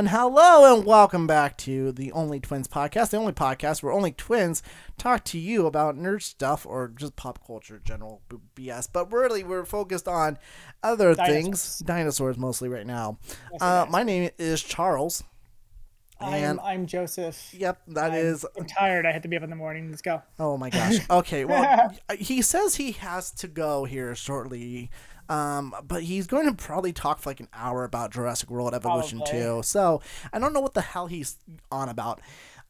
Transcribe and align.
And 0.00 0.08
hello 0.08 0.74
and 0.74 0.86
welcome 0.86 1.26
back 1.26 1.58
to 1.58 1.92
the 1.92 2.10
Only 2.12 2.40
Twins 2.40 2.66
podcast, 2.66 3.10
the 3.10 3.18
only 3.18 3.34
podcast 3.34 3.82
where 3.82 3.92
only 3.92 4.12
twins 4.12 4.62
talk 4.96 5.24
to 5.24 5.38
you 5.38 5.66
about 5.66 5.94
nerd 5.94 6.22
stuff 6.22 6.64
or 6.64 6.88
just 6.88 7.16
pop 7.16 7.46
culture, 7.46 7.78
general 7.84 8.22
BS. 8.56 8.88
But 8.90 9.12
really, 9.12 9.44
we're 9.44 9.66
focused 9.66 10.08
on 10.08 10.38
other 10.82 11.14
things, 11.14 11.80
dinosaurs 11.80 12.38
mostly 12.38 12.70
right 12.70 12.86
now. 12.86 13.18
Uh, 13.60 13.84
my 13.90 14.02
name 14.02 14.30
is 14.38 14.62
Charles. 14.62 15.22
I'm, 16.18 16.58
I'm 16.60 16.86
Joseph. 16.86 17.52
yep, 17.52 17.82
that 17.88 18.12
I'm, 18.12 18.18
is. 18.18 18.46
I'm 18.56 18.64
tired. 18.64 19.04
I 19.04 19.12
had 19.12 19.22
to 19.24 19.28
be 19.28 19.36
up 19.36 19.42
in 19.42 19.50
the 19.50 19.56
morning. 19.56 19.90
Let's 19.90 20.00
go. 20.00 20.22
Oh 20.38 20.56
my 20.56 20.70
gosh. 20.70 20.98
Okay, 21.10 21.44
well, 21.44 21.94
he 22.18 22.40
says 22.40 22.76
he 22.76 22.92
has 22.92 23.30
to 23.32 23.48
go 23.48 23.84
here 23.84 24.14
shortly. 24.14 24.90
Um, 25.30 25.74
but 25.86 26.02
he's 26.02 26.26
going 26.26 26.46
to 26.46 26.54
probably 26.54 26.92
talk 26.92 27.20
for 27.20 27.30
like 27.30 27.38
an 27.38 27.48
hour 27.54 27.84
about 27.84 28.10
Jurassic 28.10 28.50
World 28.50 28.74
Evolution 28.74 29.20
Probably. 29.20 29.40
2. 29.40 29.62
So 29.62 30.02
I 30.32 30.40
don't 30.40 30.52
know 30.52 30.60
what 30.60 30.74
the 30.74 30.80
hell 30.80 31.06
he's 31.06 31.38
on 31.70 31.88
about. 31.88 32.20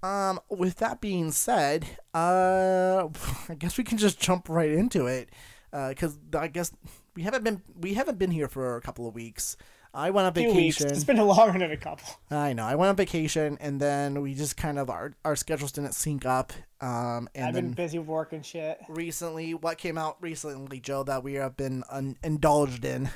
Um, 0.02 0.41
with 0.50 0.77
that 0.77 1.00
being 1.00 1.33
said, 1.33 1.86
uh, 2.14 3.09
I 3.48 3.55
guess 3.55 3.78
we 3.78 3.84
can 3.84 3.96
just 3.96 4.20
jump 4.20 4.48
right 4.48 4.70
into 4.70 5.06
it. 5.06 5.30
Uh, 5.73 5.91
because 5.91 6.19
I 6.36 6.48
guess 6.48 6.73
we 7.14 7.23
haven't 7.23 7.45
been 7.45 7.62
we 7.78 7.95
haven't 7.95 8.19
been 8.19 8.33
here 8.33 8.48
for 8.48 8.77
a 8.77 8.80
couple 8.80 9.08
of 9.08 9.14
weeks. 9.14 9.56
I 9.93 10.11
went 10.11 10.27
on 10.27 10.33
weeks. 10.34 10.78
vacation. 10.78 10.89
It's 10.89 11.05
been 11.05 11.19
a 11.19 11.25
longer 11.25 11.59
than 11.59 11.70
a 11.73 11.77
couple. 11.77 12.06
I 12.31 12.53
know. 12.53 12.64
I 12.64 12.77
went 12.77 12.91
on 12.91 12.97
vacation, 12.97 13.59
and 13.61 13.81
then 13.81 14.20
we 14.23 14.34
just 14.34 14.56
kind 14.56 14.78
of 14.78 14.89
our 14.89 15.14
our 15.25 15.34
schedules 15.37 15.73
didn't 15.73 15.95
sync 15.95 16.25
up. 16.25 16.53
Um, 16.81 17.28
and 17.34 17.47
I've 17.47 17.55
been 17.55 17.73
busy 17.73 17.98
with 17.98 18.06
work 18.09 18.33
and 18.33 18.47
shit. 18.47 18.79
recently, 18.89 19.53
what 19.55 19.79
came 19.79 19.98
out 19.98 20.17
recently, 20.20 20.79
Joe, 20.81 21.03
that 21.05 21.25
we 21.25 21.34
have 21.34 21.56
been 21.56 21.83
un- 21.91 22.17
indulged 22.23 22.84
in. 22.84 23.11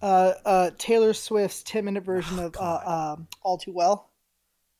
Uh, 0.00 0.32
uh, 0.44 0.70
Taylor 0.78 1.12
Swift's 1.12 1.62
10 1.62 1.84
minute 1.84 2.04
version 2.04 2.38
Oh, 2.40 2.46
of 2.46 2.56
uh, 2.58 3.12
um, 3.14 3.28
All 3.42 3.56
Too 3.58 3.72
Well. 3.72 4.10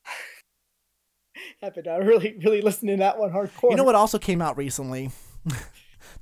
I've 1.62 1.74
been 1.74 1.86
uh, 1.86 1.98
really, 1.98 2.36
really 2.44 2.60
listening 2.60 2.96
to 2.96 3.00
that 3.02 3.18
one 3.18 3.30
hardcore. 3.30 3.70
You 3.70 3.76
know 3.76 3.84
what 3.84 3.94
also 3.94 4.18
came 4.18 4.42
out 4.42 4.56
recently? 4.56 5.10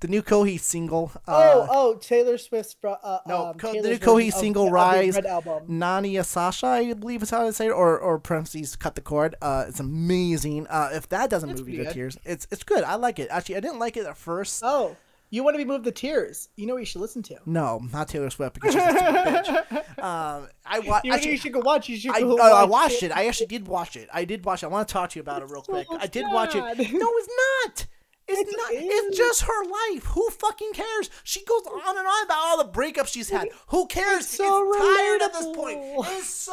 the 0.00 0.08
new 0.08 0.22
Kohi 0.22 0.58
single. 0.58 1.12
Oh, 1.28 1.32
Uh, 1.62 1.66
oh, 1.70 1.94
Taylor 1.96 2.36
Swift's. 2.38 2.76
Uh, 2.82 3.18
no, 3.26 3.46
um, 3.48 3.54
Co- 3.54 3.72
the 3.72 3.88
new 3.90 3.98
Kohi 3.98 4.32
single 4.32 4.66
of 4.66 4.72
"Rise." 4.72 5.14
Red 5.14 5.26
album. 5.26 5.64
Nani 5.68 6.14
Asasha, 6.14 6.64
I 6.68 6.92
believe 6.94 7.22
is 7.22 7.30
how 7.30 7.44
to 7.44 7.52
say 7.52 7.66
it, 7.66 7.70
or 7.72 7.98
or 7.98 8.18
parentheses 8.18 8.76
cut 8.76 8.94
the 8.94 9.00
cord. 9.00 9.34
Uh, 9.42 9.64
it's 9.68 9.80
amazing. 9.80 10.66
Uh, 10.68 10.90
if 10.92 11.08
that 11.10 11.30
doesn't 11.30 11.50
It's 11.50 11.60
move 11.60 11.68
you 11.68 11.84
to 11.84 11.92
tears, 11.92 12.18
it's 12.24 12.46
it's 12.50 12.62
good. 12.64 12.84
I 12.84 12.96
like 12.96 13.18
it. 13.18 13.28
Actually, 13.30 13.56
I 13.56 13.60
didn't 13.60 13.78
like 13.78 13.96
it 13.96 14.06
at 14.06 14.16
first. 14.16 14.62
Oh, 14.64 14.96
you 15.32 15.44
want 15.44 15.54
to 15.54 15.58
be 15.58 15.64
moved 15.64 15.84
to 15.84 15.92
tears? 15.92 16.48
You 16.56 16.66
know 16.66 16.72
what 16.74 16.80
you 16.80 16.86
should 16.86 17.00
listen 17.02 17.22
to. 17.24 17.36
No, 17.46 17.80
not 17.92 18.08
Taylor 18.08 18.30
Swift 18.30 18.54
because 18.54 18.72
she's 18.74 18.82
a 18.82 18.86
bitch. 19.98 20.02
Um, 20.02 20.48
I 20.66 20.80
wa- 20.80 21.00
You, 21.04 21.12
actually, 21.12 21.32
you 21.32 21.36
should 21.36 21.52
go 21.52 21.60
watch. 21.60 21.88
You 21.88 21.96
should 21.98 22.12
I, 22.12 22.20
go 22.22 22.36
uh, 22.36 22.42
I 22.42 22.64
watch 22.64 22.70
watched 22.90 23.02
it. 23.04 23.12
I 23.12 23.26
actually 23.26 23.46
did 23.46 23.68
watch 23.68 23.96
it. 23.96 24.08
I 24.12 24.24
did 24.24 24.44
watch 24.44 24.62
it. 24.62 24.66
I 24.66 24.68
want 24.70 24.88
to 24.88 24.92
talk 24.92 25.10
to 25.10 25.18
you 25.18 25.20
about 25.20 25.42
it 25.42 25.50
real 25.50 25.62
quick. 25.62 25.86
I 25.90 26.06
did 26.08 26.24
watch 26.32 26.54
it. 26.54 26.60
No, 26.60 26.68
it's 26.78 27.28
not. 27.66 27.86
It's, 28.30 28.50
It 28.50 28.56
not. 28.56 28.70
It's 28.72 29.16
just 29.16 29.42
her 29.42 29.64
life. 29.64 30.04
Who 30.06 30.28
fucking 30.30 30.72
cares? 30.72 31.10
She 31.24 31.44
goes 31.44 31.62
on 31.66 31.98
and 31.98 32.06
on 32.06 32.24
about 32.24 32.38
all 32.38 32.58
the 32.58 32.70
breakups 32.70 33.08
she's 33.08 33.30
had. 33.30 33.48
Who 33.68 33.86
cares? 33.86 34.20
It's 34.20 34.36
so 34.36 34.72
tired 34.72 35.22
at 35.22 35.32
this 35.32 35.46
point. 35.56 35.80
It's 35.82 36.28
so 36.28 36.52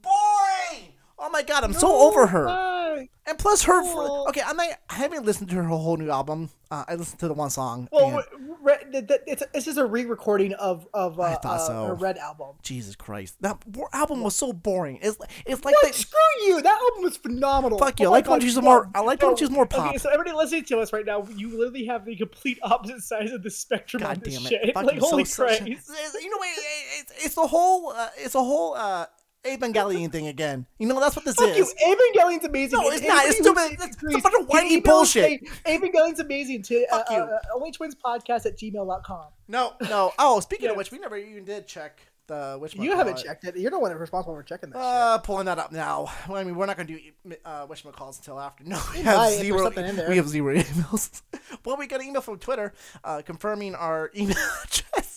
boring. 0.00 0.91
Oh 1.24 1.30
my 1.30 1.42
god, 1.42 1.64
I'm 1.64 1.72
so 1.72 1.88
over 2.08 2.26
her. 2.26 3.06
And 3.24 3.38
plus, 3.38 3.62
her. 3.62 3.72
Oh. 3.84 4.26
Okay, 4.30 4.42
I 4.44 4.52
might. 4.52 4.72
I 4.90 4.94
haven't 4.94 5.24
listened 5.24 5.48
to 5.50 5.56
her 5.56 5.62
whole 5.62 5.96
new 5.96 6.10
album. 6.10 6.50
Uh, 6.72 6.84
I 6.88 6.96
listened 6.96 7.20
to 7.20 7.28
the 7.28 7.34
one 7.34 7.50
song. 7.50 7.88
Well, 7.92 8.18
and- 8.18 8.56
re- 8.60 8.74
re- 8.92 9.00
th- 9.06 9.20
it's 9.28 9.42
this 9.54 9.68
is 9.68 9.78
a 9.78 9.86
re-recording 9.86 10.54
of 10.54 10.88
of 10.92 11.20
uh, 11.20 11.38
uh, 11.44 11.58
so. 11.58 11.86
her 11.86 11.94
Red 11.94 12.18
album. 12.18 12.56
Jesus 12.62 12.96
Christ, 12.96 13.36
that 13.40 13.62
album 13.92 14.22
was 14.22 14.34
so 14.34 14.52
boring. 14.52 14.98
It's 15.00 15.16
it's 15.46 15.64
like 15.64 15.72
What? 15.74 15.84
they, 15.84 15.92
Screw 15.92 16.18
you! 16.46 16.62
That 16.62 16.80
album 16.80 17.04
was 17.04 17.16
phenomenal. 17.16 17.78
Fuck 17.78 18.00
you. 18.00 18.06
Oh 18.06 18.10
I 18.10 18.12
like 18.12 18.28
when 18.28 18.40
she's 18.40 18.60
more- 18.60 18.90
I 18.92 19.00
like 19.00 19.22
when 19.22 19.30
no. 19.30 19.36
she's 19.36 19.50
more 19.50 19.66
pop. 19.66 19.90
Okay, 19.90 19.98
so 19.98 20.10
everybody 20.10 20.36
listening 20.36 20.64
to 20.64 20.80
us 20.80 20.92
right 20.92 21.06
now, 21.06 21.26
you 21.36 21.56
literally 21.56 21.86
have 21.86 22.04
the 22.04 22.16
complete 22.16 22.58
opposite 22.64 23.02
sides 23.02 23.30
of 23.30 23.44
the 23.44 23.50
spectrum 23.50 24.02
God 24.02 24.20
this 24.20 24.34
damn 24.34 24.46
it! 24.46 24.48
shit. 24.48 24.62
Fucking 24.74 24.86
Like 24.88 24.98
holy 24.98 25.24
so- 25.24 25.44
Christ! 25.44 25.62
You 25.64 25.74
know, 25.76 26.42
it, 26.42 26.64
it's 27.00 27.24
it's 27.26 27.34
the 27.36 27.46
whole 27.46 27.90
uh, 27.92 28.08
it's 28.18 28.34
a 28.34 28.42
whole 28.42 28.74
uh, 28.74 29.06
Evangelion 29.44 30.10
thing 30.12 30.28
again. 30.28 30.66
You 30.78 30.86
know, 30.86 31.00
that's 31.00 31.16
what 31.16 31.24
this 31.24 31.34
Fuck 31.34 31.48
is. 31.50 31.74
you! 31.80 31.96
Evangelion's 31.96 32.44
amazing. 32.44 32.78
No, 32.80 32.88
it's 32.90 33.04
not. 33.06 33.24
It's 33.26 33.38
stupid. 33.38 33.72
It's- 33.72 33.96
it's 34.02 34.14
a 34.16 34.20
bunch 34.20 34.34
of 34.40 34.46
whiny 34.48 34.80
bullshit. 34.80 35.24
saying, 35.24 35.48
Evangelion's 35.66 36.20
amazing 36.20 36.62
to 36.62 36.86
uh, 36.92 36.98
Fuck 36.98 37.10
you. 37.10 37.16
uh, 37.16 37.20
uh, 37.20 37.38
only 37.56 37.72
twins 37.72 37.94
podcast 37.96 38.46
at 38.46 38.56
gmail.com. 38.58 39.24
No, 39.48 39.72
no. 39.88 40.12
Oh, 40.18 40.40
speaking 40.40 40.68
of 40.70 40.76
which, 40.76 40.90
we 40.92 40.98
never 40.98 41.16
even 41.16 41.44
did 41.44 41.66
check 41.66 42.00
the 42.28 42.56
which. 42.60 42.76
You 42.76 42.94
haven't 42.96 43.16
checked 43.18 43.42
it. 43.44 43.56
You're 43.56 43.72
the 43.72 43.80
one 43.80 43.92
responsible 43.94 44.36
for 44.36 44.44
checking 44.44 44.70
that 44.70 44.78
Uh, 44.78 45.18
pulling 45.18 45.46
that 45.46 45.58
up 45.58 45.72
now. 45.72 46.06
Well, 46.28 46.38
I 46.38 46.44
mean, 46.44 46.54
we're 46.54 46.66
not 46.66 46.76
gonna 46.76 46.86
do 46.88 47.00
uh, 47.44 47.66
which 47.66 47.84
calls 47.92 48.18
until 48.18 48.38
after. 48.38 48.62
No, 48.66 48.80
we 48.94 49.00
have 49.00 49.28
there's 49.30 49.40
zero. 49.40 49.64
something 49.64 49.84
in 49.84 49.96
there. 49.96 50.08
We 50.08 50.16
have 50.18 50.28
zero 50.28 50.54
emails. 50.56 51.20
well, 51.64 51.76
we 51.76 51.88
got 51.88 52.00
an 52.00 52.06
email 52.06 52.22
from 52.22 52.38
Twitter 52.38 52.72
uh, 53.02 53.22
confirming 53.26 53.74
our 53.74 54.12
email 54.16 54.36
address. 54.64 55.11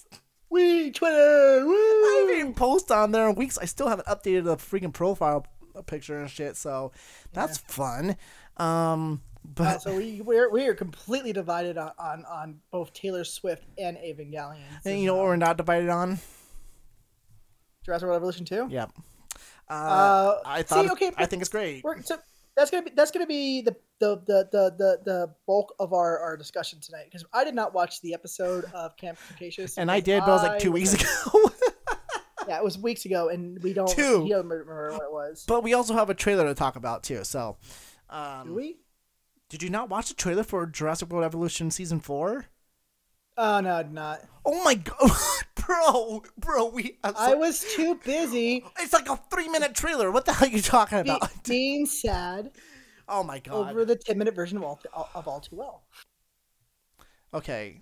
We 0.50 0.91
Twitter. 0.91 1.66
Woo! 1.66 1.73
I 1.73 2.19
haven't 2.28 2.39
even 2.39 2.53
posted 2.53 2.91
on 2.95 3.11
there 3.11 3.28
in 3.29 3.35
weeks. 3.35 3.57
I 3.57 3.66
still 3.66 3.88
haven't 3.88 4.07
updated 4.07 4.44
the 4.45 4.57
freaking 4.57 4.94
profile 4.94 5.45
picture 5.88 6.19
and 6.19 6.29
shit. 6.29 6.56
So 6.56 6.91
that's 7.33 7.57
fun. 7.57 8.16
Um, 8.57 9.22
but 9.44 9.67
Uh, 9.75 9.79
so 9.79 9.95
we 9.97 10.22
we're 10.22 10.50
we 10.50 10.66
are 10.67 10.73
completely 10.73 11.34
divided 11.34 11.78
on, 11.78 11.91
on, 12.00 12.25
on 12.25 12.59
both 12.72 12.94
Taylor 12.94 13.23
Swift 13.23 13.63
and 13.78 13.97
Evangelion. 13.97 14.61
and 14.85 15.00
you 15.00 15.07
know 15.07 15.16
what 15.16 15.25
we're 15.25 15.35
not 15.35 15.57
divided 15.57 15.89
on? 15.89 16.19
Jurassic 17.85 18.05
World 18.07 18.17
Evolution 18.17 18.45
two. 18.45 18.67
Yep. 18.69 18.91
Uh, 19.69 19.73
Uh, 19.73 20.39
I 20.45 20.59
see, 20.61 20.66
thought. 20.66 20.91
okay, 20.91 21.11
I 21.17 21.25
think 21.25 21.41
it's 21.41 21.50
great. 21.50 21.84
So 22.03 22.17
that's 22.55 22.72
gonna 22.72 22.84
be 22.84 22.91
that's 22.95 23.11
gonna 23.11 23.28
be 23.28 23.61
the 23.61 23.75
the 24.00 24.17
the 24.25 24.50
the 24.51 24.75
the, 24.78 25.00
the 25.06 25.35
bulk 25.47 25.73
of 25.79 25.94
our, 25.94 26.19
our 26.19 26.38
discussion 26.38 26.79
tonight 26.79 27.06
because 27.06 27.25
I 27.33 27.44
did 27.44 27.56
not 27.56 27.73
watch 27.73 28.01
the 28.01 28.13
episode 28.13 28.66
of 28.73 28.95
Camp 28.97 29.17
Cretaceous 29.28 29.78
And 29.78 29.89
I 29.89 30.00
did, 30.00 30.22
but 30.22 30.29
it 30.29 30.33
was 30.33 30.44
like 30.44 30.59
two 30.59 30.72
weeks 30.72 30.94
ago. 30.94 31.51
Yeah, 32.47 32.57
it 32.57 32.63
was 32.63 32.78
weeks 32.78 33.05
ago, 33.05 33.29
and 33.29 33.61
we 33.63 33.73
don't. 33.73 33.89
Two. 33.89 34.23
He 34.23 34.29
doesn't 34.29 34.47
remember 34.47 34.91
what 34.91 35.01
it 35.01 35.11
was. 35.11 35.45
but 35.47 35.63
we 35.63 35.73
also 35.73 35.95
have 35.95 36.11
a 36.11 36.13
trailer 36.13 36.45
to 36.45 36.53
talk 36.53 36.75
about 36.75 37.01
too. 37.01 37.23
So, 37.23 37.57
Do 38.09 38.16
um, 38.16 38.55
we? 38.55 38.78
did 39.50 39.63
you 39.63 39.69
not 39.69 39.89
watch 39.89 40.09
the 40.09 40.13
trailer 40.13 40.44
for 40.44 40.66
Jurassic 40.66 41.09
World 41.09 41.25
Evolution 41.25 41.72
season 41.72 42.00
four? 42.00 42.45
Oh 43.38 43.59
no, 43.61 43.75
I 43.75 43.84
did 43.84 43.94
not. 43.94 44.22
Oh 44.45 44.63
my 44.63 44.75
god, 44.75 45.11
bro, 45.55 46.23
bro, 46.38 46.67
we. 46.67 46.97
Have 47.03 47.16
I 47.17 47.34
was 47.34 47.66
too 47.75 47.95
busy 48.05 48.63
It's 48.79 48.94
like 48.94 49.09
a 49.09 49.19
three 49.31 49.50
minute 49.50 49.73
trailer. 49.73 50.11
What 50.11 50.25
the 50.25 50.34
hell 50.34 50.47
are 50.47 50.51
you 50.51 50.61
talking 50.61 51.03
be, 51.03 51.09
about? 51.09 51.31
being 51.45 51.85
sad 51.85 52.51
Oh 53.07 53.23
my 53.23 53.39
god. 53.39 53.69
over 53.71 53.85
the 53.85 53.95
ten 53.95 54.17
minute 54.17 54.35
version 54.35 54.57
of 54.57 54.63
all 54.63 54.79
of 55.13 55.27
all 55.27 55.39
too 55.39 55.55
well. 55.55 55.83
Okay. 57.33 57.81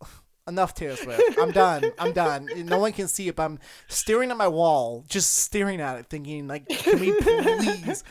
Enough 0.48 0.74
Taylor 0.74 0.96
Swift. 0.96 1.38
I'm 1.38 1.52
done. 1.52 1.92
I'm 1.98 2.12
done. 2.12 2.48
No 2.66 2.78
one 2.78 2.92
can 2.92 3.06
see 3.08 3.28
it, 3.28 3.36
but 3.36 3.44
I'm 3.44 3.58
staring 3.88 4.30
at 4.30 4.36
my 4.36 4.48
wall, 4.48 5.04
just 5.08 5.32
staring 5.38 5.80
at 5.80 5.98
it, 5.98 6.06
thinking, 6.06 6.48
like, 6.48 6.68
can 6.68 6.98
we 6.98 7.12
please? 7.20 8.02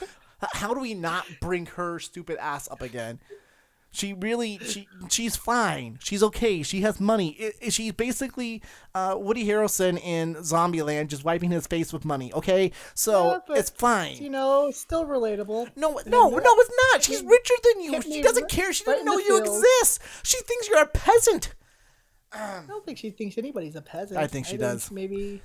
How 0.53 0.73
do 0.73 0.79
we 0.79 0.93
not 0.93 1.25
bring 1.41 1.65
her 1.67 1.99
stupid 1.99 2.38
ass 2.39 2.69
up 2.71 2.81
again? 2.81 3.19
She 3.94 4.13
really, 4.13 4.57
she, 4.59 4.88
she's 5.09 5.35
fine. 5.35 6.00
She's 6.02 6.24
okay. 6.24 6.63
She 6.63 6.79
has 6.81 7.00
money. 7.02 7.31
It, 7.31 7.56
it- 7.62 7.74
she's 7.74 7.92
basically 7.92 8.62
uh, 8.95 9.15
Woody 9.19 9.45
Harrelson 9.45 10.00
in 10.01 10.36
Zombieland, 10.36 11.07
just 11.10 11.25
wiping 11.25 11.51
his 11.51 11.68
face 11.68 11.92
with 11.92 12.06
money. 12.06 12.31
Okay, 12.33 12.71
so 12.94 13.42
Yeah, 13.50 13.56
it's 13.57 13.69
fine. 13.69 14.15
You 14.24 14.30
know, 14.30 14.71
still 14.71 15.06
relatable. 15.06 15.71
No, 15.75 16.00
no, 16.06 16.30
no, 16.30 16.39
it's 16.60 16.71
not. 16.94 17.04
She's 17.04 17.21
richer 17.21 17.54
than 17.63 17.81
you. 17.83 18.01
She 18.01 18.21
doesn't 18.21 18.50
care. 18.50 18.71
She 18.71 18.86
doesn't 18.86 19.06
know 19.06 19.18
you 19.18 19.38
exist. 19.39 20.01
She 20.24 20.38
thinks 20.39 20.69
you're 20.69 20.81
a 20.83 20.88
peasant. 20.88 21.54
I 22.33 22.62
don't 22.65 22.86
think 22.86 22.98
she 22.98 23.10
thinks 23.10 23.38
anybody's 23.38 23.75
a 23.75 23.81
peasant. 23.81 24.18
I 24.18 24.27
think 24.27 24.45
she 24.45 24.56
does. 24.56 24.89
Maybe. 24.89 25.42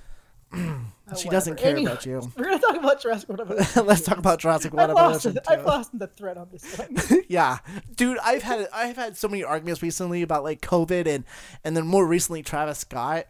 Oh, 0.53 1.15
She 1.15 1.29
doesn't 1.29 1.55
care 1.57 1.71
Anyway, 1.71 1.91
about 1.91 2.05
you. 2.05 2.21
We're 2.37 2.45
gonna 2.45 2.59
talk 2.59 2.75
about 2.75 3.01
Jurassic 3.01 3.29
World. 3.29 3.41
Evolution. 3.41 3.85
Let's 3.85 4.01
talk 4.01 4.17
about 4.17 4.39
Jurassic 4.39 4.73
I've 4.73 4.89
World 4.89 4.93
lost, 4.95 5.25
Evolution. 5.25 5.43
I've 5.59 5.65
lost 5.65 5.97
the 5.99 6.07
thread 6.07 6.37
on 6.37 6.49
this 6.51 6.77
one. 6.77 6.97
yeah, 7.29 7.59
dude, 7.95 8.17
I've 8.23 8.43
had 8.43 8.67
I've 8.73 8.95
had 8.97 9.15
so 9.17 9.27
many 9.27 9.43
arguments 9.43 9.81
recently 9.81 10.21
about 10.21 10.43
like 10.43 10.61
COVID 10.61 11.07
and 11.07 11.23
and 11.63 11.77
then 11.77 11.87
more 11.87 12.05
recently 12.05 12.43
Travis 12.43 12.79
Scott. 12.79 13.27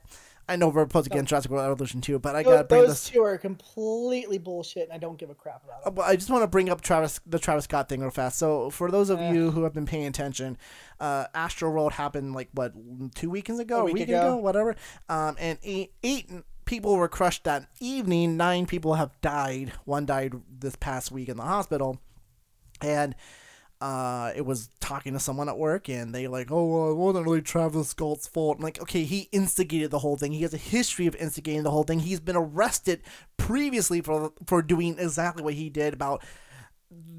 I 0.50 0.56
know 0.56 0.70
we're 0.70 0.84
opposed 0.84 1.08
against 1.08 1.30
Jurassic 1.30 1.52
World 1.52 1.70
Evolution 1.70 2.00
too, 2.00 2.20
but 2.20 2.34
I 2.36 2.42
gotta 2.42 2.58
Those, 2.60 2.68
bring 2.68 2.82
those 2.84 2.90
this. 2.92 3.10
two 3.10 3.22
are 3.22 3.38
completely 3.38 4.38
bullshit, 4.38 4.84
and 4.86 4.94
I 4.94 4.98
don't 4.98 5.20
give 5.20 5.30
a 5.30 5.36
crap 5.36 5.62
about 5.66 5.84
them. 5.84 6.00
Uh, 6.00 6.08
I 6.08 6.16
just 6.16 6.30
want 6.30 6.44
to 6.44 6.48
bring 6.48 6.70
up 6.70 6.80
Travis, 6.80 7.20
the 7.28 7.38
Travis 7.38 7.66
Scott 7.66 7.90
thing 7.90 8.00
real 8.00 8.12
fast. 8.12 8.40
So, 8.40 8.70
for 8.70 8.90
those 8.90 9.10
of 9.10 9.20
you 9.20 9.52
who 9.52 9.64
have 9.64 9.74
been 9.74 9.86
paying 9.86 10.08
attention, 10.08 10.58
uh, 11.02 11.26
Astro 11.36 11.70
World 11.70 11.92
happened 11.94 12.34
like 12.34 12.48
what 12.54 12.72
two 13.14 13.30
weekends 13.30 13.60
ago, 13.60 13.80
A 13.80 13.82
a 13.82 13.84
week 13.86 13.94
week, 13.96 14.04
ago. 14.08 14.20
ago. 14.22 14.36
whatever. 14.38 14.76
Um, 15.10 15.36
and 15.38 15.60
eight, 15.64 15.92
eight 16.02 16.32
people 16.68 16.96
were 16.96 17.08
crushed 17.08 17.46
that 17.46 17.68
evening. 17.80 18.38
Nine 18.38 18.68
people 18.68 18.94
have 18.96 19.20
died. 19.22 19.74
One 19.86 20.06
died 20.06 20.34
this 20.60 20.76
past 20.76 21.12
week 21.12 21.30
in 21.30 21.38
the 21.38 21.44
hospital, 21.44 22.00
and 22.82 23.16
uh, 23.82 24.32
it 24.36 24.46
was 24.46 24.70
talking 24.80 25.14
to 25.14 25.20
someone 25.20 25.50
at 25.50 25.58
work, 25.58 25.90
and 25.90 26.14
they 26.14 26.28
like, 26.28 26.52
oh, 26.52 26.66
well, 26.66 26.92
it 26.92 26.96
wasn't 26.96 27.26
really 27.26 27.42
Travis 27.42 27.90
Scott's 27.90 28.28
fault. 28.28 28.58
I'm 28.58 28.64
like, 28.64 28.82
okay, 28.82 29.04
he 29.04 29.30
instigated 29.32 29.92
the 29.92 30.00
whole 30.00 30.18
thing. 30.18 30.32
He 30.32 30.42
has 30.42 30.54
a 30.54 30.58
history 30.58 31.08
of 31.08 31.16
instigating 31.16 31.64
the 31.64 31.72
whole 31.72 31.84
thing. 31.84 32.00
He's 32.00 32.20
been 32.20 32.36
arrested 32.36 33.02
previously 33.38 34.02
for 34.02 34.34
for 34.46 34.62
doing 34.62 34.98
exactly 35.00 35.44
what 35.44 35.54
he 35.56 35.70
did 35.70 35.94
about 35.94 36.24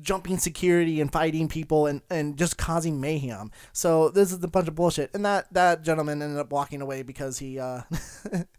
jumping 0.01 0.39
security 0.39 1.01
and 1.01 1.13
fighting 1.13 1.49
people 1.49 1.87
and, 1.87 2.03
and 2.11 2.39
just 2.39 2.57
causing 2.57 3.01
mayhem. 3.01 3.51
So 3.73 4.09
this 4.09 4.33
is 4.33 4.43
a 4.43 4.49
bunch 4.49 4.69
of 4.69 4.75
bullshit. 4.75 5.11
And 5.15 5.25
that, 5.25 5.53
that 5.53 5.83
gentleman 5.83 6.23
ended 6.23 6.39
up 6.39 6.51
walking 6.51 6.81
away 6.81 7.03
because 7.03 7.39
he 7.39 7.59
uh, 7.59 7.83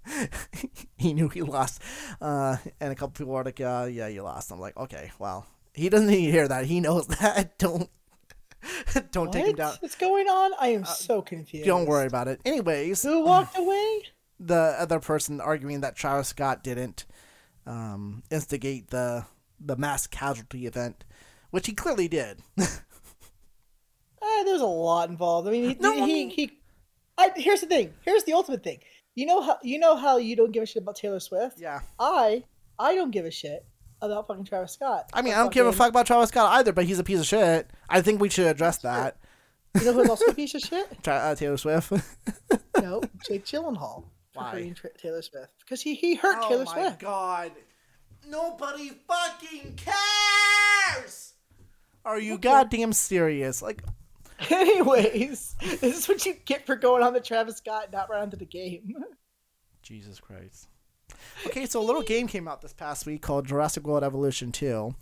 he 0.97 1.13
knew 1.13 1.29
he 1.29 1.41
lost. 1.41 1.81
Uh, 2.21 2.57
and 2.79 2.91
a 2.91 2.95
couple 2.95 3.09
people 3.09 3.33
were 3.33 3.43
like, 3.43 3.61
uh, 3.61 3.87
yeah, 3.91 4.07
you 4.07 4.23
lost. 4.23 4.51
I'm 4.51 4.59
like, 4.59 4.77
okay, 4.77 5.11
well, 5.19 5.47
he 5.73 5.89
doesn't 5.89 6.07
need 6.07 6.25
to 6.27 6.31
hear 6.31 6.47
that. 6.47 6.65
He 6.65 6.79
knows 6.79 7.07
that. 7.19 7.57
Don't 7.57 7.89
don't 9.11 9.31
take 9.31 9.47
him 9.47 9.55
down. 9.55 9.75
What's 9.79 9.95
going 9.95 10.27
on? 10.27 10.51
I 10.59 10.69
am 10.69 10.85
so 10.85 11.21
confused. 11.21 11.65
Don't 11.65 11.85
worry 11.85 12.07
about 12.07 12.27
it. 12.27 12.41
Anyways, 12.45 13.03
Who 13.03 13.23
walked 13.23 13.57
away? 13.57 14.03
the 14.39 14.75
other 14.77 14.99
person 14.99 15.41
arguing 15.41 15.81
that 15.81 15.95
Travis 15.95 16.29
Scott 16.29 16.63
didn't 16.63 17.05
um, 17.65 18.23
instigate 18.29 18.89
the 18.89 19.25
the 19.59 19.75
mass 19.75 20.07
casualty 20.07 20.65
event, 20.65 21.03
which 21.51 21.67
he 21.67 21.73
clearly 21.73 22.07
did. 22.07 22.39
Eh, 24.21 24.43
there's 24.43 24.61
a 24.61 24.65
lot 24.65 25.09
involved. 25.09 25.47
I 25.47 25.51
mean, 25.51 25.69
he, 25.69 25.77
No, 25.79 25.91
I 25.93 25.95
he, 26.05 26.13
mean- 26.13 26.29
he, 26.29 26.59
I, 27.17 27.31
here's 27.35 27.61
the 27.61 27.67
thing. 27.67 27.93
Here's 28.03 28.23
the 28.25 28.33
ultimate 28.33 28.63
thing. 28.63 28.79
You 29.15 29.25
know 29.25 29.41
how 29.41 29.57
you 29.63 29.79
know 29.79 29.95
how 29.95 30.17
you 30.17 30.35
don't 30.35 30.51
give 30.51 30.63
a 30.63 30.65
shit 30.65 30.81
about 30.83 30.95
Taylor 30.95 31.19
Swift. 31.19 31.59
yeah. 31.59 31.81
I 31.99 32.43
I 32.77 32.95
don't 32.95 33.11
give 33.11 33.25
a 33.25 33.31
shit 33.31 33.65
about 34.01 34.27
fucking 34.27 34.45
Travis 34.45 34.73
Scott. 34.73 35.09
I 35.13 35.21
mean, 35.21 35.33
I 35.33 35.37
don't 35.37 35.53
give 35.53 35.65
a 35.65 35.73
fuck 35.73 35.89
about 35.89 36.05
Travis 36.05 36.29
Scott 36.29 36.53
either, 36.53 36.71
but 36.71 36.85
he's 36.85 36.99
a 36.99 37.03
piece 37.03 37.19
of 37.19 37.25
shit. 37.25 37.69
I 37.89 38.01
think 38.01 38.21
we 38.21 38.29
should 38.29 38.47
address 38.47 38.77
that. 38.79 39.17
You 39.77 39.85
know 39.85 39.93
who's 39.93 40.09
also 40.09 40.25
a 40.25 40.33
piece 40.33 40.53
of 40.55 40.61
shit? 40.69 41.07
Uh, 41.07 41.35
Taylor 41.35 41.57
Swift. 41.57 41.91
No, 42.81 43.01
Jake 43.27 43.45
Gyllenhaal. 43.45 44.05
Why? 44.33 44.73
Taylor 44.97 45.21
Swift 45.21 45.51
because 45.59 45.81
he 45.81 45.95
he 45.95 46.15
hurt 46.15 46.41
Taylor 46.47 46.65
Swift. 46.65 46.97
Oh 47.03 47.05
god. 47.05 47.51
Nobody 48.27 48.91
fucking 49.07 49.77
cares! 49.77 51.33
Are 52.05 52.19
you 52.19 52.37
goddamn 52.37 52.93
serious? 52.93 53.61
Like, 53.61 53.83
Anyways, 54.49 55.55
this 55.81 55.97
is 55.97 56.07
what 56.07 56.25
you 56.25 56.33
get 56.45 56.65
for 56.65 56.75
going 56.75 57.03
on 57.03 57.13
the 57.13 57.19
Travis 57.19 57.57
Scott 57.57 57.85
and 57.85 57.93
not 57.93 58.09
right 58.09 58.21
onto 58.21 58.37
the 58.37 58.45
game. 58.45 58.95
Jesus 59.81 60.19
Christ. 60.19 60.67
Okay, 61.45 61.65
so 61.65 61.81
a 61.81 61.83
little 61.83 62.01
game 62.01 62.27
came 62.27 62.47
out 62.47 62.61
this 62.61 62.73
past 62.73 63.05
week 63.05 63.21
called 63.21 63.47
Jurassic 63.47 63.85
World 63.85 64.03
Evolution 64.03 64.51
2. 64.51 64.95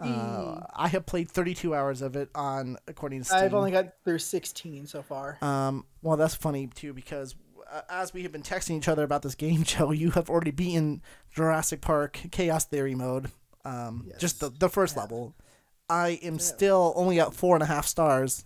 Uh, 0.00 0.60
I 0.74 0.88
have 0.88 1.06
played 1.06 1.30
32 1.30 1.74
hours 1.74 2.02
of 2.02 2.16
it 2.16 2.28
on, 2.34 2.76
according 2.88 3.20
to 3.20 3.24
Steam. 3.24 3.38
I've 3.38 3.54
only 3.54 3.70
got 3.70 3.92
through 4.04 4.18
16 4.18 4.88
so 4.88 5.00
far. 5.00 5.38
Um, 5.40 5.86
well, 6.02 6.16
that's 6.16 6.34
funny 6.34 6.66
too 6.66 6.92
because 6.92 7.36
uh, 7.72 7.80
as 7.88 8.12
we 8.12 8.22
have 8.22 8.32
been 8.32 8.42
texting 8.42 8.76
each 8.76 8.88
other 8.88 9.02
about 9.02 9.22
this 9.22 9.34
game, 9.34 9.62
Joe, 9.64 9.90
you 9.90 10.10
have 10.12 10.28
already 10.30 10.50
beaten 10.50 11.02
Jurassic 11.34 11.80
Park 11.80 12.20
Chaos 12.30 12.64
Theory 12.64 12.94
mode. 12.94 13.30
Um, 13.64 14.10
just 14.18 14.40
the 14.40 14.50
the 14.50 14.68
first 14.68 14.96
level. 14.96 15.34
I 15.88 16.18
am 16.22 16.38
still 16.38 16.92
only 16.96 17.20
at 17.20 17.34
four 17.34 17.54
and 17.56 17.62
a 17.62 17.66
half 17.66 17.86
stars, 17.86 18.44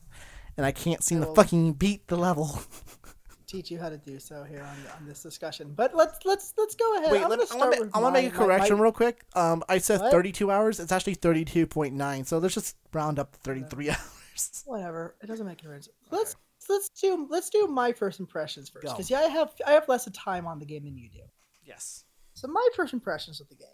and 0.57 0.67
I 0.67 0.73
can't 0.73 1.03
seem 1.03 1.21
to 1.21 1.27
fucking 1.35 1.75
beat 1.75 2.07
the 2.09 2.17
level. 2.17 2.61
Teach 3.47 3.71
you 3.71 3.79
how 3.79 3.89
to 3.89 3.97
do 3.97 4.19
so 4.19 4.43
here 4.43 4.61
on, 4.61 4.77
on 5.01 5.07
this 5.07 5.23
discussion. 5.23 5.73
But 5.77 5.95
let's 5.95 6.19
let's 6.25 6.53
let's 6.59 6.75
go 6.75 6.97
ahead. 6.99 7.13
Wait, 7.13 7.23
I'm 7.23 7.31
let, 7.31 7.39
gonna 7.39 7.51
I 7.53 7.57
want 7.57 7.75
start 7.75 7.91
to 7.93 7.97
I 7.97 8.01
want 8.01 8.17
to 8.17 8.23
make 8.23 8.33
a 8.33 8.35
my- 8.35 8.41
my- 8.41 8.47
correction 8.47 8.77
my- 8.77 8.83
real 8.83 8.93
quick. 8.93 9.25
Um, 9.35 9.63
I 9.69 9.79
said 9.79 10.01
What? 10.01 10.11
32 10.11 10.51
hours. 10.51 10.81
It's 10.81 10.91
actually 10.91 11.15
32.9. 11.17 12.27
So 12.27 12.39
let's 12.39 12.55
just 12.55 12.77
round 12.93 13.21
up 13.21 13.31
to 13.33 13.39
33 13.39 13.91
hours. 13.91 14.63
Whatever. 14.67 15.15
It 15.23 15.27
doesn't 15.27 15.47
make 15.47 15.61
a 15.61 15.63
difference. 15.63 15.89
Let's 16.11 16.35
let's 16.69 16.89
do 16.89 17.27
let's 17.31 17.51
do 17.51 17.67
my 17.67 17.93
first 17.93 18.21
impressions 18.21 18.69
first 18.69 18.85
because 18.87 19.11
yeah, 19.11 19.21
I 19.21 19.29
have 19.29 19.51
I 19.67 19.73
have 19.73 19.89
less 19.89 20.07
of 20.07 20.13
time 20.13 20.47
on 20.47 20.59
the 20.59 20.67
game 20.67 20.85
than 20.85 20.97
you 20.97 21.09
do. 21.11 21.21
Yes. 21.65 22.05
So 22.35 22.49
my 22.49 22.69
first 22.75 22.93
impressions 22.93 23.41
of 23.41 23.49
the 23.49 23.55
game 23.55 23.69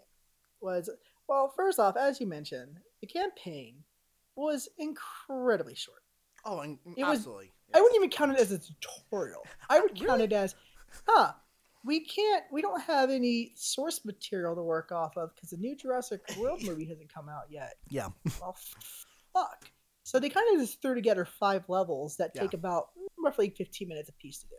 was 0.61 0.89
well, 1.27 1.53
first 1.55 1.79
off, 1.79 1.95
as 1.97 2.19
you 2.19 2.27
mentioned, 2.27 2.79
the 3.01 3.07
campaign 3.07 3.75
was 4.35 4.67
incredibly 4.77 5.75
short. 5.75 6.03
Oh, 6.45 6.59
and 6.59 6.77
It 6.97 7.03
was- 7.05 7.19
absolutely. 7.19 7.51
I 7.73 7.79
wouldn't 7.81 7.95
even 7.95 8.09
count 8.09 8.31
it 8.33 8.39
as 8.39 8.51
a 8.51 8.59
tutorial. 8.59 9.41
I 9.69 9.79
would 9.79 9.95
count 9.95 10.09
Really? 10.09 10.23
it 10.25 10.33
as, 10.33 10.55
huh, 11.07 11.31
we 11.85 12.01
can't, 12.01 12.43
we 12.51 12.61
don't 12.61 12.81
have 12.81 13.09
any 13.09 13.51
source 13.55 14.03
material 14.05 14.53
to 14.55 14.61
work 14.61 14.91
off 14.91 15.17
of 15.17 15.33
because 15.33 15.49
the 15.51 15.57
new 15.57 15.75
Jurassic 15.75 16.21
World 16.37 16.61
movie 16.65 16.85
hasn't 16.85 17.11
come 17.13 17.29
out 17.29 17.45
yet. 17.49 17.75
Yeah. 17.89 18.09
Well, 18.41 18.55
fuck. 19.33 19.69
So 20.03 20.19
they 20.19 20.29
kind 20.29 20.45
of 20.53 20.61
just 20.61 20.81
threw 20.81 20.95
together 20.95 21.25
five 21.25 21.63
levels 21.69 22.17
that 22.17 22.33
take 22.33 22.53
Yeah. 22.53 22.59
about 22.59 22.89
mm, 22.97 23.07
roughly 23.23 23.49
15 23.49 23.87
minutes 23.87 24.09
a 24.09 24.13
piece 24.13 24.39
to 24.39 24.47
do. 24.47 24.55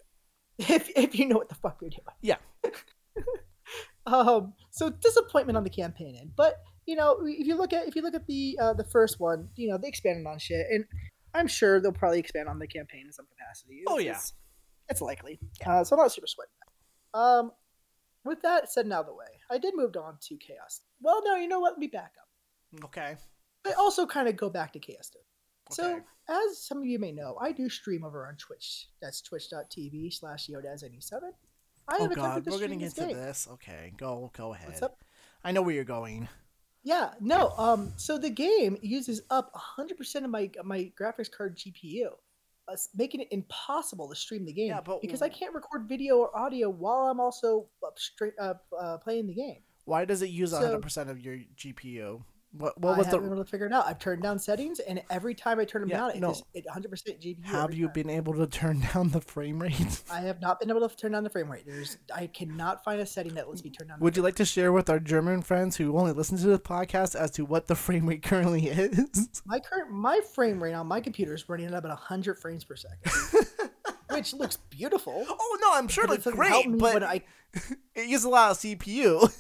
If, 0.75 0.89
if 0.97 1.19
you 1.19 1.27
know 1.27 1.37
what 1.37 1.49
the 1.49 1.57
fuck 1.57 1.79
you're 1.81 1.91
doing. 1.91 2.03
Yeah. 2.23 2.37
um, 4.07 4.55
so 4.71 4.91
disappointment 4.91 5.57
on 5.57 5.65
the 5.65 5.71
campaign 5.71 6.17
end, 6.17 6.31
but 6.37 6.63
you 6.87 6.97
know, 6.97 7.19
if 7.25 7.47
you 7.47 7.57
look 7.57 7.73
at 7.73 7.89
if 7.89 7.97
you 7.97 8.03
look 8.03 8.15
at 8.15 8.27
the 8.27 8.59
uh, 8.61 8.73
the 8.75 8.85
first 8.85 9.19
one, 9.19 9.49
you 9.57 9.69
know, 9.69 9.79
they 9.79 9.89
expanded 9.89 10.27
on 10.27 10.39
shit, 10.39 10.67
and 10.71 10.85
I'm 11.35 11.49
sure 11.49 11.81
they'll 11.81 11.93
probably 11.93 12.21
expand 12.21 12.49
on 12.49 12.59
the 12.59 12.67
campaign 12.67 13.07
in 13.07 13.13
some 13.13 13.27
capacity. 13.27 13.83
Oh, 13.87 13.99
yeah. 13.99 14.13
it's, 14.13 14.35
it's 14.89 15.01
likely. 15.01 15.41
Uh, 15.67 15.83
so 15.83 15.97
I'm 15.97 16.03
not 16.03 16.13
super 16.13 16.27
sweating 16.27 16.53
that. 16.61 17.19
Um, 17.19 17.53
with 18.25 18.43
that 18.43 18.71
said 18.71 18.85
and 18.87 18.93
out 18.93 19.01
of 19.01 19.07
the 19.07 19.15
way, 19.15 19.41
I 19.51 19.59
did 19.59 19.75
move 19.75 19.97
on 19.97 20.19
to 20.29 20.37
Chaos. 20.37 20.83
Well, 21.01 21.23
no, 21.25 21.37
you 21.37 21.49
know 21.49 21.61
what? 21.61 21.73
Let 21.73 21.79
me 21.79 21.89
back 21.89 22.13
up. 22.21 22.85
Okay. 22.85 23.17
I 23.67 23.73
also 23.73 24.07
kind 24.07 24.29
of 24.29 24.37
go 24.37 24.49
back 24.51 24.73
to 24.75 24.79
Chaos. 24.79 25.11
Theory. 25.13 25.25
So, 25.71 26.01
as 26.29 26.59
some 26.59 26.79
of 26.79 26.85
you 26.85 26.99
may 26.99 27.13
know, 27.13 27.37
I 27.41 27.53
do 27.53 27.69
stream 27.69 28.05
over 28.05 28.27
on 28.27 28.37
Twitch. 28.37 28.89
That's 29.01 29.21
twitch.tv 29.21 30.13
slash 30.13 30.49
Yodaz87. 30.49 31.21
I 31.87 31.97
Oh 32.01 32.09
god, 32.09 32.47
we're 32.47 32.59
gonna 32.61 32.79
this 32.79 32.95
get 32.95 33.09
to 33.09 33.15
this. 33.15 33.49
Okay, 33.53 33.93
go 33.97 34.31
go 34.37 34.55
ahead. 34.55 34.69
What's 34.69 34.83
up? 34.83 34.99
I 35.45 35.53
know 35.53 35.63
where 35.63 35.75
you're 35.75 35.85
going. 35.85 36.29
Yeah, 36.83 37.11
no. 37.21 37.51
Um, 37.57 37.93
so 37.97 38.19
the 38.19 38.31
game 38.31 38.77
uses 38.83 39.23
up 39.31 39.53
100% 39.79 40.25
of 40.25 40.31
my 40.31 40.51
my 40.65 40.93
graphics 41.01 41.31
card 41.31 41.57
GPU, 41.57 42.09
uh, 42.69 42.77
making 42.95 43.21
it 43.21 43.29
impossible 43.31 44.09
to 44.09 44.15
stream 44.15 44.45
the 44.45 44.53
game 44.53 44.69
Yeah, 44.69 44.81
but 44.83 45.01
because 45.01 45.23
I 45.23 45.29
can't 45.31 45.55
record 45.55 45.89
video 45.89 46.19
or 46.19 46.37
audio 46.37 46.69
while 46.69 47.07
I'm 47.07 47.21
also 47.21 47.67
up 47.87 47.99
straight 47.99 48.35
up 48.39 48.65
uh, 48.79 48.99
playing 48.99 49.27
the 49.27 49.35
game. 49.35 49.61
Why 49.87 50.05
does 50.05 50.23
it 50.23 50.31
use 50.31 50.51
So- 50.51 50.79
100% 50.81 51.11
of 51.11 51.21
your 51.21 51.39
GPU? 51.57 52.23
What 52.57 52.81
what 52.81 52.97
was 52.97 53.09
I 53.09 53.11
the 53.11 53.17
haven't 53.17 53.29
been 53.31 53.37
able 53.39 53.45
to 53.45 53.51
figure 53.51 53.67
it 53.67 53.73
out. 53.73 53.87
I've 53.87 53.99
turned 53.99 54.23
down 54.23 54.39
settings, 54.39 54.79
and 54.79 55.03
every 55.11 55.35
time 55.35 55.59
I 55.59 55.65
turn 55.65 55.81
them 55.83 55.91
Yeah, 55.91 55.97
down, 55.97 56.11
it 56.13 56.21
no. 56.21 56.31
is 56.31 56.43
it 56.55 56.65
100% 56.73 56.87
GPU. 57.21 57.45
Have 57.47 57.75
you 57.75 57.87
time. 57.87 57.93
been 57.95 58.11
able 58.11 58.33
to 58.35 58.47
turn 58.47 58.81
down 58.95 59.11
the 59.11 59.21
frame 59.21 59.61
rate? 59.61 60.03
I 60.11 60.21
have 60.21 60.41
not 60.41 60.61
been 60.61 60.71
able 60.71 60.89
to 60.89 60.97
turn 60.97 61.13
down 61.13 61.25
the 61.25 61.31
frame 61.31 61.51
rate. 61.51 61.65
There's 61.67 61.99
I 62.15 62.29
cannot 62.29 62.85
find 62.85 63.01
a 63.01 63.07
setting 63.07 63.35
that 63.35 63.49
lets 63.49 63.65
me 63.65 63.71
turn 63.71 63.89
down. 63.89 63.99
the 63.99 64.05
Would 64.05 64.17
you 64.17 64.23
frame 64.23 64.25
like 64.29 64.37
to 64.37 64.45
share 64.45 64.73
with 64.73 64.89
our 64.89 65.01
German 65.01 65.43
friends 65.43 65.77
who 65.77 65.97
only 65.99 66.13
listen 66.13 66.39
to 66.39 66.47
the 66.47 66.59
podcast 66.61 67.17
as 67.17 67.31
to 67.33 67.45
what 67.45 67.67
the 67.67 67.75
frame 67.75 68.09
rate 68.09 68.23
currently 68.23 68.67
is? 68.69 69.43
My 69.45 69.59
current 69.59 69.91
my 69.91 70.21
frame 70.35 70.63
rate 70.63 70.75
on 70.75 70.87
my 70.87 71.01
computer 71.01 71.35
is 71.35 71.49
running 71.49 71.67
at 71.67 71.75
about 71.75 71.89
100 71.91 72.39
frames 72.39 72.63
per 72.63 72.77
second, 72.77 73.49
which 74.11 74.33
looks 74.33 74.59
beautiful. 74.71 75.25
oh 75.29 75.59
no, 75.61 75.71
I'm 75.75 75.89
sure 75.89 76.05
it 76.05 76.11
looks 76.11 76.25
great, 76.27 76.79
but 76.79 77.03
I 77.03 77.23
it 77.95 78.07
uses 78.09 78.25
a 78.25 78.29
lot 78.29 78.53
of 78.53 78.59
CPU. 78.59 79.33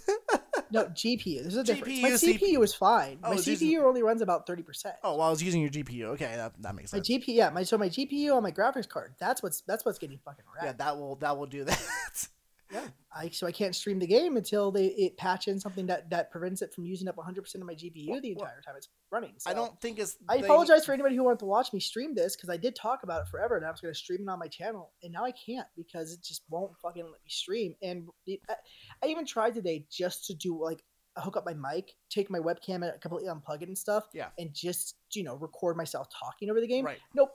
No, 0.70 0.84
GPU. 0.86 1.42
There's 1.42 1.56
a 1.56 1.64
difference. 1.64 2.00
My 2.02 2.10
GPU, 2.10 2.38
CPU 2.58 2.62
is 2.64 2.74
fine. 2.74 3.18
Oh, 3.22 3.30
my 3.30 3.36
CPU 3.36 3.46
using- 3.46 3.78
only 3.78 4.02
runs 4.02 4.22
about 4.22 4.46
thirty 4.46 4.62
percent. 4.62 4.96
oh, 5.02 5.12
well, 5.16 5.26
I 5.26 5.30
was 5.30 5.42
using 5.42 5.60
your 5.60 5.70
GPU. 5.70 6.04
Okay, 6.14 6.32
that, 6.36 6.52
that 6.62 6.74
makes 6.74 6.90
sense. 6.90 7.08
My. 7.08 7.16
GPU, 7.16 7.24
yeah, 7.28 7.50
my 7.50 7.62
so 7.62 7.78
my 7.78 7.88
GPU 7.88 8.34
on 8.34 8.42
my 8.42 8.50
graphics 8.52 8.88
card. 8.88 9.14
That's 9.18 9.42
what's 9.42 9.60
that's 9.62 9.84
what's 9.84 9.98
getting 9.98 10.18
fucking 10.24 10.44
Yeah, 10.62 10.72
that 10.72 10.96
will 10.96 11.16
that 11.16 11.36
will 11.36 11.46
do 11.46 11.64
that. 11.64 12.28
Yeah, 12.72 12.86
I 13.14 13.28
so 13.28 13.46
I 13.46 13.52
can't 13.52 13.74
stream 13.74 13.98
the 13.98 14.06
game 14.06 14.36
until 14.36 14.70
they 14.70 14.86
it 14.86 15.16
patch 15.16 15.48
in 15.48 15.60
something 15.60 15.86
that 15.86 16.10
that 16.10 16.30
prevents 16.30 16.62
it 16.62 16.72
from 16.74 16.84
using 16.86 17.08
up 17.08 17.16
100 17.16 17.42
percent 17.42 17.62
of 17.62 17.66
my 17.66 17.74
GPU 17.74 18.20
the 18.20 18.34
Well, 18.34 18.46
entire 18.46 18.60
time 18.62 18.74
it's 18.76 18.88
running. 19.10 19.34
So 19.38 19.50
I 19.50 19.54
don't 19.54 19.78
think 19.80 19.98
it's. 19.98 20.16
I 20.28 20.38
they- 20.38 20.44
apologize 20.44 20.84
for 20.86 20.92
anybody 20.92 21.14
who 21.14 21.22
wanted 21.24 21.40
to 21.40 21.44
watch 21.44 21.72
me 21.72 21.80
stream 21.80 22.14
this 22.14 22.34
because 22.36 22.48
I 22.50 22.56
did 22.56 22.74
talk 22.74 23.02
about 23.02 23.22
it 23.22 23.28
forever 23.28 23.56
and 23.56 23.64
I 23.66 23.70
was 23.70 23.80
going 23.80 23.92
to 23.92 23.98
stream 23.98 24.20
it 24.22 24.28
on 24.30 24.38
my 24.38 24.48
channel 24.48 24.92
and 25.02 25.12
now 25.12 25.24
I 25.24 25.32
can't 25.32 25.66
because 25.76 26.12
it 26.12 26.22
just 26.22 26.42
won't 26.48 26.72
fucking 26.82 27.02
let 27.04 27.12
me 27.12 27.28
stream. 27.28 27.74
And 27.82 28.08
it, 28.26 28.40
I, 28.48 28.54
I 29.02 29.06
even 29.08 29.26
tried 29.26 29.54
today 29.54 29.86
just 29.90 30.26
to 30.26 30.34
do 30.34 30.60
like 30.60 30.82
hook 31.16 31.36
up 31.36 31.44
my 31.46 31.54
mic, 31.54 31.92
take 32.10 32.28
my 32.30 32.40
webcam 32.40 32.82
and 32.82 33.00
completely 33.00 33.28
unplug 33.28 33.62
it 33.62 33.68
and 33.68 33.78
stuff, 33.78 34.04
Yeah. 34.12 34.28
and 34.38 34.52
just 34.52 34.96
you 35.12 35.22
know 35.22 35.36
record 35.36 35.76
myself 35.76 36.08
talking 36.10 36.50
over 36.50 36.60
the 36.60 36.66
game. 36.66 36.84
Right. 36.86 36.98
Nope, 37.14 37.30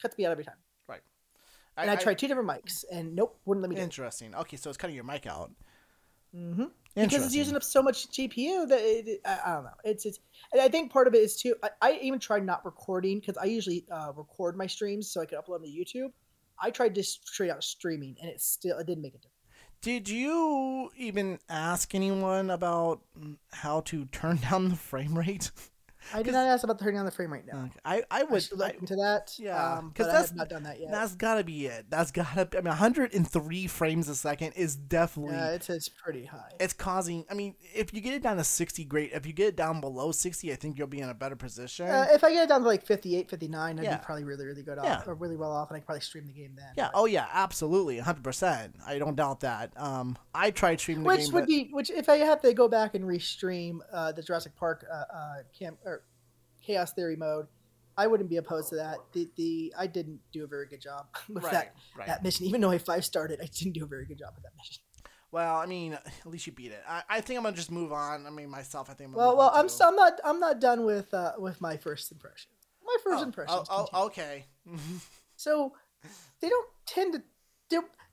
cuts 0.00 0.16
me 0.18 0.26
out 0.26 0.32
every 0.32 0.44
time. 0.44 0.54
And 1.76 1.90
I, 1.90 1.94
I- 1.94 1.96
tried 1.96 2.18
two 2.18 2.28
different 2.28 2.48
mics 2.48 2.84
and 2.90 3.14
nope, 3.14 3.38
wouldn't 3.44 3.62
let 3.62 3.70
me 3.70 3.76
do 3.76 3.82
it. 3.82 3.84
Interesting. 3.84 4.34
Okay, 4.34 4.56
so 4.56 4.70
it's 4.70 4.76
cutting 4.76 4.96
your 4.96 5.04
mic 5.04 5.26
out. 5.26 5.50
Mm-hmm. 6.34 6.64
Because 6.94 7.26
it's 7.26 7.34
using 7.34 7.54
up 7.54 7.62
so 7.62 7.82
much 7.82 8.08
GPU 8.08 8.68
that 8.68 8.80
it, 8.80 9.20
I, 9.26 9.38
I 9.44 9.54
don't 9.54 9.64
know. 9.64 9.70
It's 9.84 10.06
it's. 10.06 10.18
And 10.52 10.62
I 10.62 10.68
think 10.68 10.90
part 10.90 11.06
of 11.06 11.14
it 11.14 11.18
is 11.18 11.36
too. 11.36 11.54
I, 11.62 11.68
I 11.82 11.98
even 12.02 12.18
tried 12.18 12.44
not 12.44 12.64
recording 12.64 13.20
because 13.20 13.36
I 13.36 13.44
usually 13.44 13.84
uh, 13.90 14.12
record 14.16 14.56
my 14.56 14.66
streams 14.66 15.10
so 15.10 15.20
I 15.20 15.26
could 15.26 15.38
upload 15.38 15.60
them 15.60 15.64
to 15.64 15.68
YouTube. 15.68 16.12
I 16.58 16.70
tried 16.70 16.94
just 16.94 17.28
straight 17.28 17.50
out 17.50 17.62
streaming 17.62 18.16
and 18.20 18.30
it 18.30 18.40
still 18.40 18.78
it 18.78 18.86
didn't 18.86 19.02
make 19.02 19.14
a 19.14 19.18
difference. 19.18 19.32
Did 19.82 20.08
you 20.08 20.90
even 20.96 21.38
ask 21.50 21.94
anyone 21.94 22.50
about 22.50 23.02
mm, 23.18 23.36
how 23.52 23.80
to 23.82 24.06
turn 24.06 24.36
down 24.50 24.70
the 24.70 24.76
frame 24.76 25.16
rate? 25.18 25.50
I 26.14 26.22
did 26.22 26.32
not 26.32 26.46
ask 26.46 26.64
about 26.64 26.78
the 26.78 26.84
turning 26.84 26.98
on 27.00 27.04
the 27.06 27.10
frame 27.10 27.32
right 27.32 27.44
now. 27.46 27.64
Okay, 27.64 27.78
I 27.84 27.96
I 28.10 28.20
I 28.20 28.22
would 28.24 28.48
I- 28.52 28.56
look 28.56 28.74
into 28.80 28.96
that. 28.96 29.34
yeah, 29.38 29.74
um, 29.74 29.92
'cause 29.94 30.06
but 30.06 30.10
I 30.10 30.12
that's- 30.12 30.28
have 30.28 30.36
not 30.36 30.48
done 30.48 30.62
that 30.64 30.80
yet. 30.80 30.90
that's 30.90 31.14
gotta 31.14 31.44
be 31.44 31.66
it. 31.66 31.86
That's 31.90 32.10
gotta. 32.10 32.46
Be, 32.46 32.58
I 32.58 32.60
mean, 32.60 32.68
103 32.70 33.66
frames 33.66 34.08
a 34.08 34.14
second 34.14 34.52
is 34.52 34.76
definitely. 34.76 35.34
yeah, 35.36 35.50
it's 35.50 35.68
it's 35.70 35.88
pretty 35.88 36.24
high. 36.24 36.52
it's 36.60 36.72
causing. 36.72 37.24
I 37.30 37.34
mean, 37.34 37.54
if 37.74 37.92
you 37.94 38.00
get 38.00 38.14
it 38.14 38.22
down 38.22 38.36
to 38.36 38.44
60, 38.44 38.84
great. 38.84 39.12
If 39.12 39.26
you 39.26 39.32
get 39.32 39.48
it 39.48 39.56
down 39.56 39.80
below 39.80 40.12
60, 40.12 40.52
I 40.52 40.56
think 40.56 40.78
you'll 40.78 40.86
be 40.86 41.00
in 41.00 41.08
a 41.08 41.14
better 41.14 41.36
position. 41.36 41.86
Uh, 41.88 42.06
if 42.10 42.24
I 42.24 42.32
get 42.32 42.44
it 42.44 42.48
down 42.48 42.62
to 42.62 42.66
like 42.66 42.84
58, 42.84 43.28
59, 43.30 43.78
I'd 43.78 43.84
Yeah. 43.84 43.96
be 43.98 44.04
probably 44.04 44.24
really, 44.24 44.44
really 44.46 44.62
good 44.62 44.78
Yeah. 44.82 44.96
off, 44.98 45.08
or 45.08 45.14
really 45.14 45.36
well 45.36 45.52
off, 45.52 45.70
and 45.70 45.76
I 45.76 45.80
could 45.80 45.86
probably 45.86 46.00
stream 46.00 46.26
the 46.26 46.32
game 46.32 46.54
then. 46.56 46.66
yeah. 46.76 46.90
but- 46.92 46.98
Oh 47.00 47.04
yeah. 47.06 47.26
Absolutely. 47.32 47.96
100. 47.98 48.22
percent 48.22 48.74
I 48.86 48.98
don't 48.98 49.14
doubt 49.14 49.40
that. 49.40 49.72
Um, 49.76 50.16
I 50.34 50.50
tried 50.50 50.80
streaming 50.80 51.04
the 51.04 51.08
which 51.08 51.20
game, 51.26 51.32
would 51.34 51.40
but 51.42 51.46
be 51.48 51.68
which 51.72 51.90
if 51.90 52.08
I 52.08 52.16
have 52.18 52.40
to 52.42 52.52
go 52.54 52.66
back 52.68 52.94
and 52.94 53.04
restream 53.04 53.78
uh, 53.92 54.12
the 54.12 54.22
Jurassic 54.22 54.56
Park 54.56 54.84
uh, 54.90 54.94
uh, 55.14 55.34
camp 55.58 55.78
or 55.84 55.95
Chaos 56.66 56.92
Theory 56.92 57.16
mode, 57.16 57.46
I 57.96 58.06
wouldn't 58.06 58.28
be 58.28 58.36
opposed 58.36 58.68
to 58.70 58.76
that. 58.76 58.98
The 59.12 59.28
the 59.36 59.74
I 59.78 59.86
didn't 59.86 60.20
do 60.32 60.44
a 60.44 60.46
very 60.46 60.66
good 60.66 60.80
job 60.80 61.06
with 61.28 61.44
right. 61.44 61.52
that 61.52 61.74
right. 61.96 62.06
that 62.06 62.22
mission, 62.22 62.46
even 62.46 62.60
though 62.60 62.70
I 62.70 62.78
five 62.78 63.04
started, 63.04 63.40
I 63.42 63.46
didn't 63.46 63.74
do 63.74 63.84
a 63.84 63.88
very 63.88 64.06
good 64.06 64.18
job 64.18 64.32
with 64.34 64.44
that 64.44 64.52
mission. 64.56 64.82
Well, 65.32 65.56
I 65.56 65.66
mean, 65.66 65.92
at 65.94 66.26
least 66.26 66.46
you 66.46 66.52
beat 66.52 66.70
it. 66.72 66.82
I, 66.88 67.02
I 67.08 67.20
think 67.20 67.36
I'm 67.38 67.44
gonna 67.44 67.56
just 67.56 67.70
move 67.70 67.92
on. 67.92 68.26
I 68.26 68.30
mean, 68.30 68.48
myself, 68.48 68.88
I 68.88 68.94
think. 68.94 69.08
I'm 69.08 69.14
gonna 69.14 69.26
Well, 69.26 69.30
move 69.32 69.38
well, 69.38 69.50
on 69.50 69.60
I'm 69.60 69.68
still, 69.68 69.88
I'm 69.88 69.96
not 69.96 70.20
I'm 70.24 70.40
not 70.40 70.60
done 70.60 70.84
with 70.84 71.12
uh, 71.12 71.32
with 71.38 71.60
my 71.60 71.76
first 71.76 72.12
impression. 72.12 72.50
My 72.84 72.96
first 73.02 73.20
Oh, 73.20 73.24
impression. 73.24 73.58
Oh, 73.70 73.88
oh, 73.92 74.06
okay. 74.06 74.46
So 75.38 75.74
they 76.40 76.48
don't 76.48 76.68
tend 76.86 77.12
to. 77.12 77.22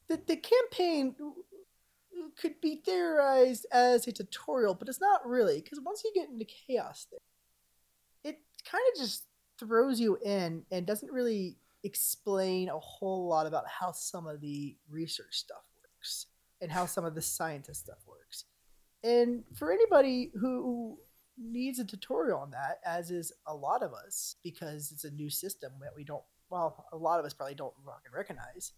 The, 0.09 0.19
the 0.27 0.35
campaign 0.35 1.15
could 2.37 2.59
be 2.61 2.81
theorized 2.85 3.65
as 3.71 4.07
a 4.07 4.11
tutorial, 4.11 4.75
but 4.75 4.89
it's 4.89 4.99
not 4.99 5.25
really 5.25 5.61
because 5.61 5.79
once 5.79 6.03
you 6.03 6.11
get 6.13 6.29
into 6.29 6.45
chaos, 6.45 7.07
there, 7.09 7.19
it 8.23 8.39
kind 8.69 8.83
of 8.93 8.99
just 8.99 9.25
throws 9.59 9.99
you 9.99 10.17
in 10.23 10.63
and 10.71 10.85
doesn't 10.85 11.11
really 11.11 11.57
explain 11.83 12.69
a 12.69 12.79
whole 12.79 13.27
lot 13.27 13.45
about 13.45 13.65
how 13.67 13.91
some 13.91 14.25
of 14.27 14.41
the 14.41 14.75
research 14.89 15.37
stuff 15.37 15.63
works 15.81 16.27
and 16.61 16.71
how 16.71 16.85
some 16.85 17.05
of 17.05 17.15
the 17.15 17.21
scientist 17.21 17.81
stuff 17.81 17.99
works. 18.07 18.45
And 19.03 19.43
for 19.53 19.71
anybody 19.71 20.31
who 20.39 20.97
needs 21.37 21.79
a 21.79 21.85
tutorial 21.85 22.39
on 22.39 22.51
that, 22.51 22.79
as 22.85 23.11
is 23.11 23.33
a 23.47 23.53
lot 23.53 23.83
of 23.83 23.93
us, 23.93 24.37
because 24.43 24.91
it's 24.91 25.03
a 25.03 25.11
new 25.11 25.29
system 25.29 25.73
that 25.81 25.91
we 25.95 26.03
don't, 26.03 26.23
well, 26.49 26.85
a 26.93 26.97
lot 26.97 27.19
of 27.19 27.25
us 27.25 27.33
probably 27.33 27.55
don't 27.55 27.73
fucking 27.85 28.11
recognize. 28.15 28.73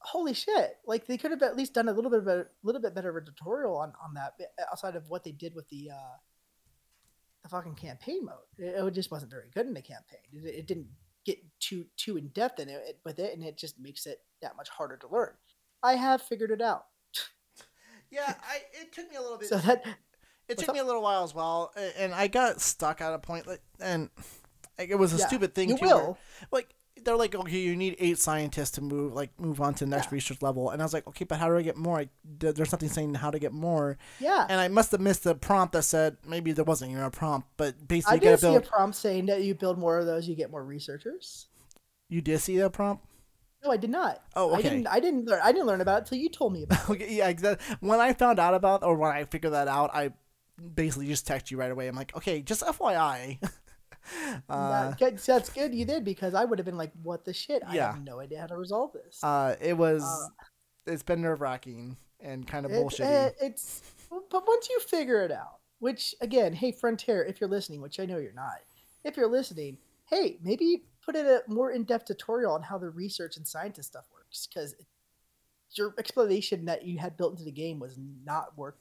Holy 0.00 0.34
shit! 0.34 0.78
Like 0.84 1.06
they 1.06 1.16
could 1.16 1.30
have 1.30 1.42
at 1.42 1.56
least 1.56 1.74
done 1.74 1.88
a 1.88 1.92
little 1.92 2.10
bit 2.10 2.20
of 2.20 2.26
a 2.26 2.46
little 2.64 2.80
bit 2.80 2.94
better 2.94 3.16
of 3.16 3.22
a 3.22 3.24
tutorial 3.24 3.76
on 3.76 3.92
on 4.04 4.14
that 4.14 4.32
outside 4.70 4.96
of 4.96 5.08
what 5.08 5.22
they 5.22 5.30
did 5.30 5.54
with 5.54 5.68
the 5.68 5.90
uh, 5.90 6.16
the 7.42 7.48
fucking 7.48 7.74
campaign 7.74 8.24
mode. 8.24 8.36
It, 8.58 8.84
it 8.84 8.94
just 8.94 9.10
wasn't 9.10 9.30
very 9.30 9.48
good 9.52 9.66
in 9.66 9.74
the 9.74 9.82
campaign. 9.82 10.20
It, 10.32 10.46
it 10.46 10.66
didn't 10.66 10.88
get 11.24 11.38
too 11.60 11.86
too 11.96 12.16
in 12.16 12.28
depth 12.28 12.60
in 12.60 12.68
it 12.68 12.98
with 13.04 13.18
it, 13.18 13.34
and 13.34 13.44
it 13.44 13.56
just 13.56 13.78
makes 13.80 14.06
it 14.06 14.20
that 14.40 14.56
much 14.56 14.68
harder 14.68 14.96
to 14.98 15.08
learn. 15.08 15.32
I 15.82 15.94
have 15.94 16.22
figured 16.22 16.50
it 16.50 16.62
out. 16.62 16.86
Yeah, 18.10 18.34
I. 18.42 18.58
It 18.74 18.92
took 18.92 19.08
me 19.08 19.16
a 19.16 19.22
little 19.22 19.38
bit. 19.38 19.48
So 19.48 19.56
that 19.56 19.82
it 20.48 20.58
took 20.58 20.68
up? 20.68 20.74
me 20.74 20.80
a 20.80 20.84
little 20.84 21.00
while 21.00 21.24
as 21.24 21.34
well, 21.34 21.72
and 21.96 22.12
I 22.12 22.26
got 22.26 22.60
stuck 22.60 23.00
at 23.00 23.10
a 23.14 23.18
point, 23.18 23.46
like, 23.46 23.62
and 23.80 24.10
it 24.78 24.98
was 24.98 25.14
a 25.14 25.16
Yeah, 25.16 25.26
stupid 25.28 25.54
thing 25.54 25.70
you 25.70 25.78
too. 25.78 25.86
where, 25.86 25.96
will. 25.96 26.18
like 26.50 26.74
they're 27.04 27.16
like, 27.16 27.34
okay, 27.34 27.58
you 27.58 27.76
need 27.76 27.96
eight 27.98 28.18
scientists 28.18 28.72
to 28.72 28.80
move, 28.80 29.12
like, 29.14 29.38
move 29.40 29.60
on 29.60 29.74
to 29.74 29.84
the 29.84 29.90
next 29.90 30.06
Yeah. 30.06 30.14
research 30.14 30.42
level, 30.42 30.70
and 30.70 30.80
I 30.80 30.84
was 30.84 30.92
like, 30.92 31.06
okay, 31.08 31.24
but 31.24 31.38
how 31.38 31.48
do 31.48 31.56
I 31.56 31.62
get 31.62 31.76
more? 31.76 32.00
I, 32.00 32.08
there's 32.24 32.72
nothing 32.72 32.88
saying 32.88 33.14
how 33.14 33.30
to 33.30 33.38
get 33.38 33.52
more, 33.52 33.98
Yeah. 34.20 34.46
and 34.48 34.60
I 34.60 34.68
must 34.68 34.92
have 34.92 35.00
missed 35.00 35.24
the 35.24 35.34
prompt 35.34 35.72
that 35.72 35.82
said 35.82 36.16
maybe 36.26 36.52
there 36.52 36.64
wasn't 36.64 36.92
even 36.92 37.02
a 37.02 37.10
prompt, 37.10 37.48
but 37.56 37.86
basically, 37.88 38.12
I 38.12 38.14
you 38.14 38.20
did 38.36 38.40
see 38.40 38.54
a 38.54 38.60
prompt 38.60 38.96
saying 38.96 39.26
that 39.26 39.42
you 39.42 39.54
build 39.54 39.78
more 39.78 39.98
of 39.98 40.06
those, 40.06 40.28
you 40.28 40.34
get 40.34 40.50
more 40.50 40.64
researchers. 40.64 41.46
You 42.08 42.20
did 42.20 42.40
see 42.40 42.58
that 42.58 42.70
prompt? 42.72 43.04
No, 43.64 43.70
I 43.70 43.76
did 43.76 43.90
not. 43.90 44.22
Oh, 44.34 44.50
I 44.50 44.58
okay. 44.58 44.70
didn't. 44.70 44.86
I 44.88 44.98
didn't 44.98 45.26
learn. 45.26 45.40
I 45.42 45.52
didn't 45.52 45.66
learn 45.66 45.80
about 45.80 45.98
it 45.98 46.00
until 46.00 46.18
you 46.18 46.28
told 46.28 46.52
me 46.52 46.64
about. 46.64 46.80
it. 46.88 46.90
Okay, 46.90 47.14
yeah, 47.14 47.28
exactly. 47.28 47.76
When 47.80 48.00
I 48.00 48.12
found 48.12 48.40
out 48.40 48.54
about, 48.54 48.82
or 48.82 48.96
when 48.96 49.12
I 49.12 49.24
figured 49.24 49.52
that 49.52 49.68
out, 49.68 49.90
I 49.94 50.10
basically 50.74 51.06
just 51.06 51.26
text 51.28 51.50
you 51.50 51.56
right 51.58 51.70
away. 51.70 51.86
I'm 51.86 51.94
like, 51.94 52.14
okay, 52.16 52.42
just 52.42 52.62
FYI. 52.62 53.38
uh, 54.48 54.94
That- 54.98 55.18
that's 55.18 55.50
good. 55.50 55.74
You 55.74 55.84
did 55.84 56.04
because 56.04 56.34
I 56.34 56.44
would 56.44 56.58
have 56.58 56.66
been 56.66 56.76
like, 56.76 56.92
"What 57.02 57.24
the 57.24 57.32
shit? 57.32 57.62
I 57.66 57.74
Yeah. 57.74 57.92
have 57.92 58.04
no 58.04 58.20
idea 58.20 58.40
how 58.40 58.46
to 58.46 58.56
resolve 58.56 58.92
this." 58.92 59.22
uh, 59.22 59.56
it 59.60 59.74
was, 59.76 60.02
Uh, 60.02 60.28
it's 60.92 61.02
been 61.02 61.22
nerve 61.22 61.40
wracking 61.40 61.96
and 62.20 62.46
kind 62.46 62.64
of 62.66 62.72
It- 62.72 62.76
bullshitty. 62.84 63.28
uh, 63.28 63.30
it's 63.40 63.82
but 64.10 64.46
once 64.46 64.68
you 64.68 64.78
figure 64.80 65.22
it 65.22 65.30
out, 65.32 65.58
which 65.78 66.14
again, 66.20 66.52
hey 66.52 66.70
Frontier, 66.72 67.24
if 67.24 67.40
you're 67.40 67.48
listening, 67.50 67.80
which 67.80 67.98
I 67.98 68.04
know 68.06 68.18
you're 68.18 68.32
not, 68.32 68.60
if 69.04 69.16
you're 69.16 69.26
listening, 69.28 69.78
hey, 70.06 70.38
maybe 70.42 70.84
put 71.04 71.16
in 71.16 71.26
a 71.26 71.40
more 71.48 71.70
in-depth 71.72 72.04
tutorial 72.06 72.52
on 72.52 72.62
how 72.62 72.78
the 72.78 72.90
research 72.90 73.36
and 73.36 73.48
scientist 73.48 73.88
stuff 73.88 74.06
works 74.12 74.46
because 74.46 74.74
your 75.74 75.94
explanation 75.98 76.66
that 76.66 76.84
you 76.84 76.98
had 76.98 77.16
built 77.16 77.32
into 77.32 77.44
the 77.44 77.50
game 77.50 77.78
was 77.78 77.96
not 78.24 78.56
worth 78.58 78.74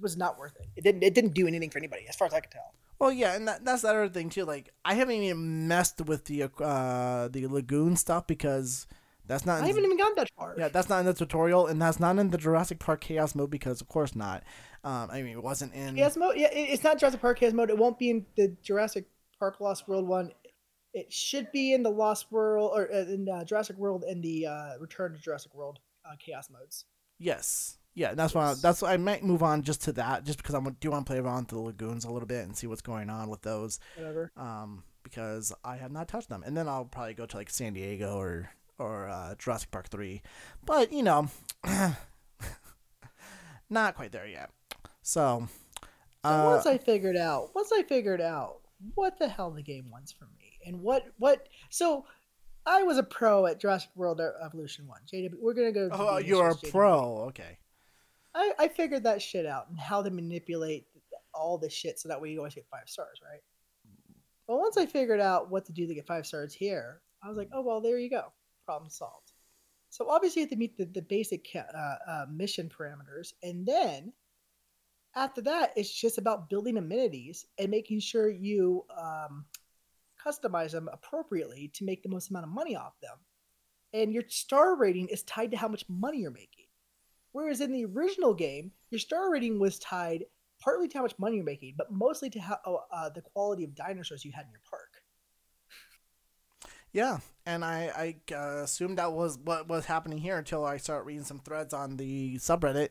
was 0.00 0.16
not 0.16 0.38
worth 0.38 0.56
it. 0.56 0.66
It 0.76 0.82
didn't 0.82 1.02
it 1.02 1.12
didn't 1.14 1.34
do 1.34 1.46
anything 1.46 1.68
for 1.70 1.78
anybody 1.78 2.08
as 2.08 2.16
far 2.16 2.26
as 2.26 2.32
I 2.32 2.40
could 2.40 2.50
tell. 2.50 2.72
Well, 2.98 3.12
yeah, 3.12 3.34
and 3.36 3.46
that, 3.46 3.64
that's 3.64 3.82
the 3.82 3.88
other 3.88 4.08
thing 4.08 4.28
too. 4.28 4.44
Like, 4.44 4.70
I 4.84 4.94
haven't 4.94 5.14
even 5.16 5.68
messed 5.68 6.00
with 6.00 6.24
the 6.24 6.44
uh, 6.44 7.28
the 7.28 7.46
lagoon 7.46 7.96
stuff 7.96 8.26
because 8.26 8.86
that's 9.24 9.46
not. 9.46 9.62
I 9.62 9.66
haven't 9.66 9.84
even 9.84 9.98
gone 9.98 10.12
that 10.16 10.30
far. 10.36 10.54
yeah, 10.58 10.68
that's 10.68 10.88
not 10.88 11.00
in 11.00 11.06
the 11.06 11.14
tutorial, 11.14 11.66
and 11.66 11.80
that's 11.80 12.00
not 12.00 12.18
in 12.18 12.30
the 12.30 12.38
Jurassic 12.38 12.78
Park 12.80 13.00
Chaos 13.02 13.34
mode 13.34 13.50
because, 13.50 13.80
of 13.80 13.88
course, 13.88 14.16
not. 14.16 14.42
Um, 14.84 15.08
I 15.12 15.22
mean, 15.22 15.32
it 15.36 15.42
wasn't 15.42 15.74
in. 15.74 15.94
Chaos 15.96 16.16
mode. 16.16 16.36
Yeah, 16.36 16.48
it- 16.52 16.70
it's 16.70 16.82
not 16.82 16.98
Jurassic 16.98 17.20
Park 17.20 17.38
Chaos 17.38 17.52
mode. 17.52 17.70
It 17.70 17.78
won't 17.78 17.98
be 17.98 18.10
in 18.10 18.26
the 18.36 18.56
Jurassic 18.62 19.06
Park 19.38 19.60
Lost 19.60 19.86
World 19.88 20.06
one. 20.08 20.32
It 20.94 21.12
should 21.12 21.52
be 21.52 21.74
in 21.74 21.82
the 21.84 21.90
Lost 21.90 22.32
World 22.32 22.72
or 22.74 22.90
uh, 22.92 22.98
in 23.00 23.28
uh, 23.28 23.44
Jurassic 23.44 23.76
World 23.76 24.02
and 24.04 24.22
the 24.22 24.46
uh, 24.46 24.78
Return 24.80 25.12
to 25.12 25.18
Jurassic 25.20 25.54
World 25.54 25.78
uh, 26.04 26.14
Chaos 26.18 26.50
modes. 26.50 26.84
Yes. 27.18 27.77
Yeah, 27.98 28.14
that's 28.14 28.32
why. 28.32 28.54
That's 28.54 28.80
why 28.80 28.92
I 28.92 28.96
might 28.96 29.24
move 29.24 29.42
on 29.42 29.62
just 29.62 29.82
to 29.82 29.92
that, 29.94 30.24
just 30.24 30.38
because 30.38 30.54
I 30.54 30.60
do 30.78 30.92
want 30.92 31.04
to 31.04 31.10
play 31.12 31.18
around 31.18 31.48
the 31.48 31.58
lagoons 31.58 32.04
a 32.04 32.10
little 32.12 32.28
bit 32.28 32.44
and 32.44 32.56
see 32.56 32.68
what's 32.68 32.80
going 32.80 33.10
on 33.10 33.28
with 33.28 33.42
those. 33.42 33.80
Whatever. 33.96 34.30
Um, 34.36 34.84
because 35.02 35.52
I 35.64 35.78
have 35.78 35.90
not 35.90 36.06
touched 36.06 36.28
them, 36.28 36.44
and 36.46 36.56
then 36.56 36.68
I'll 36.68 36.84
probably 36.84 37.14
go 37.14 37.26
to 37.26 37.36
like 37.36 37.50
San 37.50 37.72
Diego 37.72 38.16
or 38.16 38.50
or 38.78 39.08
uh, 39.08 39.34
Jurassic 39.36 39.72
Park 39.72 39.88
three, 39.88 40.22
but 40.64 40.92
you 40.92 41.02
know, 41.02 41.28
not 43.68 43.96
quite 43.96 44.12
there 44.12 44.28
yet. 44.28 44.50
So, 45.02 45.48
So 46.24 46.30
uh, 46.30 46.44
once 46.54 46.66
I 46.66 46.78
figured 46.78 47.16
out, 47.16 47.50
once 47.56 47.72
I 47.76 47.82
figured 47.82 48.20
out 48.20 48.60
what 48.94 49.18
the 49.18 49.28
hell 49.28 49.50
the 49.50 49.62
game 49.62 49.90
wants 49.90 50.12
from 50.12 50.28
me 50.38 50.60
and 50.64 50.80
what 50.82 51.04
what 51.18 51.48
so. 51.68 52.06
I 52.66 52.82
was 52.82 52.98
a 52.98 53.02
pro 53.02 53.46
at 53.46 53.60
Jurassic 53.60 53.88
World 53.94 54.20
Evolution 54.20 54.86
One. 54.86 55.00
JW, 55.10 55.36
we're 55.40 55.54
gonna 55.54 55.72
go. 55.72 55.88
to 55.88 55.94
oh, 55.94 56.18
you're 56.18 56.50
a 56.50 56.54
JW. 56.54 56.70
pro. 56.70 57.18
Okay. 57.28 57.56
I, 58.34 58.52
I 58.58 58.68
figured 58.68 59.04
that 59.04 59.22
shit 59.22 59.46
out 59.46 59.68
and 59.68 59.78
how 59.78 60.02
to 60.02 60.10
manipulate 60.10 60.86
all 61.34 61.58
the 61.58 61.70
shit 61.70 61.98
so 61.98 62.08
that 62.08 62.20
way 62.20 62.30
you 62.30 62.38
always 62.38 62.54
get 62.54 62.66
five 62.70 62.88
stars, 62.88 63.20
right? 63.22 63.40
But 64.46 64.58
once 64.58 64.76
I 64.76 64.86
figured 64.86 65.20
out 65.20 65.50
what 65.50 65.66
to 65.66 65.72
do 65.72 65.86
to 65.86 65.94
get 65.94 66.06
five 66.06 66.26
stars 66.26 66.54
here, 66.54 67.00
I 67.22 67.28
was 67.28 67.36
like, 67.36 67.50
oh 67.52 67.62
well, 67.62 67.80
there 67.80 67.98
you 67.98 68.10
go, 68.10 68.32
problem 68.64 68.90
solved. 68.90 69.32
So 69.90 70.08
obviously 70.08 70.40
you 70.40 70.46
have 70.46 70.50
to 70.50 70.56
meet 70.56 70.76
the, 70.76 70.84
the 70.86 71.02
basic 71.02 71.46
uh, 71.54 71.94
uh, 72.10 72.26
mission 72.30 72.68
parameters, 72.68 73.32
and 73.42 73.66
then 73.66 74.12
after 75.16 75.40
that, 75.42 75.72
it's 75.74 75.92
just 75.92 76.18
about 76.18 76.48
building 76.48 76.76
amenities 76.76 77.46
and 77.58 77.70
making 77.70 78.00
sure 78.00 78.30
you 78.30 78.84
um, 78.96 79.44
customize 80.24 80.72
them 80.72 80.88
appropriately 80.92 81.70
to 81.74 81.84
make 81.84 82.02
the 82.02 82.08
most 82.08 82.30
amount 82.30 82.44
of 82.44 82.50
money 82.50 82.76
off 82.76 82.92
them. 83.00 83.16
And 83.92 84.12
your 84.12 84.22
star 84.28 84.76
rating 84.76 85.08
is 85.08 85.22
tied 85.24 85.50
to 85.52 85.56
how 85.56 85.68
much 85.68 85.84
money 85.88 86.18
you're 86.18 86.30
making. 86.30 86.66
Whereas 87.32 87.60
in 87.60 87.72
the 87.72 87.84
original 87.84 88.34
game, 88.34 88.72
your 88.90 88.98
star 88.98 89.30
rating 89.30 89.58
was 89.58 89.78
tied 89.78 90.24
partly 90.60 90.88
to 90.88 90.98
how 90.98 91.02
much 91.02 91.18
money 91.18 91.36
you're 91.36 91.44
making, 91.44 91.74
but 91.76 91.90
mostly 91.90 92.30
to 92.30 92.40
how 92.40 92.58
oh, 92.66 92.80
uh, 92.92 93.10
the 93.10 93.20
quality 93.20 93.64
of 93.64 93.74
dinosaurs 93.74 94.24
you 94.24 94.32
had 94.32 94.46
in 94.46 94.50
your 94.50 94.60
park. 94.68 95.02
Yeah, 96.92 97.18
and 97.46 97.64
I 97.64 98.16
I 98.30 98.34
uh, 98.34 98.62
assumed 98.62 98.98
that 98.98 99.12
was 99.12 99.38
what 99.38 99.68
was 99.68 99.86
happening 99.86 100.18
here 100.18 100.38
until 100.38 100.64
I 100.64 100.78
started 100.78 101.04
reading 101.04 101.24
some 101.24 101.40
threads 101.40 101.74
on 101.74 101.96
the 101.96 102.36
subreddit, 102.36 102.90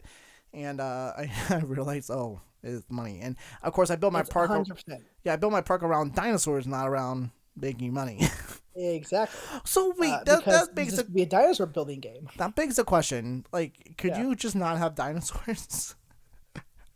and 0.53 0.79
uh, 0.79 1.13
I, 1.17 1.32
I 1.50 1.60
realized 1.60 2.12
oh 2.12 2.41
it's 2.63 2.86
money, 2.89 3.20
and 3.22 3.36
of 3.63 3.74
course 3.74 3.89
I 3.89 3.96
built 3.96 4.13
my 4.13 4.20
That's 4.20 4.29
park. 4.29 4.51
100%. 4.51 4.84
Yeah, 5.24 5.34
I 5.34 5.36
built 5.36 5.51
my 5.51 5.62
park 5.62 5.84
around 5.84 6.15
dinosaurs, 6.15 6.67
not 6.67 6.88
around 6.88 7.32
making 7.56 7.94
money. 7.94 8.22
Exactly. 8.77 9.60
so 9.65 9.93
wait, 9.98 10.12
Uh, 10.12 10.24
that 10.25 10.46
that 10.46 10.75
begs 10.75 10.96
this 10.96 11.05
would 11.05 11.13
be 11.13 11.24
a 11.24 11.25
dinosaur 11.25 11.65
building 11.65 12.00
game. 12.00 12.29
that 12.38 12.53
begs 12.55 12.75
the 12.75 12.84
question. 12.84 13.46
Like, 13.51 13.96
could 13.98 14.12
Yeah. 14.12 14.22
you 14.24 14.36
just 14.36 14.55
not 14.55 14.77
have 14.77 14.93
dinosaurs? 14.96 15.96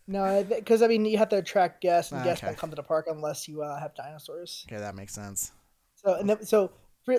No, 0.08 0.44
because 0.44 0.82
I 0.82 0.88
mean 0.88 1.06
you 1.06 1.18
have 1.18 1.30
to 1.30 1.38
attract 1.38 1.82
guests, 1.82 2.12
and 2.12 2.22
Ah, 2.22 2.26
guests 2.26 2.42
okay. 2.42 2.48
won't 2.50 2.58
come 2.60 2.70
to 2.70 2.76
the 2.76 2.84
park 2.84 3.08
unless 3.10 3.48
you 3.48 3.62
uh, 3.64 3.80
have 3.80 3.96
dinosaurs. 3.96 4.66
okay, 4.68 4.78
that 4.80 4.96
makes 4.96 5.14
sense. 5.14 5.52
So 5.96 6.16
and 6.16 6.30
then, 6.30 6.44
so 6.46 6.72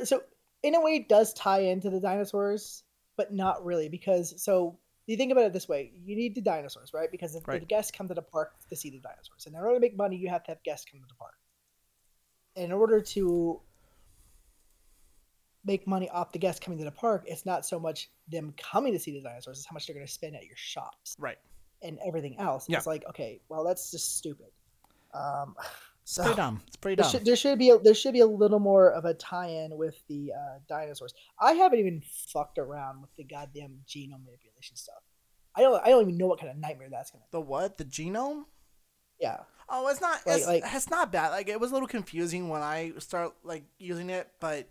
so 0.04 0.22
in 0.62 0.74
a 0.74 0.80
way 0.80 0.96
it 0.96 1.08
does 1.08 1.32
tie 1.34 1.60
into 1.60 1.90
the 1.90 2.00
dinosaurs, 2.00 2.82
but 3.16 3.32
not 3.32 3.64
really 3.64 3.88
because 3.88 4.42
so 4.42 4.78
you 5.06 5.16
think 5.16 5.32
about 5.32 5.44
it 5.44 5.52
this 5.52 5.68
way: 5.68 5.92
you 6.04 6.14
need 6.16 6.34
the 6.34 6.40
dinosaurs, 6.42 6.92
right? 6.92 7.10
Because 7.10 7.34
if 7.34 7.46
Right. 7.48 7.60
the 7.60 7.66
guests 7.66 7.90
come 7.96 8.08
to 8.08 8.14
the 8.14 8.22
park 8.22 8.52
to 8.68 8.76
see 8.76 8.90
the 8.90 9.00
dinosaurs, 9.00 9.46
and 9.46 9.54
in 9.54 9.60
order 9.62 9.74
to 9.74 9.80
make 9.80 9.96
money, 9.96 10.16
you 10.16 10.28
have 10.28 10.44
to 10.44 10.50
have 10.50 10.62
guests 10.62 10.86
come 10.90 11.00
to 11.00 11.06
the 11.08 11.14
park. 11.14 11.34
In 12.56 12.72
order 12.72 13.00
to 13.00 13.60
make 15.64 15.86
money 15.86 16.08
off 16.10 16.32
the 16.32 16.38
guests 16.38 16.60
coming 16.64 16.78
to 16.78 16.84
the 16.84 16.90
park, 16.90 17.24
it's 17.26 17.46
not 17.46 17.64
so 17.66 17.78
much 17.78 18.10
them 18.30 18.52
coming 18.56 18.92
to 18.92 18.98
see 18.98 19.12
the 19.12 19.20
dinosaurs; 19.20 19.58
it's 19.58 19.66
how 19.66 19.74
much 19.74 19.86
they're 19.86 19.94
going 19.94 20.06
to 20.06 20.12
spend 20.12 20.34
at 20.36 20.44
your 20.44 20.56
shops 20.56 21.16
Right. 21.18 21.38
and 21.82 21.98
everything 22.06 22.38
else. 22.38 22.68
Yeah. 22.68 22.78
It's 22.78 22.86
like, 22.86 23.04
okay, 23.08 23.40
well, 23.48 23.64
that's 23.64 23.90
just 23.90 24.16
stupid. 24.18 24.48
Um, 25.14 25.54
It's 26.04 26.14
so 26.14 26.22
pretty 26.24 26.36
dumb. 26.36 26.60
It's 26.66 26.74
pretty 26.74 26.96
there 26.96 27.04
dumb. 27.04 27.12
should, 27.12 27.24
there 27.24 27.36
should 27.36 27.60
be 27.60 27.70
a, 27.70 27.78
there 27.78 27.94
should 27.94 28.12
be 28.12 28.20
a 28.22 28.26
little 28.26 28.58
more 28.58 28.90
of 28.90 29.04
a 29.04 29.14
tie-in 29.14 29.76
with 29.78 30.02
the 30.08 30.32
uh, 30.36 30.58
dinosaurs. 30.68 31.14
I 31.40 31.52
haven't 31.52 31.78
even 31.78 32.02
fucked 32.32 32.58
around 32.58 33.00
with 33.02 33.14
the 33.14 33.22
goddamn 33.22 33.78
genome 33.86 34.24
manipulation 34.24 34.74
stuff. 34.74 34.96
I 35.54 35.60
don't 35.60 35.80
I 35.86 35.90
don't 35.90 36.02
even 36.02 36.18
know 36.18 36.26
what 36.26 36.40
kind 36.40 36.50
of 36.50 36.56
nightmare 36.58 36.88
that's 36.90 37.12
gonna. 37.12 37.22
Be. 37.22 37.28
the 37.30 37.40
what? 37.40 37.78
The 37.78 37.84
genome? 37.84 38.46
Yeah, 39.20 39.42
Oh, 39.68 39.86
it's 39.86 40.00
not. 40.00 40.26
Like- 40.26 40.38
It's, 40.38 40.46
like- 40.48 40.64
it's 40.66 40.90
not 40.90 41.12
bad. 41.12 41.28
Like 41.28 41.48
it 41.48 41.60
was 41.60 41.70
a 41.70 41.74
little 41.74 41.86
confusing 41.86 42.48
when 42.48 42.62
I 42.62 42.94
start 42.98 43.34
like 43.44 43.62
using 43.78 44.10
it, 44.10 44.26
but 44.40 44.68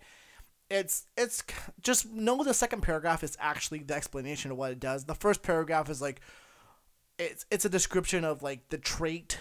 it's 0.71 1.05
it's 1.17 1.43
just 1.81 2.09
know 2.09 2.43
the 2.43 2.53
second 2.53 2.81
paragraph 2.81 3.23
is 3.23 3.37
actually 3.39 3.79
the 3.79 3.93
explanation 3.93 4.51
of 4.51 4.57
what 4.57 4.71
it 4.71 4.79
does. 4.79 5.03
The 5.03 5.13
first 5.15 5.43
paragraph 5.43 5.89
is 5.89 6.01
like 6.01 6.21
it's 7.19 7.45
it's 7.51 7.65
a 7.65 7.69
description 7.69 8.23
of 8.23 8.41
like 8.41 8.69
the 8.69 8.77
trait 8.77 9.37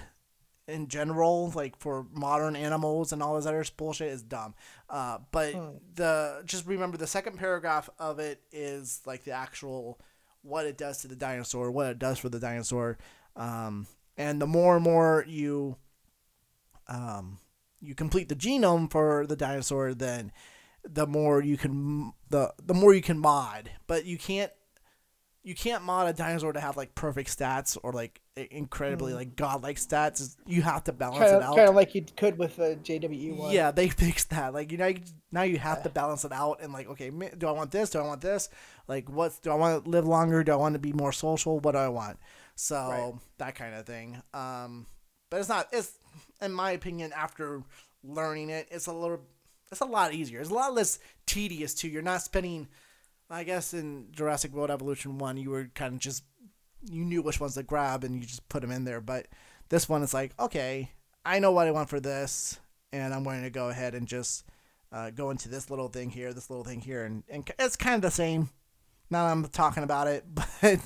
in 0.67 0.89
general, 0.89 1.53
like 1.55 1.77
for 1.79 2.07
modern 2.13 2.57
animals 2.57 3.13
and 3.13 3.23
all 3.23 3.37
this 3.37 3.47
other 3.47 3.65
bullshit 3.77 4.09
is 4.09 4.23
dumb. 4.23 4.55
Uh, 4.89 5.19
but 5.31 5.55
Hmm. 5.55 5.69
the 5.95 6.43
just 6.45 6.67
remember 6.67 6.97
the 6.97 7.07
second 7.07 7.39
paragraph 7.39 7.89
of 7.99 8.19
it 8.19 8.43
is 8.51 9.01
like 9.07 9.23
the 9.25 9.33
actual 9.33 10.01
what 10.43 10.67
it 10.67 10.77
does 10.77 10.99
to 11.03 11.09
the 11.09 11.17
dinosaur, 11.17 11.71
what 11.71 11.87
it 11.91 11.99
does 11.99 12.19
for 12.19 12.29
the 12.29 12.41
dinosaur. 12.41 12.99
Um, 13.37 13.87
and 14.17 14.43
the 14.43 14.47
more 14.47 14.75
and 14.77 14.85
more 14.85 15.25
you 15.29 15.77
um, 16.89 17.39
you 17.81 17.95
complete 17.95 18.29
the 18.29 18.35
genome 18.35 18.91
for 18.91 19.27
the 19.27 19.37
dinosaur, 19.37 19.95
then 19.95 20.33
the 20.85 21.07
more 21.07 21.43
you 21.43 21.57
can 21.57 22.13
the 22.29 22.53
the 22.65 22.75
more 22.75 22.95
you 22.95 23.03
can 23.03 23.19
mod. 23.19 23.71
But 23.87 24.05
you 24.05 24.19
can't 24.19 24.53
you 25.43 25.55
can't 25.55 25.83
mod 25.85 26.07
a 26.07 26.13
dinosaur 26.13 26.53
to 26.53 26.61
have 26.61 26.77
like 26.77 26.95
perfect 26.95 27.37
stats 27.37 27.79
or 27.83 27.93
like 27.93 28.21
incredibly 28.51 29.15
like 29.15 29.37
godlike 29.37 29.77
stats. 29.79 30.37
You 30.47 30.63
have 30.63 30.85
to 30.85 30.93
balance 30.93 31.19
kind 31.31 31.37
it 31.37 31.43
out. 31.43 31.57
kind 31.57 31.69
of 31.69 31.75
like 31.75 31.95
you 31.95 32.05
could 32.17 32.39
with 32.39 32.57
the 32.57 32.79
JWE 32.83 33.37
one. 33.37 33.51
Yeah, 33.53 33.71
they 33.71 33.89
fixed 33.89 34.31
that. 34.31 34.53
Like 34.53 34.71
you 34.71 34.79
know, 34.79 34.93
now 35.33 35.43
you 35.43 35.59
have 35.59 35.83
to 35.85 35.89
balance 35.89 36.25
it 36.25 36.33
out 36.33 36.61
and 36.61 36.73
like, 36.73 36.89
okay, 36.91 37.11
do 37.11 37.49
I 37.49 37.53
want 37.53 37.71
this? 37.71 37.91
Do 37.91 38.01
I 38.01 38.07
want 38.07 38.21
this? 38.21 38.49
Like, 38.87 39.09
what's 39.09 39.39
do 39.39 39.51
I 39.51 39.55
want 39.55 39.85
to 39.85 39.91
live 39.91 40.07
longer? 40.07 40.45
Do 40.45 40.53
I 40.53 40.57
want 40.57 40.75
to 40.75 40.79
be 40.79 40.93
more 40.93 41.13
social? 41.13 41.59
What 41.61 41.73
do 41.73 41.79
I 41.79 41.89
want? 41.89 42.19
So 42.55 42.77
Right. 42.77 43.15
that 43.39 43.55
kind 43.55 43.75
of 43.75 43.87
thing. 43.87 44.21
Um, 44.35 44.87
but 45.31 45.41
it's 45.41 45.49
not. 45.49 45.69
It's 45.73 45.93
in 46.43 46.53
my 46.53 46.73
opinion, 46.73 47.13
after 47.17 47.63
learning 48.05 48.51
it, 48.51 48.69
it's 48.71 48.87
a 48.87 48.93
little. 48.93 49.21
It's 49.71 49.81
a 49.81 49.85
lot 49.87 50.13
easier. 50.15 50.41
It's 50.41 50.51
a 50.51 50.55
lot 50.55 50.75
less 50.75 50.99
tedious 51.27 51.75
too. 51.75 51.89
You're 51.89 52.03
not 52.03 52.23
spending. 52.23 52.69
I 53.33 53.45
guess 53.45 53.73
in 53.75 54.09
Jurassic 54.11 54.53
World 54.53 54.71
Evolution 54.73 55.19
one, 55.19 55.37
you 55.37 55.51
were 55.51 55.71
kind 55.75 55.95
of 55.95 56.01
just 56.01 56.25
you 56.91 57.05
knew 57.05 57.23
which 57.23 57.39
ones 57.41 57.55
to 57.55 57.63
grab 57.63 58.03
and 58.03 58.17
you 58.17 58.23
just 58.23 58.49
put 58.49 58.63
them 58.63 58.73
in 58.73 58.85
there. 58.85 59.01
But 59.01 59.29
this 59.69 59.89
one 59.89 60.03
is 60.03 60.13
like, 60.13 60.33
okay, 60.41 60.91
I 61.25 61.39
know 61.39 61.53
what 61.53 61.69
I 61.69 61.71
want 61.71 61.89
for 61.91 62.01
this, 62.01 62.59
and 62.93 63.15
I'm 63.15 63.23
going 63.23 63.43
to 63.43 63.51
go 63.51 63.69
ahead 63.69 63.95
and 63.95 64.09
just 64.09 64.45
uh, 64.91 65.11
go 65.11 65.31
into 65.31 65.49
this 65.49 65.71
little 65.71 65.87
thing 65.89 66.11
here, 66.11 66.33
this 66.33 66.51
little 66.51 66.65
thing 66.65 66.81
here, 66.81 67.05
and, 67.05 67.23
and 67.29 67.49
it's 67.61 67.77
kind 67.77 67.95
of 67.97 68.03
the 68.03 68.11
same. 68.11 68.49
Now 69.11 69.27
that 69.27 69.31
I'm 69.33 69.45
talking 69.49 69.83
about 69.85 70.09
it, 70.09 70.25
but 70.35 70.81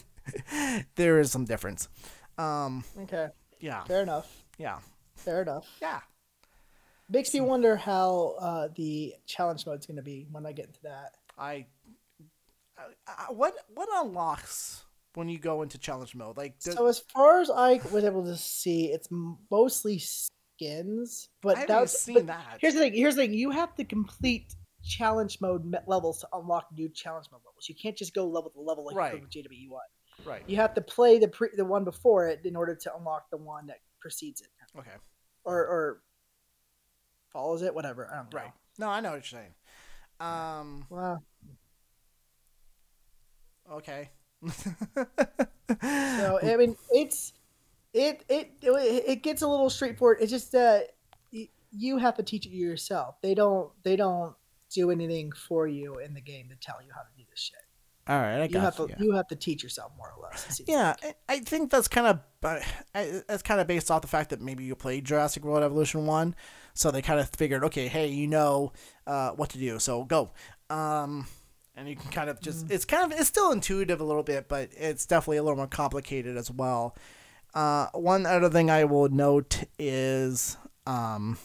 there 0.97 1.19
is 1.21 1.31
some 1.31 1.45
difference. 1.47 1.89
Um, 2.37 2.85
Okay. 3.03 3.29
yeah, 3.61 3.85
Fair 3.85 4.03
enough. 4.03 4.45
yeah, 4.59 4.81
Fair 5.17 5.41
enough. 5.43 5.67
yeah. 5.81 6.01
Makes 7.09 7.35
me 7.35 7.41
wonder 7.41 7.77
how 7.77 8.37
uh, 8.41 8.69
the 8.77 9.15
challenge 9.27 9.67
mode 9.67 9.79
is 9.81 9.87
going 9.87 9.97
to 9.97 10.03
be 10.03 10.27
when 10.33 10.47
I 10.47 10.53
get 10.53 10.67
into 10.67 10.83
that. 10.85 11.17
I, 11.39 11.67
I, 12.79 12.85
I 13.07 13.33
what 13.33 13.55
what 13.75 13.89
unlocks 13.95 14.85
when 15.15 15.29
you 15.29 15.39
go 15.39 15.63
into 15.63 15.79
challenge 15.79 16.15
mode? 16.15 16.37
Like, 16.37 16.59
do- 16.61 16.73
So 16.73 16.87
as 16.87 16.99
far 17.01 17.41
as 17.41 17.51
I 17.51 17.81
was 17.93 18.05
able 18.05 18.25
to 18.25 18.37
see, 18.37 18.87
it's 18.87 19.09
mostly 19.51 19.99
skins. 19.99 21.29
But 21.43 21.59
I 21.59 21.67
that's 21.67 22.01
seen 22.01 22.15
but 22.15 22.27
that. 22.29 22.59
Here's 22.61 22.75
the 22.75 22.81
thing. 22.81 22.95
Here's 22.95 23.17
the 23.17 23.23
thing. 23.23 23.35
You 23.35 23.51
have 23.51 23.75
to 23.77 23.85
complete 23.85 24.55
challenge 24.83 25.39
mode 25.41 25.75
levels 25.87 26.21
to 26.21 26.29
unlock 26.33 26.69
new 26.77 26.89
challenge 26.89 27.27
mode 27.31 27.41
levels. 27.45 27.69
You 27.69 27.75
can't 27.75 27.97
just 27.97 28.15
go 28.15 28.27
level 28.27 28.51
to 28.51 28.61
level 28.61 28.85
like 28.87 28.97
Right. 28.97 29.13
you 29.15 29.21
could 29.21 29.29
with 29.45 29.47
JWE 29.51 29.71
one. 29.71 29.83
right. 30.27 30.43
You 30.47 30.57
have 30.57 30.75
to 30.75 30.81
play 30.81 31.19
the 31.19 31.29
pre- 31.29 31.55
the 31.57 31.65
one 31.65 31.85
before 31.85 32.29
it 32.29 32.41
in 32.45 32.57
order 32.57 32.75
to 32.75 32.97
unlock 32.97 33.31
the 33.31 33.37
one 33.39 33.67
that 33.67 33.79
precedes 34.01 34.41
it, 34.43 34.49
Okay. 34.79 34.91
or 35.45 35.57
or 35.59 36.03
follows 37.35 37.61
it. 37.61 37.75
Whatever. 37.75 38.09
I 38.11 38.17
don't 38.17 38.33
know. 38.33 38.41
Right. 38.41 38.53
No, 38.79 38.89
I 38.89 39.01
know 39.01 39.11
what 39.11 39.31
you're 39.31 39.41
saying. 39.41 39.55
Um. 40.21 40.87
Wow. 40.89 41.19
Okay. 43.71 44.11
So 45.71 46.39
I 46.43 46.57
mean, 46.57 46.77
it's 46.91 47.33
it 47.95 48.23
it 48.29 48.51
it 48.63 49.23
gets 49.23 49.41
a 49.43 49.49
little 49.49 49.71
straightforward. 49.71 50.19
It's 50.21 50.31
just 50.31 50.53
that 50.53 50.91
y- 51.33 51.49
you 51.73 51.97
have 51.97 52.17
to 52.17 52.23
teach 52.23 52.45
it 52.47 52.51
yourself. 52.51 53.17
They 53.23 53.35
don't 53.35 53.71
they 53.83 53.97
don't 53.97 54.35
do 54.71 54.91
anything 54.91 55.33
for 55.33 55.67
you 55.67 55.99
in 55.99 56.13
the 56.13 56.21
game 56.21 56.49
to 56.51 56.57
tell 56.57 56.77
you 56.85 56.93
how 56.95 57.01
to 57.01 57.09
do 57.17 57.25
this 57.31 57.41
shit. 57.41 57.64
All 58.07 58.19
right, 58.19 58.41
I 58.41 58.43
You 58.45 58.49
got 58.51 58.63
have 58.75 58.79
you. 58.91 58.95
to 58.97 59.05
you 59.05 59.13
have 59.13 59.29
to 59.29 59.37
teach 59.37 59.63
yourself 59.63 59.93
more 59.97 60.13
or 60.17 60.23
less. 60.29 60.61
Yeah. 60.67 60.95
I- 61.03 61.15
I 61.29 61.39
think 61.41 61.71
that's 61.71 61.89
kind 61.89 62.07
of 62.07 62.21
uh, 62.43 62.61
I- 62.95 63.23
that's 63.27 63.43
kind 63.43 63.61
of 63.61 63.67
based 63.67 63.91
off 63.91 64.03
the 64.03 64.09
fact 64.09 64.31
that 64.31 64.41
maybe 64.43 64.65
you 64.65 64.75
played 64.75 65.05
Jurassic 65.07 65.43
World 65.45 65.63
Evolution 65.63 66.05
one, 66.07 66.35
so 66.75 66.91
they 66.91 67.01
kind 67.01 67.19
of 67.19 67.31
figured, 67.31 67.65
okay, 67.65 67.89
hey, 67.89 68.09
you 68.09 68.27
know 68.27 68.73
uh, 69.07 69.31
what 69.31 69.49
to 69.51 69.59
do, 69.59 69.79
so 69.79 70.05
go. 70.05 70.33
Um, 70.69 71.27
and 71.77 71.89
you 71.89 71.97
can 71.97 72.11
kind 72.11 72.29
of 72.29 72.41
just 72.41 72.71
it's 72.71 72.85
kind 72.85 73.11
of 73.11 73.19
it's 73.19 73.29
still 73.29 73.51
intuitive 73.53 74.01
a 74.01 74.05
little 74.05 74.23
bit, 74.23 74.49
but 74.49 74.69
it's 74.77 75.07
definitely 75.07 75.39
a 75.39 75.43
little 75.43 75.57
more 75.57 75.67
complicated 75.67 76.37
as 76.37 76.51
well. 76.51 76.95
Uh, 77.55 77.87
one 77.95 78.27
other 78.27 78.51
thing 78.51 78.69
I 78.71 78.85
will 78.85 79.09
note 79.09 79.65
is 79.79 80.57
um, 80.87 81.39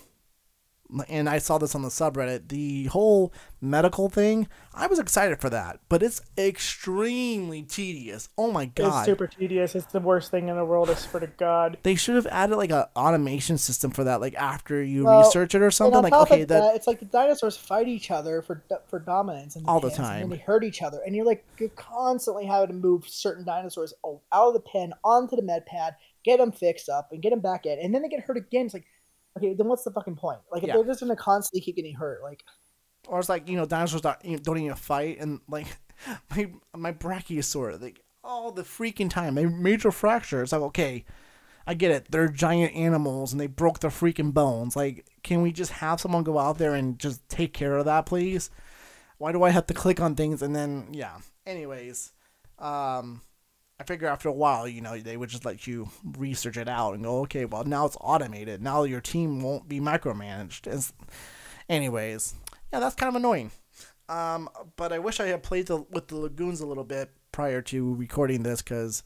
and 1.07 1.29
I 1.29 1.37
saw 1.37 1.57
this 1.57 1.75
on 1.75 1.81
the 1.81 1.89
subreddit, 1.89 2.47
the 2.49 2.85
whole 2.85 3.31
medical 3.61 4.09
thing. 4.09 4.47
I 4.73 4.87
was 4.87 4.99
excited 4.99 5.39
for 5.39 5.49
that, 5.49 5.79
but 5.89 6.01
it's 6.01 6.21
extremely 6.37 7.61
tedious. 7.63 8.29
Oh 8.37 8.51
my 8.51 8.65
god! 8.65 8.99
It's 8.99 9.05
super 9.05 9.27
tedious. 9.27 9.75
It's 9.75 9.85
the 9.87 9.99
worst 9.99 10.31
thing 10.31 10.47
in 10.47 10.55
the 10.55 10.65
world. 10.65 10.89
I 10.89 10.95
swear 10.95 11.21
to 11.21 11.27
God. 11.27 11.77
they 11.83 11.95
should 11.95 12.15
have 12.15 12.27
added 12.27 12.55
like 12.55 12.71
a 12.71 12.89
automation 12.95 13.57
system 13.57 13.91
for 13.91 14.03
that, 14.05 14.21
like 14.21 14.35
after 14.35 14.81
you 14.81 15.05
Well, 15.05 15.23
research 15.23 15.53
it 15.55 15.61
or 15.61 15.71
something. 15.71 16.01
Like 16.01 16.13
okay, 16.13 16.43
that, 16.43 16.47
that, 16.47 16.75
it's 16.75 16.87
like 16.87 16.99
the 16.99 17.05
dinosaurs 17.05 17.57
fight 17.57 17.87
each 17.87 18.09
other 18.11 18.41
for 18.41 18.63
for 18.87 18.99
dominance 18.99 19.55
and 19.55 19.67
All 19.67 19.79
the 19.79 19.91
time. 19.91 20.23
and 20.23 20.31
they 20.31 20.37
hurt 20.37 20.63
each 20.63 20.81
other, 20.81 21.01
and 21.05 21.15
you're 21.15 21.25
like 21.25 21.45
you're 21.59 21.69
constantly 21.69 22.45
having 22.45 22.69
to 22.69 22.73
move 22.73 23.07
certain 23.07 23.45
dinosaurs 23.45 23.93
out 24.03 24.47
of 24.47 24.53
the 24.53 24.59
pen 24.59 24.93
onto 25.03 25.35
the 25.35 25.41
med 25.41 25.65
pad, 25.65 25.95
get 26.23 26.37
them 26.37 26.51
fixed 26.51 26.89
up, 26.89 27.11
and 27.11 27.21
get 27.21 27.29
them 27.31 27.41
back 27.41 27.65
in, 27.65 27.77
and 27.79 27.93
then 27.93 28.01
they 28.01 28.09
get 28.09 28.21
hurt 28.21 28.37
again. 28.37 28.65
It's 28.65 28.73
like, 28.73 28.85
okay, 29.39 29.53
then 29.53 29.67
what's 29.67 29.83
the 29.83 29.91
fucking 29.91 30.15
point? 30.15 30.39
Like 30.51 30.63
if 30.63 30.67
Yeah. 30.67 30.75
they're 30.75 30.85
just 30.85 30.99
gonna 30.99 31.15
constantly 31.15 31.61
keep 31.61 31.75
getting 31.75 31.95
hurt, 31.95 32.21
like 32.23 32.43
or 33.07 33.19
it's 33.19 33.29
like 33.29 33.47
you 33.49 33.55
know 33.55 33.65
dinosaurs 33.65 34.01
don't, 34.01 34.17
you 34.23 34.31
know, 34.31 34.37
don't 34.37 34.57
even 34.57 34.75
fight, 34.75 35.19
and 35.19 35.39
like 35.47 35.67
my 36.35 36.51
my 36.75 36.91
brachiosaur, 36.93 37.81
like 37.81 38.01
all 38.23 38.51
the 38.51 38.63
freaking 38.63 39.09
time, 39.09 39.37
a 39.37 39.47
major 39.47 39.91
fracture. 39.91 40.43
It's 40.43 40.51
like 40.51 40.61
okay, 40.61 41.05
I 41.65 41.73
get 41.73 41.91
it. 41.91 42.07
They're 42.11 42.27
giant 42.27 42.75
animals 42.75 43.31
and 43.31 43.39
they 43.39 43.47
broke 43.47 43.79
their 43.79 43.91
freaking 43.91 44.33
bones. 44.33 44.75
Like, 44.75 45.05
can 45.23 45.41
we 45.41 45.51
just 45.51 45.71
have 45.73 46.01
someone 46.01 46.23
go 46.23 46.37
out 46.39 46.57
there 46.57 46.73
and 46.73 46.97
just 46.97 47.27
take 47.29 47.53
care 47.53 47.75
of 47.77 47.85
that, 47.85 48.05
please? 48.05 48.49
Why 49.17 49.31
do 49.31 49.43
I 49.43 49.49
have 49.51 49.67
to 49.67 49.73
click 49.73 49.99
on 49.99 50.15
things 50.15 50.41
and 50.41 50.55
then 50.55 50.87
yeah? 50.91 51.17
Anyways, 51.45 52.11
um, 52.57 53.21
I 53.79 53.83
figure 53.83 54.07
after 54.07 54.27
a 54.27 54.33
while, 54.33 54.67
you 54.67 54.81
know, 54.81 54.97
they 54.99 55.15
would 55.15 55.29
just 55.29 55.45
let 55.45 55.65
you 55.65 55.89
research 56.17 56.57
it 56.57 56.67
out 56.67 56.95
and 56.95 57.03
go, 57.03 57.21
okay, 57.21 57.45
well 57.45 57.63
now 57.63 57.85
it's 57.85 57.97
automated. 58.01 58.61
Now 58.61 58.83
your 58.83 59.01
team 59.01 59.41
won't 59.41 59.69
be 59.69 59.79
micromanaged. 59.79 60.67
It's, 60.67 60.93
anyways, 61.69 62.35
yeah, 62.73 62.79
that's 62.79 62.95
kind 62.95 63.09
of 63.09 63.15
annoying. 63.15 63.51
Um, 64.09 64.49
but 64.75 64.91
I 64.91 64.99
wish 64.99 65.19
I 65.19 65.27
had 65.27 65.43
played 65.43 65.67
the, 65.67 65.77
with 65.77 66.07
the 66.07 66.17
lagoons 66.17 66.59
a 66.61 66.65
little 66.65 66.83
bit 66.83 67.11
prior 67.31 67.61
to 67.61 67.93
recording 67.93 68.43
this 68.43 68.61
because 68.61 69.03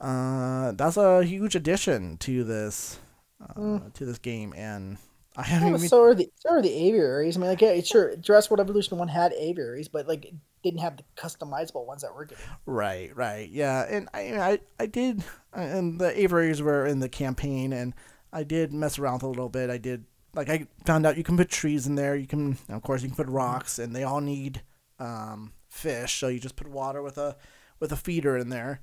uh, 0.00 0.72
that's 0.72 0.96
a 0.96 1.24
huge 1.24 1.54
addition 1.54 2.18
to 2.18 2.44
this 2.44 2.98
uh, 3.40 3.78
to 3.94 4.04
this 4.04 4.18
game, 4.18 4.52
and 4.56 4.98
I 5.38 5.44
haven't 5.44 5.68
even. 5.68 5.88
so 5.88 6.02
are 6.02 6.14
the 6.14 6.30
so 6.34 6.50
are 6.50 6.62
the 6.62 6.72
aviaries. 6.72 7.36
I 7.36 7.40
mean, 7.40 7.48
like 7.48 7.60
yeah, 7.60 7.80
sure, 7.80 8.16
Jurassic 8.16 8.50
World 8.50 8.60
Evolution 8.60 8.98
one 8.98 9.06
had 9.06 9.32
aviaries, 9.34 9.86
but 9.86 10.08
like 10.08 10.34
didn't 10.64 10.80
have 10.80 10.96
the 10.96 11.04
customizable 11.16 11.86
ones 11.86 12.02
that 12.02 12.14
we're 12.14 12.24
getting. 12.24 12.44
Right, 12.66 13.14
right, 13.16 13.48
yeah, 13.48 13.86
and 13.88 14.08
I, 14.12 14.20
I, 14.20 14.58
I 14.80 14.86
did, 14.86 15.22
and 15.52 16.00
the 16.00 16.18
aviaries 16.18 16.60
were 16.60 16.86
in 16.86 16.98
the 16.98 17.08
campaign, 17.08 17.72
and 17.72 17.94
I 18.32 18.42
did 18.42 18.72
mess 18.72 18.98
around 18.98 19.14
with 19.14 19.22
a 19.22 19.28
little 19.28 19.48
bit. 19.48 19.70
I 19.70 19.78
did, 19.78 20.04
like, 20.34 20.48
I 20.48 20.66
found 20.84 21.06
out 21.06 21.16
you 21.16 21.22
can 21.22 21.36
put 21.36 21.48
trees 21.48 21.86
in 21.86 21.94
there. 21.94 22.16
You 22.16 22.26
can, 22.26 22.58
of 22.68 22.82
course, 22.82 23.02
you 23.02 23.08
can 23.08 23.16
put 23.16 23.28
rocks, 23.28 23.78
and 23.78 23.94
they 23.94 24.02
all 24.02 24.20
need 24.20 24.62
um, 24.98 25.52
fish. 25.68 26.18
So 26.18 26.28
you 26.28 26.40
just 26.40 26.56
put 26.56 26.68
water 26.68 27.02
with 27.02 27.18
a 27.18 27.36
with 27.78 27.92
a 27.92 27.96
feeder 27.96 28.36
in 28.36 28.48
there. 28.48 28.80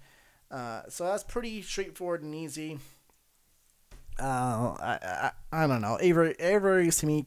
Uh, 0.50 0.84
so 0.88 1.04
that's 1.04 1.24
pretty 1.24 1.62
straightforward 1.62 2.24
and 2.24 2.34
easy. 2.34 2.80
Uh, 4.20 4.76
I, 4.80 5.00
I, 5.52 5.64
I 5.64 5.68
don't 5.68 5.82
know. 5.82 5.96
Every 5.96 6.36
every 6.40 6.90
to 6.90 7.06
me, 7.06 7.26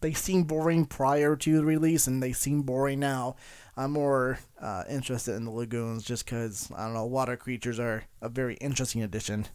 they 0.00 0.12
seem 0.12 0.44
boring 0.44 0.84
prior 0.86 1.36
to 1.36 1.56
the 1.56 1.64
release, 1.64 2.06
and 2.06 2.22
they 2.22 2.32
seem 2.32 2.62
boring 2.62 3.00
now. 3.00 3.36
I'm 3.76 3.92
more 3.92 4.38
uh, 4.60 4.84
interested 4.88 5.34
in 5.34 5.44
the 5.44 5.50
lagoons 5.50 6.04
just 6.04 6.24
because 6.24 6.70
I 6.74 6.84
don't 6.84 6.94
know. 6.94 7.06
Water 7.06 7.36
creatures 7.36 7.78
are 7.78 8.04
a 8.20 8.28
very 8.28 8.54
interesting 8.56 9.02
addition. 9.02 9.46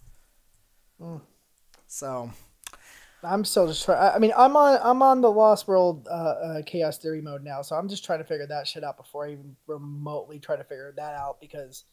Mm. 0.99 1.21
So 1.87 2.31
I'm 3.23 3.45
still 3.45 3.67
just 3.67 3.85
trying. 3.85 4.15
I 4.15 4.17
mean, 4.17 4.33
I'm 4.35 4.55
on 4.55 4.79
I'm 4.83 5.01
on 5.01 5.21
the 5.21 5.31
Lost 5.31 5.67
World 5.67 6.07
uh, 6.09 6.13
uh, 6.13 6.61
Chaos 6.65 6.97
Theory 6.97 7.21
mode 7.21 7.43
now, 7.43 7.61
so 7.61 7.75
I'm 7.75 7.87
just 7.87 8.03
trying 8.03 8.19
to 8.19 8.25
figure 8.25 8.47
that 8.47 8.67
shit 8.67 8.83
out 8.83 8.97
before 8.97 9.27
I 9.27 9.33
even 9.33 9.55
remotely 9.67 10.39
try 10.39 10.55
to 10.55 10.63
figure 10.63 10.93
that 10.97 11.13
out 11.13 11.39
because, 11.39 11.83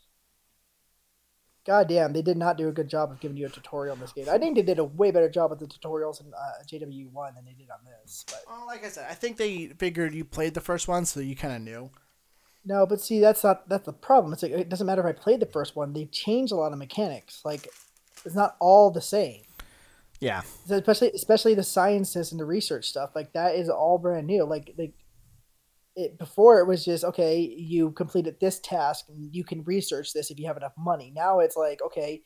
goddamn, 1.69 2.15
they 2.15 2.23
did 2.23 2.39
not 2.39 2.57
do 2.57 2.67
a 2.69 2.73
good 2.73 2.89
job 2.89 3.11
of 3.13 3.21
giving 3.21 3.37
you 3.37 3.45
a 3.45 3.51
tutorial 3.51 3.95
in 3.95 4.01
this 4.01 4.13
game. 4.13 4.25
I 4.31 4.39
think 4.39 4.57
they 4.57 4.63
did 4.63 4.79
a 4.79 4.85
way 4.85 5.11
better 5.11 5.29
job 5.29 5.51
with 5.51 5.59
the 5.59 5.67
tutorials 5.67 6.19
in 6.21 6.33
uh, 6.33 6.65
JW 6.67 7.13
one 7.13 7.35
than 7.35 7.45
they 7.45 7.53
did 7.53 7.69
on 7.71 7.79
this. 7.85 8.25
But 8.27 8.43
well, 8.49 8.67
like 8.67 8.87
I 8.87 8.89
said, 8.89 9.07
I 9.11 9.13
think 9.13 9.37
they 9.37 9.67
figured 9.67 10.15
you 10.15 10.25
played 10.25 10.55
the 10.55 10.63
first 10.63 10.89
one, 10.89 11.05
so 11.05 11.21
you 11.21 11.37
kind 11.37 11.55
of 11.55 11.61
knew. 11.61 11.91
no, 12.65 12.87
but 12.87 13.03
see, 13.03 13.21
that's 13.21 13.45
not 13.45 13.69
that's 13.69 13.85
the 13.85 13.93
problem. 13.93 14.33
It's 14.33 14.43
like 14.43 14.53
it 14.53 14.71
doesn't 14.71 14.87
matter 14.87 15.07
if 15.07 15.15
I 15.15 15.21
played 15.21 15.41
the 15.41 15.47
first 15.47 15.77
one; 15.77 15.93
they've 15.93 16.11
changed 16.11 16.53
a 16.53 16.57
lot 16.57 16.73
of 16.73 16.79
mechanics. 16.79 17.43
Like 17.45 17.69
it's 18.25 18.35
not 18.35 18.57
all 18.61 18.91
the 18.91 19.03
same. 19.03 19.43
Yeah, 20.21 20.41
So 20.67 20.77
especially 20.77 21.11
especially 21.11 21.55
the 21.55 21.63
sciences 21.63 22.33
and 22.33 22.41
the 22.41 22.45
research 22.47 22.89
stuff 22.89 23.11
like 23.15 23.35
that 23.35 23.55
is 23.55 23.69
all 23.69 23.99
brand 23.99 24.27
new 24.27 24.43
like 24.45 24.75
like 24.77 24.95
it 25.99 26.19
before 26.19 26.61
it 26.61 26.67
was 26.67 26.85
just 26.85 27.05
okay 27.05 27.41
you 27.41 27.91
completed 27.93 28.37
this 28.41 28.61
task 28.61 29.07
and 29.09 29.35
you 29.35 29.43
can 29.45 29.63
research 29.65 30.13
this 30.13 30.31
if 30.31 30.39
you 30.39 30.47
have 30.47 30.57
enough 30.57 30.73
money 30.79 31.13
now 31.15 31.41
it's 31.41 31.57
like 31.57 31.81
okay 31.85 32.23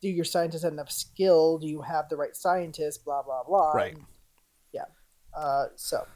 do 0.00 0.08
your 0.08 0.24
scientists 0.24 0.62
have 0.62 0.72
enough 0.72 0.90
skill 0.90 1.58
do 1.58 1.66
you 1.66 1.82
have 1.82 2.08
the 2.08 2.16
right 2.16 2.36
scientists 2.36 2.98
blah 2.98 3.22
blah 3.22 3.42
blah 3.44 3.72
Right. 3.72 3.94
And, 3.94 4.04
yeah 4.72 4.84
uh 5.34 5.66
so 5.76 6.06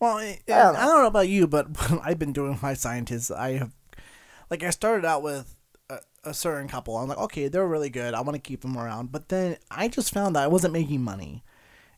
Well, 0.00 0.18
I, 0.18 0.40
I, 0.48 0.52
don't 0.52 0.74
don't 0.74 0.74
know. 0.74 1.02
know 1.02 1.06
about 1.06 1.28
you, 1.28 1.46
but 1.46 1.66
I've 2.04 2.18
been 2.18 2.32
doing 2.32 2.58
my 2.62 2.74
scientists, 2.74 3.30
I 3.30 3.58
have, 3.58 3.72
like, 4.50 4.62
I 4.62 4.70
started 4.70 5.04
out 5.04 5.22
with 5.22 5.56
a, 5.90 5.98
a 6.24 6.34
certain 6.34 6.68
couple. 6.68 6.96
I'm 6.96 7.08
like, 7.08 7.18
okay, 7.18 7.48
they're 7.48 7.66
really 7.66 7.90
good. 7.90 8.14
I 8.14 8.20
want 8.20 8.34
to 8.36 8.40
keep 8.40 8.60
them 8.62 8.76
around. 8.78 9.10
But 9.12 9.28
then 9.28 9.56
I 9.70 9.88
just 9.88 10.12
found 10.14 10.36
that 10.36 10.44
I 10.44 10.48
wasn't 10.48 10.72
making 10.72 11.02
money, 11.02 11.42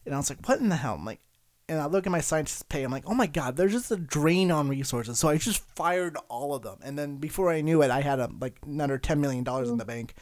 and 0.06 0.14
I 0.14 0.18
was 0.18 0.30
like, 0.30 0.46
what 0.48 0.60
in 0.60 0.68
the 0.70 0.76
hell? 0.76 0.94
I'm 0.94 1.04
like, 1.04 1.20
and 1.70 1.80
I 1.80 1.86
look 1.86 2.06
at 2.06 2.12
my 2.12 2.20
scientists' 2.20 2.62
pay. 2.64 2.84
I'm 2.84 2.92
like, 2.92 3.04
oh 3.06 3.14
my 3.14 3.28
god, 3.28 3.56
there's 3.56 3.72
just 3.72 3.90
a 3.92 3.96
drain 3.96 4.50
on 4.52 4.68
resources. 4.68 5.18
So 5.20 5.28
I 5.28 5.38
just 5.38 5.62
fired 5.76 6.16
all 6.28 6.54
of 6.54 6.62
them, 6.62 6.78
and 6.82 6.98
then 6.98 7.18
before 7.18 7.50
I 7.52 7.62
knew 7.62 7.82
it, 7.82 7.90
I 7.90 8.02
had 8.02 8.20
a, 8.20 8.30
like 8.40 8.58
another 8.66 8.98
ten 8.98 9.20
million 9.20 9.44
dollars 9.44 9.70
in 9.70 9.78
the 9.78 9.86
bank. 9.86 10.14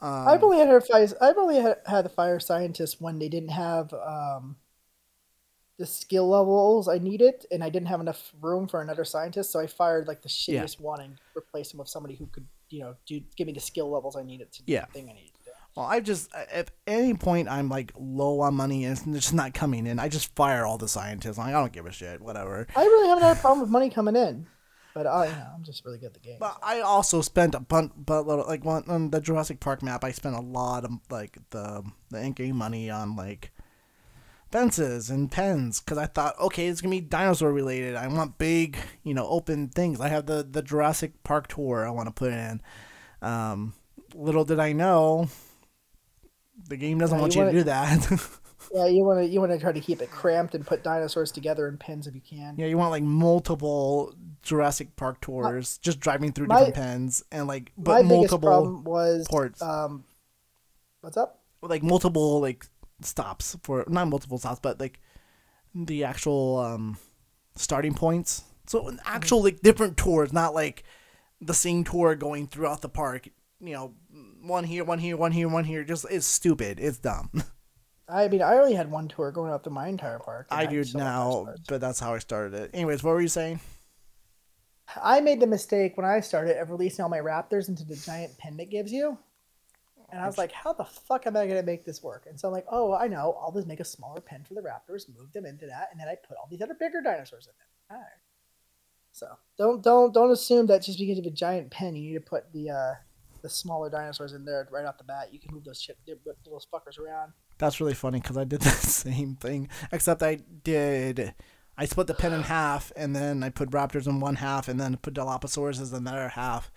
Um, 0.00 0.26
i've 0.26 0.42
only 0.42 0.58
had 0.58 0.68
her 0.68 0.80
fire 0.80 1.06
i've 1.20 1.38
only 1.38 1.56
had, 1.60 1.78
had 1.86 2.04
the 2.04 2.08
fire 2.08 2.38
scientists 2.40 3.00
when 3.00 3.18
they 3.18 3.28
didn't 3.28 3.50
have 3.50 3.92
um 3.94 4.56
the 5.78 5.86
skill 5.86 6.28
levels 6.28 6.88
I 6.88 6.98
needed, 6.98 7.46
and 7.52 7.62
I 7.62 7.70
didn't 7.70 7.88
have 7.88 8.00
enough 8.00 8.32
room 8.40 8.66
for 8.66 8.82
another 8.82 9.04
scientist, 9.04 9.52
so 9.52 9.60
I 9.60 9.66
fired 9.68 10.08
like 10.08 10.22
the 10.22 10.28
Yeah. 10.48 10.62
shittiest 10.64 10.80
one 10.80 11.00
and 11.00 11.18
replaced 11.34 11.72
him 11.72 11.78
with 11.78 11.88
somebody 11.88 12.16
who 12.16 12.26
could, 12.26 12.46
you 12.70 12.80
know, 12.80 12.96
do 13.06 13.20
give 13.36 13.46
me 13.46 13.52
the 13.52 13.60
skill 13.60 13.88
levels 13.88 14.16
I 14.16 14.24
needed 14.24 14.50
to 14.52 14.62
do 14.64 14.72
Yeah. 14.72 14.86
the 14.86 14.92
thing 14.92 15.08
I 15.08 15.12
needed. 15.14 15.37
Well, 15.78 15.86
I 15.86 16.00
just 16.00 16.28
at 16.34 16.72
any 16.88 17.14
point 17.14 17.48
I'm 17.48 17.68
like 17.68 17.92
low 17.96 18.40
on 18.40 18.54
money 18.54 18.84
and 18.84 18.98
it's 18.98 19.04
just 19.26 19.32
not 19.32 19.54
coming 19.54 19.86
in. 19.86 20.00
I 20.00 20.08
just 20.08 20.34
fire 20.34 20.66
all 20.66 20.76
the 20.76 20.88
scientists. 20.88 21.38
Like 21.38 21.50
I 21.50 21.52
don't 21.52 21.72
give 21.72 21.86
a 21.86 21.92
shit, 21.92 22.20
whatever. 22.20 22.66
I 22.74 22.82
really 22.82 23.06
haven't 23.06 23.22
had 23.22 23.36
a 23.36 23.40
problem 23.40 23.60
with 23.60 23.70
money 23.70 23.88
coming 23.88 24.16
in, 24.16 24.48
but 24.92 25.06
I, 25.06 25.26
you 25.26 25.30
know, 25.30 25.46
I'm 25.54 25.62
just 25.62 25.84
really 25.84 25.98
good 25.98 26.06
at 26.06 26.14
the 26.14 26.20
game. 26.20 26.38
But 26.40 26.58
I 26.64 26.80
also 26.80 27.20
spent 27.20 27.54
a 27.54 27.60
bunch, 27.60 27.92
but 27.96 28.26
like 28.26 28.64
one 28.64 28.82
on 28.88 29.10
the 29.10 29.20
Jurassic 29.20 29.60
Park 29.60 29.80
map, 29.84 30.02
I 30.02 30.10
spent 30.10 30.34
a 30.34 30.40
lot 30.40 30.84
of 30.84 30.90
like 31.10 31.38
the 31.50 31.84
the 32.10 32.20
in-game 32.22 32.56
money 32.56 32.90
on 32.90 33.14
like 33.14 33.52
fences 34.50 35.10
and 35.10 35.30
pens 35.30 35.78
because 35.78 35.96
I 35.96 36.06
thought, 36.06 36.34
okay, 36.40 36.66
it's 36.66 36.80
gonna 36.80 36.90
be 36.90 37.02
dinosaur 37.02 37.52
related. 37.52 37.94
I 37.94 38.08
want 38.08 38.36
big, 38.36 38.78
you 39.04 39.14
know, 39.14 39.28
open 39.28 39.68
things. 39.68 40.00
I 40.00 40.08
have 40.08 40.26
the 40.26 40.42
the 40.42 40.60
Jurassic 40.60 41.22
Park 41.22 41.46
tour 41.46 41.86
I 41.86 41.90
want 41.90 42.08
to 42.08 42.12
put 42.12 42.32
in. 42.32 42.62
Um, 43.22 43.74
little 44.12 44.44
did 44.44 44.58
I 44.58 44.72
know, 44.72 45.28
the 46.66 46.76
game 46.76 46.98
doesn't 46.98 47.16
Yeah, 47.16 47.20
want 47.20 47.34
you 47.34 47.42
you 47.42 47.50
to 47.50 47.52
wanna- 47.52 47.58
do 47.60 47.64
that. 47.64 48.30
yeah, 48.74 48.86
you 48.86 49.04
want 49.04 49.20
to 49.20 49.26
you 49.26 49.40
want 49.40 49.52
to 49.52 49.58
try 49.58 49.72
to 49.72 49.80
keep 49.80 50.02
it 50.02 50.10
cramped 50.10 50.54
and 50.54 50.66
put 50.66 50.82
dinosaurs 50.82 51.30
together 51.32 51.68
in 51.68 51.78
pens 51.78 52.06
if 52.06 52.14
you 52.14 52.20
can. 52.20 52.54
Yeah, 52.58 52.66
you 52.66 52.76
want 52.78 52.90
like 52.90 53.02
multiple 53.02 54.14
Jurassic 54.42 54.96
Park 54.96 55.20
tours, 55.20 55.78
just 55.78 56.00
driving 56.00 56.32
through 56.32 56.46
my- 56.48 56.56
different 56.56 56.74
pens 56.76 57.22
and 57.32 57.46
like, 57.46 57.72
My 57.76 57.82
but 57.84 57.94
biggest 58.02 58.10
multiple, 58.32 58.38
problem 58.48 58.84
was 58.84 59.26
ports. 59.28 59.62
Um, 59.62 60.04
what's 61.00 61.16
up? 61.16 61.40
like 61.62 61.82
multiple 61.82 62.40
like 62.40 62.64
stops 63.02 63.56
for 63.62 63.84
not 63.88 64.06
multiple 64.08 64.38
stops, 64.38 64.60
but 64.60 64.78
like 64.80 65.00
the 65.74 66.04
actual 66.04 66.58
um 66.58 66.98
starting 67.56 67.94
points. 67.94 68.42
So 68.66 68.88
an 68.88 69.00
actual 69.04 69.42
like 69.42 69.60
different 69.60 69.96
tours, 69.96 70.32
not 70.32 70.54
like 70.54 70.84
the 71.40 71.54
same 71.54 71.84
tour 71.84 72.14
going 72.14 72.46
throughout 72.46 72.80
the 72.82 72.88
park. 72.88 73.28
You 73.60 73.72
know, 73.72 73.94
one 74.42 74.64
here, 74.64 74.84
one 74.84 74.98
here, 74.98 75.16
one 75.16 75.32
here, 75.32 75.48
one 75.48 75.64
here. 75.64 75.84
Just 75.84 76.06
it's 76.10 76.26
stupid. 76.26 76.78
It's 76.80 76.98
dumb. 76.98 77.30
I 78.08 78.28
mean, 78.28 78.42
I 78.42 78.56
only 78.56 78.74
had 78.74 78.90
one 78.90 79.08
tour 79.08 79.30
going 79.30 79.52
out 79.52 79.64
through 79.64 79.74
my 79.74 79.88
entire 79.88 80.18
park. 80.18 80.46
I 80.50 80.64
do 80.64 80.82
now, 80.94 81.54
but 81.68 81.80
that's 81.80 82.00
how 82.00 82.14
I 82.14 82.18
started 82.18 82.54
it. 82.54 82.70
Anyways, 82.72 83.02
what 83.02 83.10
were 83.10 83.20
you 83.20 83.28
saying? 83.28 83.60
I 85.02 85.20
made 85.20 85.40
the 85.40 85.46
mistake 85.46 85.98
when 85.98 86.06
I 86.06 86.20
started 86.20 86.58
of 86.58 86.70
releasing 86.70 87.02
all 87.02 87.10
my 87.10 87.18
raptors 87.18 87.68
into 87.68 87.84
the 87.84 87.96
giant 87.96 88.38
pen 88.38 88.58
it 88.58 88.70
gives 88.70 88.90
you. 88.90 89.18
And 90.10 90.22
I 90.22 90.26
was 90.26 90.38
like, 90.38 90.52
how 90.52 90.72
the 90.72 90.86
fuck 90.86 91.26
am 91.26 91.36
I 91.36 91.44
going 91.44 91.60
to 91.60 91.66
make 91.66 91.84
this 91.84 92.02
work? 92.02 92.24
And 92.26 92.40
so 92.40 92.48
I'm 92.48 92.54
like, 92.54 92.64
oh, 92.70 92.94
I 92.94 93.08
know. 93.08 93.38
I'll 93.42 93.52
just 93.52 93.66
make 93.66 93.80
a 93.80 93.84
smaller 93.84 94.22
pen 94.22 94.42
for 94.42 94.54
the 94.54 94.62
raptors, 94.62 95.04
move 95.14 95.30
them 95.34 95.44
into 95.44 95.66
that, 95.66 95.88
and 95.92 96.00
then 96.00 96.08
I 96.08 96.14
put 96.14 96.38
all 96.38 96.48
these 96.50 96.62
other 96.62 96.72
bigger 96.72 97.02
dinosaurs 97.02 97.46
in 97.46 97.50
it. 97.50 97.94
All 97.94 97.98
right. 97.98 98.06
So 99.12 99.26
don't 99.58 99.82
don't 99.82 100.14
don't 100.14 100.30
assume 100.30 100.66
that 100.68 100.82
just 100.82 100.98
because 100.98 101.16
you 101.18 101.24
have 101.24 101.32
a 101.32 101.34
giant 101.34 101.70
pen, 101.70 101.96
you 101.96 102.12
need 102.12 102.14
to 102.14 102.20
put 102.20 102.52
the 102.52 102.70
uh, 102.70 102.94
the 103.42 103.48
smaller 103.48 103.90
dinosaurs 103.90 104.32
in 104.32 104.44
there 104.44 104.68
right 104.70 104.84
off 104.84 104.98
the 104.98 105.04
bat. 105.04 105.28
You 105.32 105.38
can 105.38 105.54
move 105.54 105.64
those 105.64 105.88
those 106.06 106.66
fuckers 106.72 106.98
around. 106.98 107.32
That's 107.58 107.80
really 107.80 107.94
funny 107.94 108.20
because 108.20 108.36
I 108.36 108.44
did 108.44 108.60
the 108.62 108.70
same 108.70 109.36
thing, 109.36 109.68
except 109.92 110.22
I 110.22 110.36
did. 110.36 111.34
I 111.76 111.84
split 111.84 112.06
the 112.08 112.14
pen 112.14 112.32
in 112.32 112.42
half, 112.44 112.92
and 112.96 113.14
then 113.14 113.42
I 113.42 113.50
put 113.50 113.70
raptors 113.70 114.06
in 114.06 114.20
one 114.20 114.36
half, 114.36 114.68
and 114.68 114.80
then 114.80 114.96
put 114.96 115.14
Dilophosaurus 115.14 115.96
in 115.96 116.04
the 116.04 116.10
other 116.10 116.28
half 116.28 116.70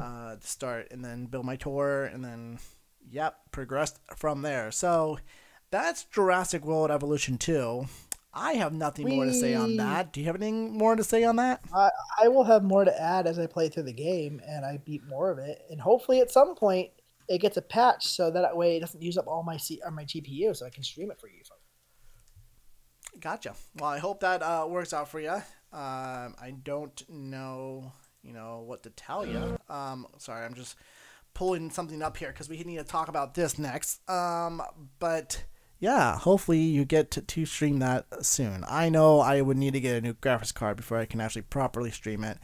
uh, 0.00 0.36
to 0.36 0.46
start, 0.46 0.88
and 0.90 1.04
then 1.04 1.26
build 1.26 1.44
my 1.44 1.56
tour, 1.56 2.04
and 2.04 2.24
then 2.24 2.58
yep, 3.10 3.38
progressed 3.50 3.98
from 4.16 4.42
there. 4.42 4.70
So 4.70 5.18
that's 5.70 6.04
Jurassic 6.04 6.64
World 6.64 6.90
Evolution 6.90 7.38
two. 7.38 7.86
I 8.36 8.52
have 8.54 8.74
nothing 8.74 9.08
more 9.08 9.24
to 9.24 9.32
say 9.32 9.54
on 9.54 9.76
that. 9.78 10.12
Do 10.12 10.20
you 10.20 10.26
have 10.26 10.36
anything 10.36 10.76
more 10.76 10.94
to 10.94 11.02
say 11.02 11.24
on 11.24 11.36
that? 11.36 11.62
I, 11.74 11.90
I 12.22 12.28
will 12.28 12.44
have 12.44 12.62
more 12.62 12.84
to 12.84 13.00
add 13.00 13.26
as 13.26 13.38
I 13.38 13.46
play 13.46 13.70
through 13.70 13.84
the 13.84 13.94
game 13.94 14.42
and 14.46 14.64
I 14.64 14.76
beat 14.84 15.02
more 15.08 15.30
of 15.30 15.38
it. 15.38 15.62
And 15.70 15.80
hopefully 15.80 16.20
at 16.20 16.30
some 16.30 16.54
point 16.54 16.90
it 17.28 17.40
gets 17.40 17.56
a 17.56 17.62
patch 17.62 18.06
so 18.06 18.30
that 18.30 18.54
way 18.56 18.76
it 18.76 18.80
doesn't 18.80 19.02
use 19.02 19.16
up 19.16 19.26
all 19.26 19.42
my 19.42 19.56
C- 19.56 19.80
or 19.82 19.90
my 19.90 20.04
GPU 20.04 20.54
so 20.54 20.66
I 20.66 20.70
can 20.70 20.82
stream 20.82 21.10
it 21.10 21.18
for 21.18 21.28
you. 21.28 21.38
folks. 21.48 21.62
Gotcha. 23.18 23.54
Well, 23.76 23.88
I 23.90 23.98
hope 23.98 24.20
that 24.20 24.42
uh, 24.42 24.66
works 24.68 24.92
out 24.92 25.08
for 25.08 25.18
you. 25.18 25.30
Um, 25.72 26.34
I 26.38 26.54
don't 26.62 27.02
know, 27.08 27.92
you 28.22 28.34
know, 28.34 28.62
what 28.66 28.82
to 28.82 28.90
tell 28.90 29.26
you. 29.26 29.58
Um, 29.70 30.06
sorry, 30.18 30.44
I'm 30.44 30.54
just 30.54 30.76
pulling 31.32 31.70
something 31.70 32.02
up 32.02 32.18
here 32.18 32.28
because 32.28 32.48
we 32.48 32.62
need 32.64 32.76
to 32.76 32.84
talk 32.84 33.08
about 33.08 33.34
this 33.34 33.58
next. 33.58 34.08
Um, 34.10 34.62
but 34.98 35.42
yeah, 35.78 36.18
hopefully 36.18 36.60
you 36.60 36.84
get 36.84 37.10
to, 37.12 37.20
to 37.20 37.46
stream 37.46 37.78
that 37.80 38.06
soon. 38.24 38.64
I 38.68 38.88
know 38.88 39.20
I 39.20 39.40
would 39.42 39.56
need 39.56 39.74
to 39.74 39.80
get 39.80 39.96
a 39.96 40.00
new 40.00 40.14
graphics 40.14 40.54
card 40.54 40.76
before 40.76 40.98
I 40.98 41.04
can 41.06 41.20
actually 41.20 41.42
properly 41.42 41.90
stream 41.90 42.24
it, 42.24 42.38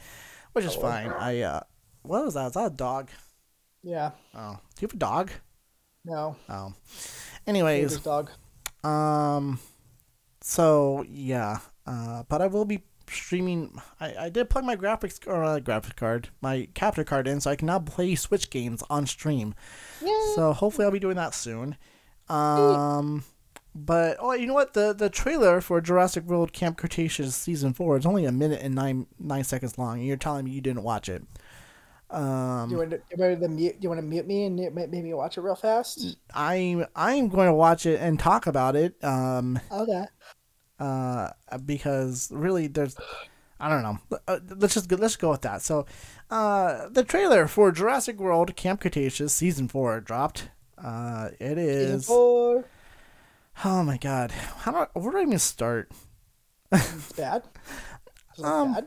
which 0.53 0.65
is 0.65 0.75
fine. 0.75 1.11
I 1.11 1.41
uh, 1.41 1.61
what 2.03 2.25
was 2.25 2.35
that? 2.35 2.49
Is 2.49 2.53
that 2.55 2.73
a 2.73 2.75
dog? 2.75 3.09
Yeah. 3.83 4.11
Oh, 4.35 4.59
do 4.75 4.81
you 4.81 4.87
have 4.87 4.95
a 4.95 4.99
dog? 4.99 5.31
No. 6.05 6.37
Oh, 6.49 6.75
anyways. 7.47 7.99
Dog. 7.99 8.31
Um. 8.85 9.61
So 10.43 11.05
yeah, 11.09 11.59
uh, 11.87 12.25
but 12.29 12.43
I 12.43 12.49
will 12.49 12.65
be 12.65 12.83
streaming. 13.09 13.81
I, 14.01 14.15
I 14.25 14.29
did 14.29 14.51
plug 14.51 14.65
my 14.65 14.77
graphics 14.77 15.27
or 15.27 15.45
uh, 15.45 15.61
graphics 15.61 15.97
card, 15.97 16.29
my 16.41 16.69
capture 16.75 17.05
card 17.05 17.27
in, 17.29 17.41
so 17.41 17.51
I 17.51 17.57
can 17.57 17.67
now 17.67 17.79
play 17.79 18.15
Switch 18.15 18.51
games 18.51 18.83
on 18.91 19.07
stream. 19.07 19.55
Yeah. 20.03 20.35
So 20.35 20.53
hopefully 20.53 20.85
I'll 20.85 20.93
be 20.93 20.99
doing 20.99 21.17
that 21.17 21.35
soon. 21.35 21.77
Um. 22.29 23.25
But 23.75 24.19
oh, 24.21 24.33
you 24.35 24.47
know 24.47 24.55
what? 24.55 24.75
The 24.75 24.93
the 24.93 25.09
trailer 25.09 25.61
for 25.63 25.81
Jurassic 25.81 26.25
World 26.25 26.53
Camp 26.53 26.77
Cretaceous 26.77 27.35
season 27.35 27.73
four 27.73 27.97
is 27.97 28.05
only 28.05 28.27
a 28.27 28.33
minute 28.33 28.61
and 28.63 28.75
nine 28.75 29.07
nine 29.19 29.45
seconds 29.45 29.79
long, 29.79 29.99
and 29.99 30.07
you're 30.07 30.19
telling 30.19 30.45
me 30.45 30.51
you 30.51 30.61
didn't 30.61 30.83
watch 30.83 31.09
it. 31.09 31.23
Um, 32.11 32.69
do 32.69 32.75
you 32.75 32.79
want 32.81 32.91
to, 32.91 33.01
you 33.11 33.17
want 33.17 33.41
to 33.41 33.49
mute? 33.49 33.73
Do 33.81 33.85
you 33.85 33.89
want 33.89 33.99
to 34.01 34.07
mute 34.07 34.27
me 34.27 34.45
and 34.45 34.57
mute- 34.57 34.75
maybe 34.75 35.15
watch 35.15 35.39
it 35.39 35.41
real 35.41 35.55
fast? 35.55 36.19
I'm 36.35 36.85
I'm 36.95 37.29
going 37.31 37.47
to 37.49 37.55
watch 37.55 37.87
it 37.87 37.99
and 38.01 38.19
talk 38.19 38.47
about 38.47 38.77
it. 38.77 39.03
Um, 39.03 39.59
Okay. 39.71 40.05
uh, 40.79 41.31
because 41.65 42.29
really 42.31 42.67
there's 42.67 42.95
I 43.59 43.71
don't 43.71 43.83
know. 43.83 43.99
Uh, 44.29 44.41
let's 44.57 44.75
just 44.75 44.89
go, 44.89 44.97
let's 44.97 45.17
go 45.17 45.31
with 45.31 45.43
that. 45.43 45.63
So, 45.63 45.87
uh, 46.31 46.89
the 46.91 47.05
trailer 47.05 47.47
for 47.47 47.71
Jurassic 47.73 48.19
World 48.19 48.57
Camp 48.57 48.81
Cretaceous 48.83 49.33
season 49.33 49.69
four 49.69 49.99
dropped. 50.01 50.49
Uh, 50.83 51.29
it 51.39 51.59
is. 51.59 52.07
Oh 53.65 53.83
my 53.85 53.99
god, 53.99 54.31
how 54.31 54.73
do 54.73 54.79
I, 54.79 54.87
where 54.99 55.13
do 55.13 55.19
I 55.19 55.23
even 55.23 55.39
start? 55.39 55.91
It's 56.71 57.13
bad. 57.13 57.45
Um, 58.43 58.73
bad? 58.73 58.87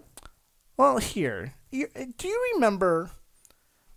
Well, 0.75 0.97
here, 0.97 1.53
you, 1.71 1.87
do 2.17 2.27
you 2.27 2.51
remember 2.55 3.11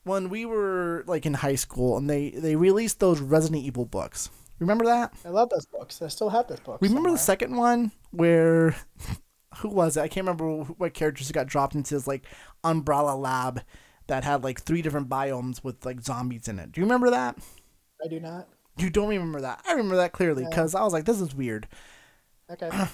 when 0.04 0.28
we 0.28 0.44
were 0.44 1.04
like 1.06 1.24
in 1.24 1.32
high 1.32 1.54
school 1.54 1.96
and 1.96 2.08
they 2.08 2.30
they 2.30 2.54
released 2.54 3.00
those 3.00 3.20
Resident 3.20 3.64
Evil 3.64 3.86
books? 3.86 4.28
Remember 4.58 4.84
that? 4.84 5.14
I 5.24 5.30
love 5.30 5.48
those 5.48 5.64
books. 5.64 6.02
I 6.02 6.08
still 6.08 6.28
have 6.28 6.48
those 6.48 6.60
books. 6.60 6.82
Remember 6.82 7.10
the 7.10 7.16
second 7.18 7.56
one 7.56 7.92
where 8.10 8.76
who 9.56 9.70
was 9.70 9.96
it? 9.96 10.02
I 10.02 10.08
can't 10.08 10.26
remember 10.26 10.64
what 10.64 10.92
characters 10.92 11.32
got 11.32 11.46
dropped 11.46 11.74
into 11.74 11.94
this 11.94 12.06
like 12.06 12.26
umbrella 12.62 13.16
lab 13.16 13.62
that 14.08 14.24
had 14.24 14.44
like 14.44 14.60
three 14.60 14.82
different 14.82 15.08
biomes 15.08 15.64
with 15.64 15.84
like 15.86 16.02
zombies 16.02 16.46
in 16.46 16.58
it. 16.58 16.72
Do 16.72 16.80
you 16.80 16.84
remember 16.84 17.10
that? 17.10 17.38
I 18.04 18.08
do 18.08 18.20
not. 18.20 18.48
You 18.76 18.90
don't 18.90 19.08
remember 19.08 19.40
that? 19.40 19.62
I 19.66 19.72
remember 19.72 19.96
that 19.96 20.12
clearly 20.12 20.42
Yeah. 20.44 20.50
because 20.50 20.74
I 20.74 20.82
was 20.84 20.92
like, 20.92 21.04
this 21.04 21.20
is 21.20 21.34
weird. 21.34 21.66
Okay. 22.50 22.70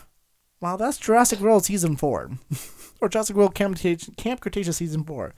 Well, 0.60 0.78
that's 0.78 0.96
Jurassic 0.96 1.40
World 1.40 1.66
season 1.66 1.94
four, 1.94 2.30
or 3.02 3.10
Jurassic 3.10 3.36
World 3.36 3.54
Camp 3.54 3.74
Cretaceous, 3.76 4.08
Camp 4.16 4.40
Cretaceous 4.40 4.78
season 4.78 5.04
four. 5.04 5.34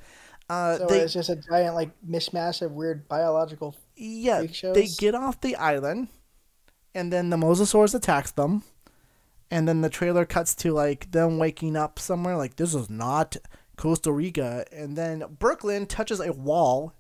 Uh, 0.49 0.77
So 0.79 0.87
they, 0.87 1.01
it's 1.01 1.15
just 1.15 1.31
a 1.31 1.35
giant 1.37 1.75
like 1.75 1.91
mishmash 2.09 2.63
of 2.63 2.71
weird 2.73 3.09
biological. 3.09 3.75
yeah, 3.97 4.43
they 4.73 4.87
get 4.87 5.17
off 5.17 5.41
the 5.41 5.57
island, 5.57 6.09
and 6.95 7.13
then 7.13 7.31
the 7.31 7.37
Mosasaurus 7.37 7.93
attacks 7.93 8.31
them, 8.31 8.63
and 9.51 9.67
then 9.67 9.81
the 9.81 9.89
trailer 9.91 10.25
cuts 10.25 10.55
to 10.57 10.73
like 10.73 11.11
them 11.11 11.39
waking 11.39 11.75
up 11.77 11.99
somewhere. 11.99 12.37
Like 12.37 12.55
this 12.55 12.73
is 12.73 12.89
not 12.89 13.37
Costa 13.77 14.13
Rica, 14.13 14.65
and 14.71 14.97
then 14.97 15.25
Brooklyn 15.41 15.87
touches 15.87 16.21
a 16.21 16.33
wall 16.33 16.93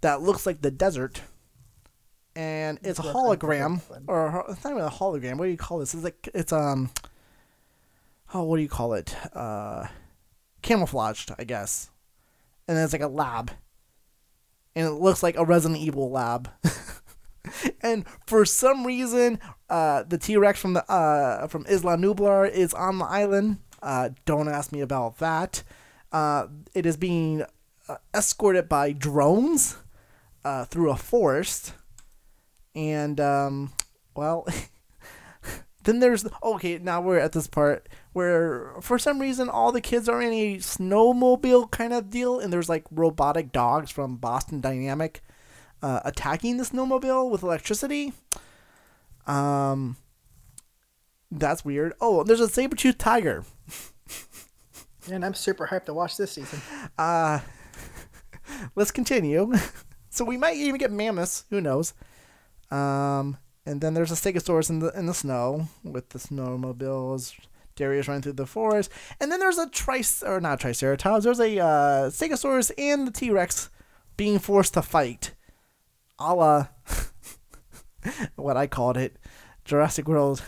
that 0.00 0.22
looks 0.22 0.44
like 0.44 0.62
the 0.62 0.72
desert. 0.72 1.20
And 2.34 2.78
it's 2.82 2.98
a 2.98 3.02
hologram, 3.02 3.82
or 4.06 4.46
it's 4.48 4.64
not 4.64 4.70
even 4.70 4.84
a 4.84 4.90
hologram. 4.90 5.36
What 5.36 5.44
do 5.44 5.50
you 5.50 5.56
call 5.56 5.78
this? 5.78 5.92
It's 5.92 6.02
like 6.02 6.28
it's 6.32 6.52
um, 6.52 6.90
oh, 8.32 8.44
what 8.44 8.56
do 8.56 8.62
you 8.62 8.68
call 8.68 8.94
it? 8.94 9.14
Uh, 9.34 9.86
camouflaged, 10.62 11.32
I 11.38 11.44
guess. 11.44 11.90
And 12.66 12.76
then 12.76 12.84
it's 12.84 12.94
like 12.94 13.02
a 13.02 13.08
lab, 13.08 13.50
and 14.74 14.86
it 14.86 14.92
looks 14.92 15.22
like 15.22 15.36
a 15.36 15.44
Resident 15.44 15.80
Evil 15.80 16.10
lab. 16.10 16.50
and 17.82 18.06
for 18.26 18.44
some 18.46 18.86
reason, 18.86 19.38
uh, 19.68 20.04
the 20.04 20.16
T 20.16 20.36
Rex 20.36 20.58
from 20.58 20.72
the 20.72 20.90
uh 20.90 21.46
from 21.48 21.66
Isla 21.68 21.96
Nublar 21.96 22.50
is 22.50 22.72
on 22.72 22.98
the 22.98 23.04
island. 23.04 23.58
Uh, 23.82 24.10
don't 24.24 24.48
ask 24.48 24.72
me 24.72 24.80
about 24.80 25.18
that. 25.18 25.62
Uh, 26.12 26.46
it 26.74 26.86
is 26.86 26.96
being 26.96 27.44
uh, 27.88 27.96
escorted 28.14 28.68
by 28.68 28.92
drones 28.92 29.78
uh, 30.44 30.64
through 30.64 30.90
a 30.90 30.96
forest, 30.96 31.74
and 32.74 33.20
um, 33.20 33.72
well, 34.14 34.46
then 35.84 36.00
there's 36.00 36.26
okay. 36.42 36.78
Now 36.78 37.00
we're 37.00 37.18
at 37.18 37.32
this 37.32 37.46
part 37.46 37.88
where, 38.12 38.74
for 38.80 38.98
some 38.98 39.20
reason, 39.20 39.48
all 39.48 39.72
the 39.72 39.80
kids 39.80 40.08
are 40.08 40.20
in 40.20 40.32
a 40.32 40.56
snowmobile 40.56 41.70
kind 41.70 41.92
of 41.92 42.10
deal, 42.10 42.38
and 42.38 42.52
there's 42.52 42.68
like 42.68 42.84
robotic 42.90 43.52
dogs 43.52 43.90
from 43.90 44.16
Boston 44.16 44.60
Dynamic 44.60 45.22
uh, 45.82 46.00
attacking 46.04 46.56
the 46.56 46.64
snowmobile 46.64 47.30
with 47.30 47.42
electricity. 47.42 48.12
Um, 49.26 49.96
that's 51.30 51.64
weird. 51.64 51.94
Oh, 52.00 52.22
there's 52.22 52.40
a 52.40 52.48
saber 52.48 52.76
tooth 52.76 52.98
tiger. 52.98 53.44
And 55.10 55.24
I'm 55.24 55.34
super 55.34 55.66
hyped 55.66 55.86
to 55.86 55.94
watch 55.94 56.16
this 56.16 56.32
season. 56.32 56.60
Uh, 56.96 57.40
let's 58.76 58.90
continue. 58.90 59.52
so 60.10 60.24
we 60.24 60.36
might 60.36 60.56
even 60.56 60.78
get 60.78 60.92
mammoths. 60.92 61.44
Who 61.50 61.60
knows? 61.60 61.94
Um, 62.72 63.36
and 63.66 63.80
then 63.80 63.94
there's 63.94 64.10
a 64.10 64.14
stegosaurus 64.14 64.70
in 64.70 64.80
the 64.80 64.88
in 64.98 65.06
the 65.06 65.14
snow 65.14 65.68
with 65.84 66.08
the 66.10 66.18
snowmobiles. 66.18 67.34
Darius 67.74 68.06
running 68.06 68.20
through 68.20 68.34
the 68.34 68.44
forest, 68.44 68.90
and 69.18 69.32
then 69.32 69.40
there's 69.40 69.56
a 69.56 69.68
trice 69.70 70.22
or 70.22 70.40
not 70.40 70.60
triceratops. 70.60 71.24
There's 71.24 71.40
a 71.40 71.58
uh, 71.58 72.10
stegosaurus 72.10 72.70
and 72.76 73.06
the 73.06 73.10
T 73.10 73.30
Rex 73.30 73.70
being 74.18 74.38
forced 74.38 74.74
to 74.74 74.82
fight, 74.82 75.32
a 76.18 76.34
la 76.34 76.68
what 78.36 78.58
I 78.58 78.66
called 78.66 78.98
it, 78.98 79.16
Jurassic 79.64 80.06
World 80.06 80.42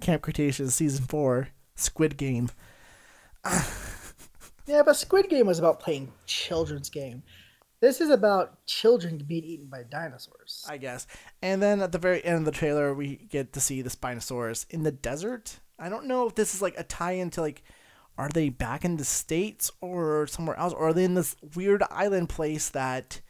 Camp 0.00 0.20
Cretaceous 0.20 0.74
season 0.74 1.06
four 1.06 1.48
Squid 1.76 2.18
Game. 2.18 2.50
Yeah, 4.66 4.82
but 4.84 4.96
Squid 4.96 5.30
Game 5.30 5.46
was 5.46 5.60
about 5.60 5.80
playing 5.80 6.12
children's 6.26 6.90
game. 6.90 7.22
This 7.86 8.00
is 8.00 8.10
about 8.10 8.66
children 8.66 9.22
being 9.24 9.44
eaten 9.44 9.66
by 9.66 9.84
dinosaurs. 9.84 10.66
I 10.68 10.76
guess. 10.76 11.06
And 11.40 11.62
then 11.62 11.80
at 11.80 11.92
the 11.92 11.98
very 11.98 12.24
end 12.24 12.38
of 12.38 12.44
the 12.44 12.50
trailer, 12.50 12.92
we 12.92 13.14
get 13.14 13.52
to 13.52 13.60
see 13.60 13.80
the 13.80 13.90
Spinosaurus 13.90 14.66
in 14.70 14.82
the 14.82 14.90
desert. 14.90 15.60
I 15.78 15.88
don't 15.88 16.06
know 16.06 16.26
if 16.26 16.34
this 16.34 16.52
is 16.52 16.60
like 16.60 16.74
a 16.76 16.82
tie 16.82 17.12
into 17.12 17.40
like, 17.40 17.62
are 18.18 18.28
they 18.28 18.48
back 18.48 18.84
in 18.84 18.96
the 18.96 19.04
States 19.04 19.70
or 19.80 20.26
somewhere 20.26 20.58
else? 20.58 20.72
Or 20.72 20.88
are 20.88 20.92
they 20.92 21.04
in 21.04 21.14
this 21.14 21.36
weird 21.54 21.84
island 21.88 22.28
place 22.28 22.70
that 22.70 23.20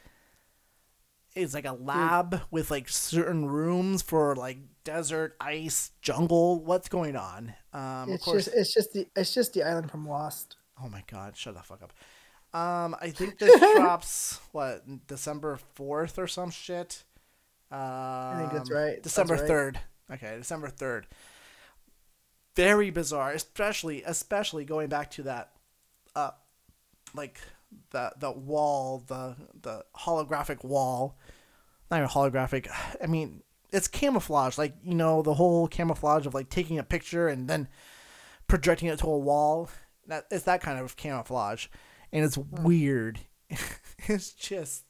is 1.34 1.52
like 1.52 1.66
a 1.66 1.74
lab 1.74 2.40
with 2.50 2.70
like 2.70 2.88
certain 2.88 3.44
rooms 3.44 4.00
for 4.00 4.34
like 4.36 4.56
desert, 4.84 5.36
ice, 5.38 5.90
jungle? 6.00 6.64
What's 6.64 6.88
going 6.88 7.14
on? 7.14 7.52
Um, 7.74 7.82
of 7.82 8.08
it's 8.08 8.24
course. 8.24 8.44
just 8.46 8.56
it's 8.56 8.72
just 8.72 8.92
the 8.94 9.06
it's 9.14 9.34
just 9.34 9.52
the 9.52 9.64
island 9.64 9.90
from 9.90 10.08
Lost. 10.08 10.56
Oh 10.82 10.88
my 10.88 11.02
god, 11.12 11.36
shut 11.36 11.54
the 11.54 11.62
fuck 11.62 11.82
up. 11.82 11.92
Um, 12.56 12.96
I 13.02 13.10
think 13.10 13.38
this 13.38 13.60
drops 13.74 14.40
what 14.52 15.06
December 15.06 15.58
fourth 15.74 16.18
or 16.18 16.26
some 16.26 16.50
shit. 16.50 17.04
Um, 17.70 18.38
think 18.38 18.52
that's 18.52 18.70
right. 18.70 18.94
That's 18.94 19.02
December 19.02 19.34
right. 19.34 19.46
third. 19.46 19.80
Okay, 20.10 20.36
December 20.38 20.68
third. 20.68 21.06
Very 22.54 22.88
bizarre, 22.90 23.32
especially 23.32 24.02
especially 24.04 24.64
going 24.64 24.88
back 24.88 25.10
to 25.12 25.24
that, 25.24 25.50
uh, 26.14 26.30
like 27.14 27.40
the 27.90 28.12
the 28.18 28.30
wall, 28.30 29.04
the 29.06 29.36
the 29.60 29.84
holographic 29.94 30.64
wall. 30.64 31.18
Not 31.90 31.98
even 31.98 32.08
holographic. 32.08 32.68
I 33.02 33.06
mean, 33.06 33.42
it's 33.70 33.88
camouflage. 33.88 34.56
Like 34.56 34.76
you 34.82 34.94
know, 34.94 35.20
the 35.20 35.34
whole 35.34 35.68
camouflage 35.68 36.24
of 36.24 36.32
like 36.32 36.48
taking 36.48 36.78
a 36.78 36.84
picture 36.84 37.28
and 37.28 37.50
then 37.50 37.68
projecting 38.48 38.88
it 38.88 38.98
to 39.00 39.08
a 39.08 39.18
wall. 39.18 39.68
That 40.06 40.24
it's 40.30 40.44
that 40.44 40.62
kind 40.62 40.78
of 40.78 40.96
camouflage, 40.96 41.66
and 42.16 42.24
it's 42.24 42.38
weird. 42.38 43.20
it's 44.06 44.32
just 44.32 44.84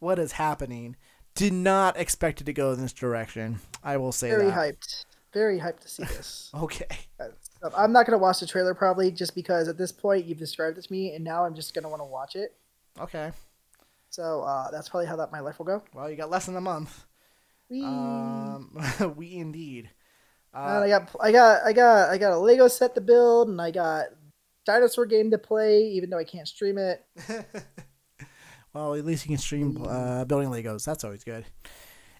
what 0.00 0.18
is 0.18 0.32
happening. 0.32 0.96
Did 1.36 1.52
not 1.52 1.96
expect 1.96 2.40
it 2.40 2.44
to 2.44 2.52
go 2.52 2.72
in 2.72 2.80
this 2.80 2.92
direction. 2.92 3.60
I 3.84 3.98
will 3.98 4.10
say 4.10 4.30
that. 4.30 4.36
Very 4.36 4.50
that. 4.50 4.58
hyped. 4.58 5.04
Very 5.32 5.60
hyped 5.60 5.80
to 5.80 5.88
see 5.88 6.02
this. 6.16 6.50
Okay. 6.54 6.86
I'm 7.76 7.92
not 7.92 8.04
gonna 8.04 8.18
watch 8.18 8.40
the 8.40 8.46
trailer 8.46 8.74
probably 8.74 9.12
just 9.12 9.34
because 9.34 9.68
at 9.68 9.78
this 9.78 9.92
point 9.92 10.24
you've 10.24 10.38
described 10.38 10.76
it 10.76 10.84
to 10.84 10.92
me 10.92 11.14
and 11.14 11.22
now 11.22 11.44
I'm 11.44 11.54
just 11.54 11.72
gonna 11.72 11.88
want 11.88 12.00
to 12.00 12.06
watch 12.06 12.34
it. 12.34 12.56
Okay. 12.98 13.30
So 14.10 14.42
uh, 14.42 14.70
that's 14.72 14.88
probably 14.88 15.06
how 15.06 15.16
that 15.16 15.30
my 15.30 15.40
life 15.40 15.58
will 15.58 15.66
go. 15.66 15.82
Well, 15.94 16.10
you 16.10 16.16
got 16.16 16.30
less 16.30 16.46
than 16.46 16.56
a 16.56 16.60
month. 16.60 17.04
Whee! 17.70 17.84
Um, 17.84 18.76
we 19.16 19.36
indeed. 19.36 19.90
Uh, 20.54 20.80
I 20.82 20.88
got 20.88 21.16
I 21.20 21.32
got 21.32 21.62
I 21.64 21.72
got 21.72 22.10
I 22.10 22.18
got 22.18 22.32
a 22.32 22.38
Lego 22.38 22.66
set 22.66 22.94
to 22.96 23.00
build 23.00 23.48
and 23.48 23.60
I 23.60 23.70
got 23.70 24.06
dinosaur 24.66 25.06
game 25.06 25.30
to 25.30 25.38
play 25.38 25.84
even 25.88 26.10
though 26.10 26.18
I 26.18 26.24
can't 26.24 26.46
stream 26.48 26.76
it. 26.78 27.04
well, 28.72 28.94
at 28.94 29.04
least 29.04 29.24
you 29.24 29.30
can 29.30 29.38
stream 29.38 29.82
uh, 29.88 30.24
building 30.24 30.50
Legos. 30.50 30.84
That's 30.84 31.04
always 31.04 31.24
good. 31.24 31.44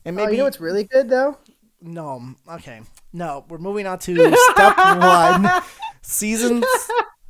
And 0.05 0.19
Oh, 0.19 0.23
maybe 0.25 0.33
you 0.33 0.39
know 0.39 0.45
what's 0.45 0.61
really 0.61 0.85
good 0.85 1.09
though? 1.11 1.37
no. 1.83 2.35
Okay, 2.51 2.81
no. 3.13 3.45
We're 3.49 3.59
moving 3.59 3.87
on 3.87 3.99
to 4.01 4.35
step 4.53 4.77
one, 4.79 5.63
season 6.03 6.63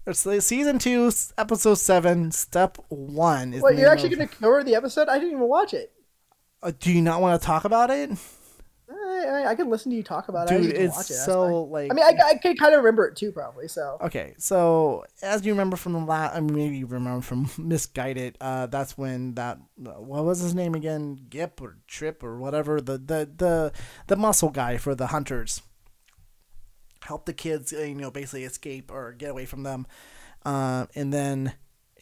or 0.07 0.13
season 0.13 0.79
two, 0.79 1.11
episode 1.37 1.75
seven. 1.77 2.31
Step 2.31 2.79
one 2.89 3.53
is. 3.55 3.63
The 3.63 3.75
you're 3.75 3.91
actually 3.91 4.13
of- 4.13 4.19
gonna 4.19 4.29
cover 4.29 4.63
the 4.63 4.75
episode? 4.77 5.09
I 5.09 5.19
didn't 5.19 5.33
even 5.35 5.49
watch 5.49 5.75
it. 5.75 5.93
Uh, 6.63 6.73
do 6.79 6.93
you 6.93 7.03
not 7.03 7.21
want 7.21 7.41
to 7.41 7.45
talk 7.47 7.65
about 7.65 7.91
it, 7.91 8.11
I, 9.07 9.47
I, 9.51 9.55
can 9.55 9.71
listen 9.71 9.90
to 9.90 9.97
you 9.97 10.03
talk 10.03 10.29
about 10.29 10.51
it. 10.51 10.55
I 10.55 10.61
dude? 10.61 10.73
It's 10.73 10.97
watch 10.97 11.11
it. 11.11 11.14
so 11.14 11.64
like. 11.64 11.90
I 11.90 11.95
mean, 11.95 12.05
I, 12.05 12.31
I 12.31 12.35
could 12.37 12.59
kind 12.59 12.75
of 12.75 12.79
remember 12.79 13.07
it 13.07 13.16
too, 13.16 13.33
probably. 13.33 13.69
So 13.69 13.99
Okay, 14.01 14.35
so 14.38 15.05
as 15.23 15.45
you 15.45 15.53
remember 15.53 15.77
from 15.77 15.92
the 15.92 16.01
last, 16.01 16.37
I 16.37 16.40
mean, 16.40 16.55
maybe 16.55 16.79
you 16.79 16.87
remember 16.87 17.23
from 17.23 17.51
Misguided, 17.59 18.37
uh, 18.40 18.66
that's 18.66 18.97
when 18.99 19.35
that, 19.35 19.59
what 19.77 20.25
was 20.25 20.40
his 20.40 20.55
name 20.55 20.75
again? 20.75 21.19
Gip 21.29 21.61
or 21.61 21.79
Trip 21.87 22.23
or 22.23 22.38
whatever, 22.38 22.81
the, 22.81 22.99
the, 22.99 23.31
the, 23.37 23.73
the 24.07 24.16
muscle 24.16 24.51
guy 24.51 24.77
for 24.77 24.95
the 24.95 25.09
hunters 25.09 25.62
Help 27.03 27.27
the 27.27 27.33
kids, 27.33 27.73
uh, 27.73 27.83
you 27.83 27.95
know, 27.95 28.11
basically 28.11 28.42
escape 28.42 28.90
or 28.90 29.12
get 29.12 29.31
away 29.31 29.47
from 29.47 29.62
them. 29.62 29.87
Uh, 30.45 30.87
and 30.97 31.12
then 31.12 31.53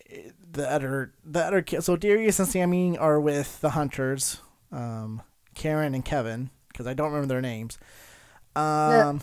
eh, 0.08 0.30
the 0.50 0.70
other, 0.70 1.12
the 1.24 1.44
other 1.44 1.60
kids, 1.60 1.84
so 1.84 1.96
Darius 1.96 2.38
and 2.38 2.48
Sammy 2.48 2.96
are 2.96 3.20
with 3.20 3.60
the 3.60 3.70
hunters, 3.70 4.40
um, 4.72 5.20
Karen 5.54 5.94
and 5.94 6.04
Kevin, 6.04 6.50
because 6.74 6.88
I 6.88 6.94
don't 6.94 7.12
remember 7.12 7.28
their 7.28 7.40
names. 7.40 7.78
Um, 8.56 9.20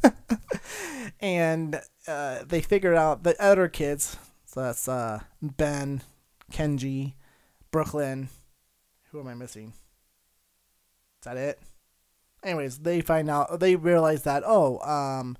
and 1.20 1.80
uh, 2.06 2.38
they 2.46 2.62
figured 2.62 2.96
out 2.96 3.22
the 3.22 3.40
other 3.40 3.68
kids. 3.68 4.16
So 4.46 4.62
that's 4.62 4.88
uh, 4.88 5.20
Ben, 5.42 6.00
Kenji, 6.50 7.12
Brooklyn. 7.70 8.30
Who 9.12 9.20
am 9.20 9.28
I 9.28 9.34
missing? 9.34 9.74
Is 11.20 11.24
that 11.24 11.36
it? 11.36 11.60
Anyways, 12.42 12.78
they 12.78 13.02
find 13.02 13.28
out. 13.28 13.60
They 13.60 13.76
realize 13.76 14.22
that 14.22 14.42
oh, 14.46 14.78
um, 14.80 15.36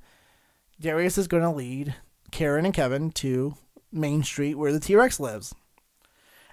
Darius 0.79 1.17
is 1.17 1.29
going 1.29 1.43
to 1.43 1.51
lead 1.51 1.95
Karen 2.31 2.67
and 2.67 2.75
Kevin 2.75 3.11
to 3.13 3.57
Main 3.91 4.23
Street 4.23 4.55
where 4.57 4.73
the 4.73 4.81
T 4.81 4.95
Rex 4.95 5.19
lives. 5.19 5.55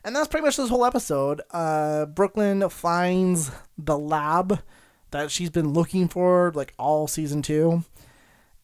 And 0.06 0.16
that's 0.16 0.28
pretty 0.28 0.46
much 0.46 0.56
this 0.56 0.70
whole 0.70 0.86
episode. 0.86 1.42
Uh, 1.50 2.06
Brooklyn 2.06 2.70
finds 2.70 3.50
the 3.76 3.98
lab 3.98 4.62
that 5.10 5.32
she's 5.32 5.50
been 5.50 5.74
looking 5.74 6.08
for 6.08 6.52
like 6.54 6.76
all 6.78 7.08
season 7.08 7.42
two. 7.42 7.84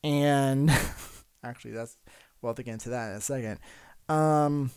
And 0.03 0.69
actually, 1.43 1.71
that's 1.71 1.97
we'll 2.41 2.51
have 2.51 2.57
to 2.57 2.63
get 2.63 2.73
into 2.73 2.89
that 2.89 3.09
in 3.09 3.17
a 3.17 3.21
second. 3.21 3.59
Um, 4.07 4.69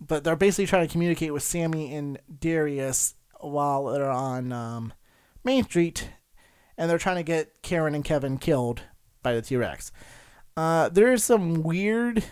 but 0.00 0.24
they're 0.24 0.34
basically 0.34 0.66
trying 0.66 0.88
to 0.88 0.92
communicate 0.92 1.32
with 1.32 1.44
Sammy 1.44 1.94
and 1.94 2.18
Darius 2.40 3.14
while 3.38 3.84
they're 3.84 4.10
on 4.10 4.52
um, 4.52 4.92
Main 5.44 5.62
Street, 5.62 6.10
and 6.76 6.90
they're 6.90 6.98
trying 6.98 7.16
to 7.16 7.22
get 7.22 7.62
Karen 7.62 7.94
and 7.94 8.04
Kevin 8.04 8.38
killed 8.38 8.82
by 9.22 9.32
the 9.32 9.42
T 9.42 9.54
Rex. 9.54 9.92
Uh, 10.56 10.88
there's 10.88 11.22
some 11.22 11.62
weird 11.62 12.24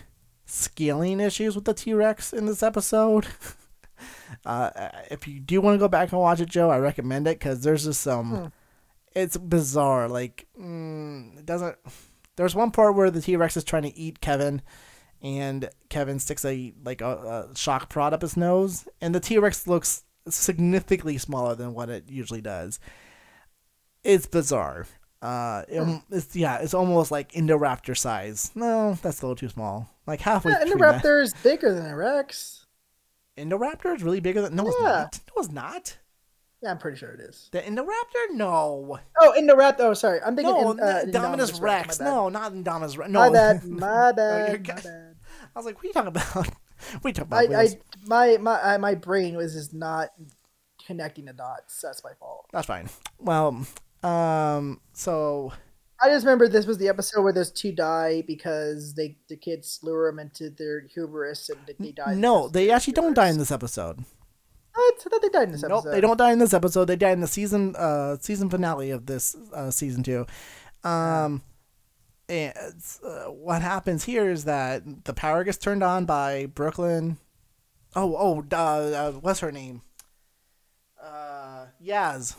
scaling 0.47 1.19
issues 1.19 1.53
with 1.53 1.65
the 1.65 1.73
T 1.73 1.93
Rex 1.93 2.33
in 2.33 2.47
this 2.47 2.63
episode. 2.63 3.27
uh, 4.45 4.71
if 5.11 5.27
you 5.27 5.39
do 5.39 5.61
want 5.61 5.75
to 5.75 5.79
go 5.79 5.87
back 5.87 6.11
and 6.11 6.19
watch 6.19 6.39
it, 6.39 6.49
Joe, 6.49 6.71
I 6.71 6.79
recommend 6.79 7.27
it 7.27 7.37
because 7.37 7.61
there's 7.61 7.83
just 7.83 8.01
some. 8.01 8.31
Hmm. 8.31 8.45
It's 9.13 9.37
bizarre. 9.37 10.07
Like, 10.07 10.47
mm, 10.59 11.37
it 11.37 11.45
doesn't. 11.45 11.75
There's 12.35 12.55
one 12.55 12.71
part 12.71 12.95
where 12.95 13.11
the 13.11 13.21
T 13.21 13.35
Rex 13.35 13.57
is 13.57 13.63
trying 13.63 13.83
to 13.83 13.97
eat 13.97 14.21
Kevin, 14.21 14.61
and 15.21 15.69
Kevin 15.89 16.19
sticks 16.19 16.45
a 16.45 16.73
like 16.83 17.01
a, 17.01 17.49
a 17.51 17.57
shock 17.57 17.89
prod 17.89 18.13
up 18.13 18.21
his 18.21 18.37
nose, 18.37 18.87
and 19.01 19.13
the 19.13 19.19
T 19.19 19.37
Rex 19.37 19.67
looks 19.67 20.03
significantly 20.29 21.17
smaller 21.17 21.55
than 21.55 21.73
what 21.73 21.89
it 21.89 22.09
usually 22.09 22.41
does. 22.41 22.79
It's 24.03 24.27
bizarre. 24.27 24.87
Uh, 25.21 25.63
it- 25.67 26.01
it's 26.11 26.35
yeah, 26.35 26.57
it's 26.59 26.73
almost 26.73 27.11
like 27.11 27.31
Indoraptor 27.31 27.97
size. 27.97 28.51
No, 28.55 28.93
that's 29.01 29.21
a 29.21 29.25
little 29.25 29.35
too 29.35 29.49
small. 29.49 29.89
Like 30.05 30.21
halfway. 30.21 30.51
Yeah, 30.51 30.63
between 30.63 31.21
is 31.21 31.33
bigger 31.43 31.73
than 31.73 31.85
a 31.87 31.95
rex. 31.95 32.65
Indoraptor 33.37 33.95
is 33.95 34.03
really 34.03 34.19
bigger 34.19 34.41
than. 34.41 34.55
No, 34.55 34.67
it's 34.67 34.75
Yeah. 34.79 34.87
not. 34.87 35.19
No, 35.35 35.41
it's 35.41 35.51
not. 35.51 35.97
Yeah, 36.61 36.71
I'm 36.71 36.79
pretty 36.79 36.97
sure 36.97 37.09
it 37.11 37.19
is. 37.19 37.49
The 37.51 37.61
Indoraptor? 37.61 38.31
No. 38.33 38.99
Oh, 39.19 39.33
Indoraptor. 39.37 39.81
Oh, 39.81 39.93
sorry, 39.93 40.19
I'm 40.21 40.35
thinking. 40.35 40.53
No, 40.55 40.71
in, 40.71 40.79
uh, 40.79 41.03
Indominus 41.05 41.11
Indominus 41.13 41.61
Rex. 41.61 41.99
My. 41.99 42.05
No, 42.05 42.29
not 42.29 42.53
Indominus 42.53 42.97
Rex. 42.97 43.11
No. 43.11 43.19
my 43.19 43.29
bad. 43.29 43.63
My 43.67 44.09
Oh, 44.09 44.13
bad. 44.13 44.63
good. 44.63 44.75
my 44.75 44.81
bad. 44.81 45.15
I 45.55 45.59
was 45.59 45.65
like, 45.65 45.75
what 45.75 45.83
are 45.83 45.87
you 45.87 45.93
talking 45.93 46.07
about? 46.07 46.23
what 46.35 46.47
are 47.05 47.07
you 47.09 47.13
talking 47.13 47.21
about? 47.49 47.53
I, 47.55 47.61
I, 47.63 47.67
my, 48.05 48.37
my, 48.37 48.77
my 48.77 48.95
brain 48.95 49.35
was 49.35 49.53
just 49.53 49.73
not 49.73 50.09
connecting 50.85 51.25
the 51.25 51.33
dots. 51.33 51.79
That's 51.81 52.03
my 52.03 52.13
fault. 52.19 52.47
That's 52.51 52.65
fine. 52.67 52.89
Well, 53.19 53.65
um, 54.03 54.79
so 54.93 55.51
I 56.01 56.09
just 56.09 56.25
remember 56.25 56.47
this 56.47 56.65
was 56.67 56.77
the 56.77 56.87
episode 56.89 57.21
where 57.23 57.33
those 57.33 57.51
two 57.51 57.71
die 57.71 58.23
because 58.27 58.93
they 58.93 59.17
the 59.29 59.35
kids 59.37 59.79
lure 59.83 60.09
them 60.09 60.19
into 60.19 60.49
their 60.49 60.81
hubris 60.81 61.49
and 61.49 61.59
they 61.79 61.91
die. 61.91 62.13
no, 62.13 62.47
they 62.47 62.69
actually 62.71 62.93
don't 62.93 63.13
die 63.13 63.29
in 63.29 63.37
this 63.37 63.51
episode. 63.51 64.03
What? 64.73 64.93
I 65.05 65.09
thought 65.09 65.21
they 65.23 65.29
died 65.29 65.43
in 65.47 65.51
this 65.53 65.63
Nope, 65.63 65.71
episode. 65.79 65.91
they 65.91 66.01
don't 66.01 66.17
die 66.17 66.31
in 66.31 66.39
this 66.39 66.53
episode. 66.53 66.85
They 66.85 66.95
die 66.95 67.09
in 67.11 67.21
the 67.21 67.27
season 67.27 67.75
uh 67.75 68.17
season 68.19 68.49
finale 68.49 68.91
of 68.91 69.07
this 69.07 69.35
uh, 69.53 69.71
season 69.71 70.03
two. 70.03 70.27
Um, 70.83 71.41
and 72.29 72.53
uh, 73.03 73.23
what 73.31 73.61
happens 73.63 74.03
here 74.03 74.29
is 74.29 74.43
that 74.45 75.05
the 75.05 75.13
power 75.13 75.43
gets 75.43 75.57
turned 75.57 75.83
on 75.83 76.05
by 76.05 76.45
Brooklyn. 76.45 77.17
Oh, 77.95 78.15
oh, 78.15 78.45
uh, 78.51 78.55
uh, 78.55 79.11
what's 79.13 79.39
her 79.39 79.51
name? 79.51 79.81
Uh, 81.01 81.65
Yaz. 81.83 82.35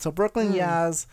So 0.00 0.10
Brooklyn, 0.10 0.52
Yaz, 0.52 1.06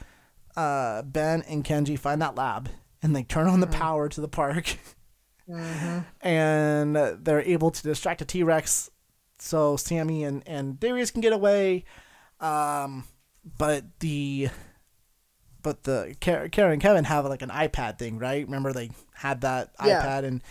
uh, 0.55 1.01
Ben, 1.03 1.41
and 1.43 1.63
Kenji 1.63 1.97
find 1.97 2.21
that 2.21 2.35
lab, 2.35 2.69
and 3.01 3.15
they 3.15 3.23
turn 3.23 3.47
on 3.47 3.59
the 3.59 3.67
power 3.67 4.07
to 4.09 4.21
the 4.21 4.27
park. 4.27 4.77
and 6.21 6.95
they're 6.95 7.41
able 7.41 7.71
to 7.71 7.83
distract 7.83 8.21
a 8.21 8.25
T 8.25 8.43
Rex 8.43 8.89
so 9.37 9.75
Sammy 9.77 10.23
and, 10.23 10.43
and 10.47 10.79
Darius 10.79 11.11
can 11.11 11.21
get 11.21 11.33
away. 11.33 11.83
Um, 12.39 13.03
but 13.57 13.83
the 13.99 14.49
but 15.61 15.83
the 15.83 16.15
Karen 16.19 16.49
Karen 16.49 16.73
and 16.73 16.81
Kevin 16.81 17.03
have 17.05 17.25
like 17.25 17.41
an 17.41 17.49
iPad 17.49 17.97
thing, 17.99 18.17
right? 18.17 18.45
Remember 18.45 18.71
they 18.73 18.91
had 19.13 19.41
that 19.41 19.71
Yeah. 19.83 20.01
iPad 20.01 20.23
and 20.25 20.41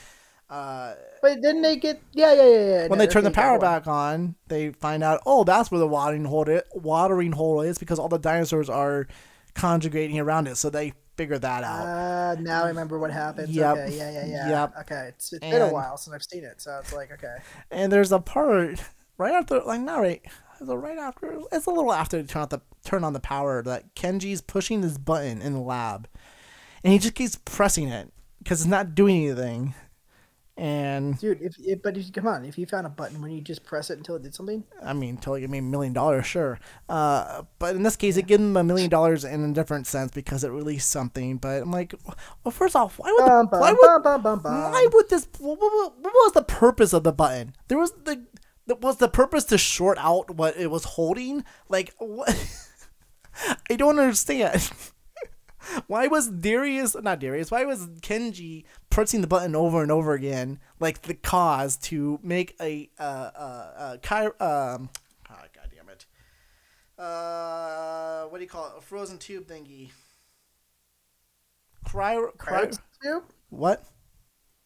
uh, 0.51 0.95
But 1.23 1.41
didn't 1.41 1.63
they 1.63 1.77
get? 1.77 2.01
Yeah, 2.13 2.33
yeah, 2.35 2.45
yeah, 2.45 2.67
yeah. 2.67 2.87
when 2.89 2.99
no, 2.99 3.05
they 3.05 3.11
turn 3.11 3.25
the 3.25 3.31
power 3.31 3.59
back 3.59 3.87
on, 3.87 4.35
they 4.49 4.71
find 4.73 5.03
out 5.03 5.21
oh 5.27 5.45
that's 5.45 5.71
where 5.71 5.79
the 5.79 5.89
watering 5.89 6.25
hole 6.25 6.49
it, 6.49 6.67
watering 6.75 7.33
hole 7.33 7.61
is 7.61 7.79
because 7.79 7.99
all 7.99 8.09
the 8.09 8.19
dinosaurs 8.19 8.69
are 8.69 9.07
conjugating 9.55 10.19
around 10.19 10.47
it. 10.47 10.57
So 10.57 10.71
they 10.71 10.93
figure 11.17 11.39
that 11.39 11.65
out. 11.65 11.87
Ah, 11.87 12.41
now 12.41 12.65
I 12.65 12.69
remember 12.69 12.99
what 12.99 13.11
happened. 13.11 13.49
Yep. 13.49 13.77
Okay, 13.77 13.97
yeah, 13.97 14.11
yeah, 14.11 14.27
yeah. 14.27 14.49
Yep. 14.49 14.75
Okay, 14.81 15.09
it's, 15.09 15.33
it's 15.33 15.41
been 15.41 15.63
a 15.63 15.73
while 15.73 15.97
since 15.97 16.15
I've 16.15 16.23
seen 16.23 16.45
it, 16.45 16.61
so 16.61 16.79
it's 16.81 16.93
like 16.93 17.13
okay. 17.13 17.37
and 17.71 17.91
there's 17.91 18.13
a 18.13 18.19
part 18.19 18.81
right 19.19 19.35
after 19.35 19.61
like 19.61 19.81
not 19.81 20.01
right 20.01 20.23
it's 20.61 20.69
a 20.69 20.77
right 20.77 20.99
after 20.99 21.39
it's 21.53 21.67
a 21.67 21.71
little 21.71 21.93
after 21.93 22.21
they 22.21 22.27
turn 22.27 22.43
on 22.43 22.49
the 22.49 22.61
turn 22.85 23.05
on 23.05 23.13
the 23.13 23.21
power 23.21 23.63
that 23.63 23.95
Kenji's 23.95 24.41
pushing 24.41 24.81
this 24.81 24.99
button 24.99 25.41
in 25.41 25.53
the 25.53 25.61
lab 25.61 26.09
and 26.83 26.93
he 26.93 26.99
just 26.99 27.15
keeps 27.15 27.39
pressing 27.45 27.89
it 27.89 28.13
because 28.39 28.61
it's 28.61 28.71
not 28.71 28.95
doing 28.95 29.25
anything 29.25 29.75
and 30.57 31.19
Dude, 31.19 31.43
if, 31.43 31.57
if 31.59 31.83
but 31.83 31.97
if 31.97 32.13
come 32.13 32.27
on, 32.29 32.45
if 32.45 32.57
you 32.59 32.67
found 32.67 32.87
a 32.87 32.91
button 32.91 33.21
when 33.21 33.33
you 33.33 33.41
just 33.41 33.65
press 33.65 33.91
it 33.91 33.99
until 33.99 34.15
it 34.17 34.23
did 34.23 34.35
something, 34.35 34.63
I 34.83 34.93
mean 34.93 35.17
until 35.17 35.37
you 35.37 35.49
me 35.49 35.59
a 35.59 35.63
million 35.63 35.93
dollars 35.93 36.27
sure 36.27 36.61
uh, 36.89 37.43
but 37.59 37.75
in 37.75 37.83
this 37.83 37.97
case 37.97 38.17
it 38.17 38.27
gave 38.27 38.39
them 38.39 38.57
a 38.57 38.63
million 38.63 38.89
dollars 38.89 39.25
in 39.25 39.43
a 39.43 39.53
different 39.53 39.87
sense 39.87 40.13
because 40.13 40.45
it 40.45 40.51
released 40.51 40.91
something 40.91 41.39
but 41.39 41.63
I'm 41.63 41.71
like 41.73 41.93
well 42.45 42.53
first 42.53 42.77
off 42.77 42.99
why 42.99 43.11
would 43.11 43.25
the, 43.25 43.57
why 43.61 43.71
would. 43.73 43.81
Why 44.73 44.89
would 44.93 45.09
this? 45.11 45.27
What, 45.39 45.59
what, 45.61 45.99
what 46.01 46.13
was 46.15 46.33
the 46.33 46.45
purpose 46.45 46.93
of 46.93 47.03
the 47.03 47.13
button? 47.13 47.55
There 47.69 47.79
was 47.79 47.91
the. 48.05 48.25
the- 48.67 48.77
Was 48.81 48.97
the 48.97 49.09
purpose 49.09 49.45
to 49.47 49.59
short 49.59 49.99
out 49.99 50.37
what 50.37 50.57
it 50.57 50.71
was 50.71 50.85
holding? 50.85 51.45
Like 51.69 51.93
what? 51.99 52.31
I 53.71 53.77
don't 53.77 53.99
understand. 53.99 54.71
why 55.87 56.07
was 56.07 56.29
Darius 56.29 56.97
not 57.03 57.21
Darius? 57.21 57.51
Why 57.51 57.65
was 57.65 57.87
Kenji 58.01 58.65
pressing 58.91 59.21
the 59.21 59.27
button 59.27 59.55
over 59.55 59.83
and 59.83 59.91
over 59.91 60.13
again, 60.13 60.59
like 60.81 61.03
the 61.03 61.15
cause 61.15 61.77
to 61.79 62.19
make 62.23 62.57
a 62.61 62.91
uh 62.99 63.03
uh 63.03 63.97
uh 64.09 64.31
um 64.41 64.91
oh, 65.31 65.35
god 65.55 65.71
damn 65.75 65.89
it. 65.89 66.07
Uh 66.99 68.25
what 68.25 68.39
do 68.39 68.45
you 68.45 68.51
call 68.51 68.67
it? 68.67 68.73
A 68.79 68.81
frozen 68.81 69.19
tube 69.19 69.47
thingy. 69.47 69.91
Cryo 71.87 72.35
cryo 72.37 72.71
cryo 72.71 72.79
tube, 73.03 73.25
what 73.51 73.85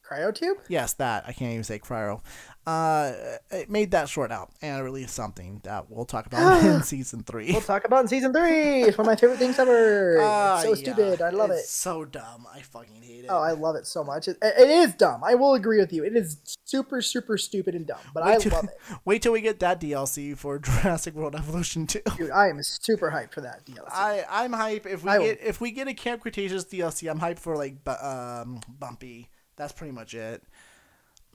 cryo 0.09 0.35
tube. 0.35 0.59
Yes, 0.69 0.93
that. 0.95 1.25
I 1.27 1.33
can't 1.33 1.53
even 1.53 1.65
say 1.65 1.79
cryo. 1.79 2.21
Uh, 2.67 3.13
it 3.51 3.71
made 3.71 3.93
that 3.93 4.11
short 4.11 4.31
out 4.31 4.51
and 4.61 4.85
released 4.85 5.15
something 5.15 5.59
that 5.65 5.91
we'll 5.91 6.05
talk 6.05 6.27
about 6.27 6.63
in 6.65 6.83
season 6.83 7.23
three. 7.23 7.51
We'll 7.53 7.63
talk 7.63 7.85
about 7.87 8.03
in 8.03 8.09
season 8.09 8.31
three. 8.33 8.83
It's 8.83 8.99
one 8.99 9.07
of 9.07 9.11
my 9.11 9.17
favorite 9.17 9.39
things 9.39 9.59
ever. 9.59 10.19
It's 10.59 10.63
so 10.65 10.75
yeah. 10.75 10.93
stupid. 10.95 11.23
I 11.23 11.31
love 11.31 11.51
It's 11.51 11.61
it. 11.63 11.67
so 11.69 12.05
dumb. 12.05 12.47
I 12.53 12.61
fucking 12.61 13.01
hate 13.03 13.25
it. 13.25 13.27
Oh, 13.31 13.39
I 13.39 13.53
love 13.53 13.77
it 13.77 13.87
so 13.87 14.05
much. 14.05 14.29
It, 14.29 14.37
it 14.43 14.69
is 14.69 14.93
dumb. 14.95 15.23
I 15.25 15.35
will 15.35 15.55
agree 15.55 15.79
with 15.79 15.93
you. 15.93 16.05
It 16.05 16.15
is 16.17 16.37
super, 16.65 17.01
super 17.01 17.39
stupid 17.39 17.75
and 17.75 17.87
dumb, 17.87 17.99
but 18.13 18.23
I 18.23 18.37
till, 18.39 18.53
love 18.53 18.65
it. 18.65 18.71
wait 19.07 19.23
till 19.23 19.33
we 19.33 19.41
get 19.41 19.61
that 19.61 19.81
DLC 19.81 20.37
for 20.37 20.59
Jurassic 20.69 21.15
World 21.15 21.35
Evolution 21.37 21.87
2. 21.87 22.01
Dude, 22.19 22.31
I 22.31 22.49
am 22.49 22.63
super 22.63 23.11
hyped 23.11 23.33
for 23.33 23.41
that 23.41 23.65
DLC. 23.65 23.89
I 23.91 24.25
I'm 24.29 24.53
hype 24.53 24.85
if 24.87 25.05
we 25.05 25.11
I 25.11 25.19
will- 25.19 25.25
get 25.27 25.41
if 25.43 25.61
we 25.61 25.71
get 25.71 25.89
a 25.89 25.95
Camp 25.95 26.21
Cretaceous 26.21 26.65
DLC. 26.67 27.11
I'm 27.11 27.21
hyped 27.21 27.39
for 27.39 27.57
like 27.57 27.83
bu- 27.83 27.93
um 27.93 28.61
Bumpy. 28.69 29.31
That's 29.59 29.73
pretty 29.73 29.93
much 29.93 30.15
it. 30.15 30.43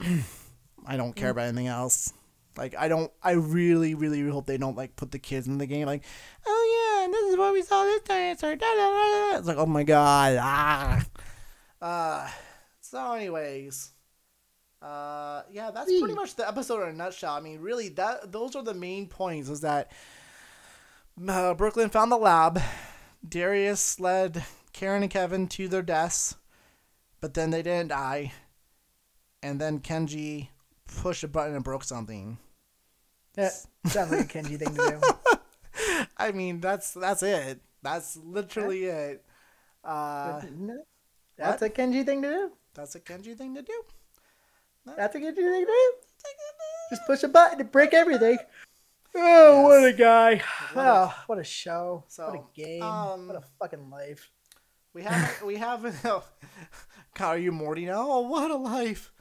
I 0.86 0.96
don't 0.96 1.14
care 1.14 1.30
about 1.30 1.46
anything 1.46 1.68
else. 1.68 2.12
Like 2.56 2.74
I 2.76 2.88
don't. 2.88 3.12
I 3.22 3.32
really, 3.32 3.94
really 3.94 4.28
hope 4.28 4.46
they 4.46 4.56
don't 4.56 4.76
like 4.76 4.96
put 4.96 5.12
the 5.12 5.18
kids 5.18 5.46
in 5.46 5.58
the 5.58 5.66
game. 5.66 5.86
Like, 5.86 6.04
oh 6.46 6.96
yeah, 6.98 7.04
and 7.04 7.14
this 7.14 7.30
is 7.30 7.36
what 7.36 7.52
we 7.52 7.62
saw 7.62 7.84
this 7.84 8.02
dinosaur. 8.02 8.56
Da, 8.56 8.66
da, 8.66 8.74
da, 8.74 9.32
da. 9.32 9.38
It's 9.38 9.46
like, 9.46 9.56
oh 9.58 9.66
my 9.66 9.84
god. 9.84 10.38
Ah. 10.40 11.04
Uh. 11.80 12.28
So, 12.80 13.12
anyways. 13.12 13.90
Uh, 14.80 15.42
yeah, 15.50 15.70
that's 15.70 15.90
pretty 15.98 16.14
much 16.14 16.34
the 16.34 16.46
episode 16.46 16.82
in 16.82 16.90
a 16.90 16.92
nutshell. 16.92 17.32
I 17.32 17.40
mean, 17.40 17.60
really, 17.60 17.88
that 17.90 18.30
those 18.30 18.54
are 18.54 18.62
the 18.62 18.74
main 18.74 19.06
points. 19.08 19.48
Is 19.48 19.62
that 19.62 19.90
uh, 21.26 21.54
Brooklyn 21.54 21.90
found 21.90 22.12
the 22.12 22.16
lab. 22.16 22.60
Darius 23.26 23.98
led 23.98 24.44
Karen 24.72 25.02
and 25.02 25.10
Kevin 25.10 25.48
to 25.48 25.68
their 25.68 25.82
deaths, 25.82 26.36
but 27.24 27.32
then 27.32 27.48
they 27.48 27.62
didn't 27.62 27.88
die. 27.88 28.34
And 29.42 29.58
then 29.58 29.78
Kenji 29.80 30.48
pushed 31.00 31.24
a 31.24 31.28
button 31.28 31.54
and 31.54 31.64
broke 31.64 31.82
something. 31.82 32.36
Yeah, 33.34 33.48
sounds 33.86 34.10
like 34.10 34.20
a 34.20 34.38
Kenji 34.38 34.58
thing 34.58 34.74
to 34.74 35.00
do. 35.00 36.04
I 36.18 36.32
mean, 36.32 36.60
that's 36.60 36.92
that's 36.92 37.22
it. 37.22 37.62
That's 37.82 38.18
literally 38.18 38.84
it. 38.84 39.24
Uh, 39.82 40.42
That's 41.38 41.62
a 41.62 41.70
Kenji 41.70 42.04
thing 42.04 42.20
to 42.20 42.28
do. 42.28 42.52
That's 42.74 42.94
a 42.94 43.00
Kenji 43.00 43.34
thing 43.38 43.54
to 43.54 43.62
do. 43.62 43.82
That's 44.84 45.14
a 45.14 45.18
Kenji 45.18 45.34
thing 45.36 45.64
to 45.64 45.66
do. 45.66 45.92
Just 46.90 47.06
push 47.06 47.22
a 47.22 47.28
button 47.28 47.56
to 47.56 47.64
break 47.64 47.94
everything. 47.94 48.36
Oh, 49.16 49.62
what 49.62 49.84
a 49.84 49.92
guy! 49.92 50.42
What 50.72 50.84
a- 50.84 50.90
oh, 50.90 51.14
what 51.28 51.38
a 51.38 51.44
show! 51.44 52.02
So, 52.08 52.26
what 52.26 52.34
a 52.34 52.42
game! 52.52 52.82
um, 52.82 53.28
what 53.28 53.36
a 53.36 53.44
fucking 53.60 53.88
life! 53.88 54.28
We 54.94 55.02
have 55.02 55.42
we 55.42 55.56
have 55.56 55.82
God, 56.02 56.22
are 57.20 57.38
you 57.38 57.52
Morty 57.52 57.84
now? 57.86 58.06
Oh, 58.08 58.20
what 58.20 58.50
a 58.50 58.56
life. 58.56 59.12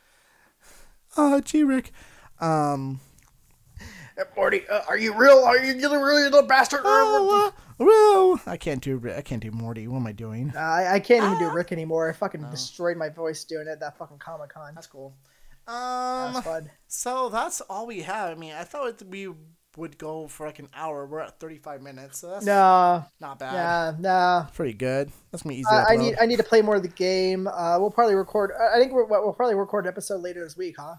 Uh 1.17 1.41
G 1.41 1.63
Rick. 1.63 1.91
Um 2.39 2.99
Morty, 4.35 4.67
uh, 4.67 4.81
are 4.87 4.97
you 4.97 5.15
real? 5.15 5.39
Are 5.43 5.57
you 5.57 5.73
really, 5.73 5.97
really 5.97 6.21
little 6.23 6.43
bastard? 6.43 6.81
oh, 6.83 8.39
uh, 8.45 8.49
I 8.51 8.57
can't 8.57 8.81
do 8.83 9.01
I 9.15 9.21
can't 9.21 9.41
do 9.41 9.49
Morty. 9.51 9.87
What 9.87 9.97
am 9.97 10.07
I 10.07 10.11
doing? 10.11 10.53
I, 10.55 10.93
I 10.95 10.99
can't 10.99 11.25
even 11.25 11.39
do 11.39 11.45
Ah. 11.47 11.53
Rick 11.53 11.71
anymore. 11.71 12.07
I 12.07 12.13
fucking 12.13 12.47
destroyed 12.51 12.95
my 12.95 13.09
voice 13.09 13.43
doing 13.43 13.67
it 13.67 13.71
at 13.71 13.79
that 13.79 13.97
fucking 13.97 14.19
Comic 14.19 14.49
Con. 14.49 14.75
That's 14.75 14.85
cool. 14.87 15.15
Um 15.67 16.33
That's 16.33 16.45
fun. 16.45 16.69
so 16.87 17.29
that's 17.29 17.61
all 17.61 17.87
we 17.87 18.01
have. 18.01 18.29
I 18.29 18.39
mean, 18.39 18.53
I 18.53 18.63
thought 18.63 19.01
we 19.09 19.29
would 19.75 19.97
go 19.97 20.27
for 20.27 20.45
like 20.45 20.59
an 20.59 20.69
hour. 20.73 21.05
We're 21.05 21.19
at 21.21 21.39
35 21.39 21.81
minutes. 21.81 22.19
So 22.19 22.29
that's 22.29 22.45
No, 22.45 23.05
not 23.19 23.39
bad. 23.39 23.53
yeah, 23.53 23.93
no. 23.99 24.47
Pretty 24.53 24.73
good. 24.73 25.11
That's 25.31 25.43
be 25.43 25.55
easy. 25.55 25.65
I, 25.69 25.93
I 25.93 25.95
need 25.95 26.15
I 26.21 26.25
need 26.25 26.37
to 26.37 26.43
play 26.43 26.61
more 26.61 26.75
of 26.75 26.83
the 26.83 26.89
game. 26.89 27.47
Uh, 27.47 27.77
we'll 27.79 27.91
probably 27.91 28.15
record. 28.15 28.51
I 28.53 28.79
think 28.79 28.91
we're, 28.91 29.05
we'll 29.05 29.33
probably 29.33 29.55
record 29.55 29.85
an 29.85 29.89
episode 29.89 30.21
later 30.21 30.43
this 30.43 30.55
week, 30.57 30.75
huh? 30.77 30.95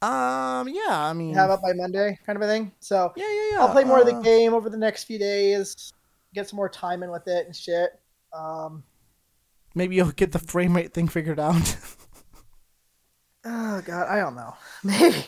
Um 0.00 0.68
yeah, 0.68 0.86
I 0.90 1.12
mean 1.12 1.34
Have 1.34 1.50
up 1.50 1.60
by 1.60 1.72
Monday, 1.72 2.18
kind 2.24 2.36
of 2.36 2.42
a 2.42 2.46
thing. 2.46 2.72
So 2.80 3.12
Yeah, 3.16 3.24
yeah, 3.28 3.50
yeah. 3.52 3.60
I'll 3.60 3.72
play 3.72 3.84
more 3.84 3.98
of 4.00 4.06
the 4.06 4.14
uh, 4.14 4.20
game 4.22 4.54
over 4.54 4.70
the 4.70 4.76
next 4.76 5.04
few 5.04 5.18
days. 5.18 5.92
Get 6.34 6.48
some 6.48 6.56
more 6.56 6.68
time 6.68 7.02
in 7.02 7.10
with 7.10 7.26
it 7.26 7.46
and 7.46 7.56
shit. 7.56 7.98
Um, 8.32 8.84
Maybe 9.74 9.96
you'll 9.96 10.12
get 10.12 10.32
the 10.32 10.38
frame 10.38 10.74
rate 10.76 10.92
thing 10.94 11.08
figured 11.08 11.40
out. 11.40 11.54
oh 13.44 13.80
god, 13.84 14.08
I 14.08 14.18
don't 14.20 14.36
know. 14.36 14.54
Maybe 14.84 15.26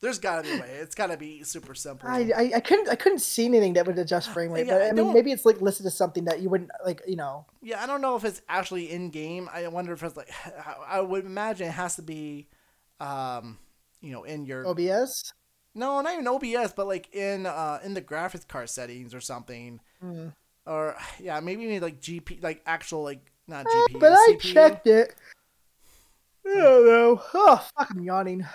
There's 0.00 0.18
gotta 0.20 0.42
be 0.42 0.52
a 0.56 0.60
way. 0.60 0.68
It's 0.80 0.94
gotta 0.94 1.16
be 1.16 1.42
super 1.42 1.74
simple. 1.74 2.08
I, 2.08 2.30
I 2.36 2.52
I 2.56 2.60
couldn't 2.60 2.88
I 2.88 2.94
couldn't 2.94 3.18
see 3.18 3.46
anything 3.46 3.72
that 3.72 3.86
would 3.86 3.98
adjust 3.98 4.30
frame 4.30 4.52
rate. 4.52 4.66
Yeah, 4.66 4.74
but 4.74 4.82
I 4.82 4.88
I 4.88 4.92
mean, 4.92 5.12
maybe 5.12 5.32
it's 5.32 5.44
like 5.44 5.60
listed 5.60 5.86
as 5.86 5.96
something 5.96 6.24
that 6.26 6.40
you 6.40 6.48
wouldn't 6.48 6.70
like. 6.84 7.02
You 7.06 7.16
know, 7.16 7.46
Yeah, 7.62 7.82
I 7.82 7.86
don't 7.86 8.00
know 8.00 8.14
if 8.14 8.24
it's 8.24 8.40
actually 8.48 8.90
in 8.92 9.10
game. 9.10 9.48
I 9.52 9.66
wonder 9.68 9.92
if 9.92 10.02
it's 10.04 10.16
like 10.16 10.30
I 10.88 11.00
would 11.00 11.24
imagine 11.26 11.66
it 11.68 11.72
has 11.72 11.96
to 11.96 12.02
be, 12.02 12.46
um, 13.00 13.58
you 14.00 14.12
know, 14.12 14.22
in 14.22 14.46
your 14.46 14.66
OBS. 14.68 15.32
no, 15.74 16.00
not 16.00 16.12
even 16.12 16.28
OBS, 16.28 16.72
but 16.74 16.86
like 16.86 17.12
in 17.12 17.46
uh 17.46 17.80
in 17.82 17.94
the 17.94 18.02
graphics 18.02 18.46
card 18.46 18.68
settings 18.70 19.12
or 19.14 19.20
something, 19.20 19.80
Hmm. 20.00 20.28
or 20.64 20.96
yeah, 21.18 21.40
maybe 21.40 21.64
even 21.64 21.82
like 21.82 22.00
GP, 22.00 22.40
like 22.42 22.62
actual 22.66 23.02
like 23.02 23.32
not 23.48 23.66
Eh, 23.66 23.70
GPU, 23.90 23.98
but 24.00 24.12
I 24.12 24.36
checked 24.38 24.86
it. 24.86 25.14
I 26.46 26.54
don't 26.54 26.86
know. 26.86 27.22
Oh 27.34 27.66
fuck, 27.76 27.88
I'm 27.90 28.00
yawning. 28.04 28.46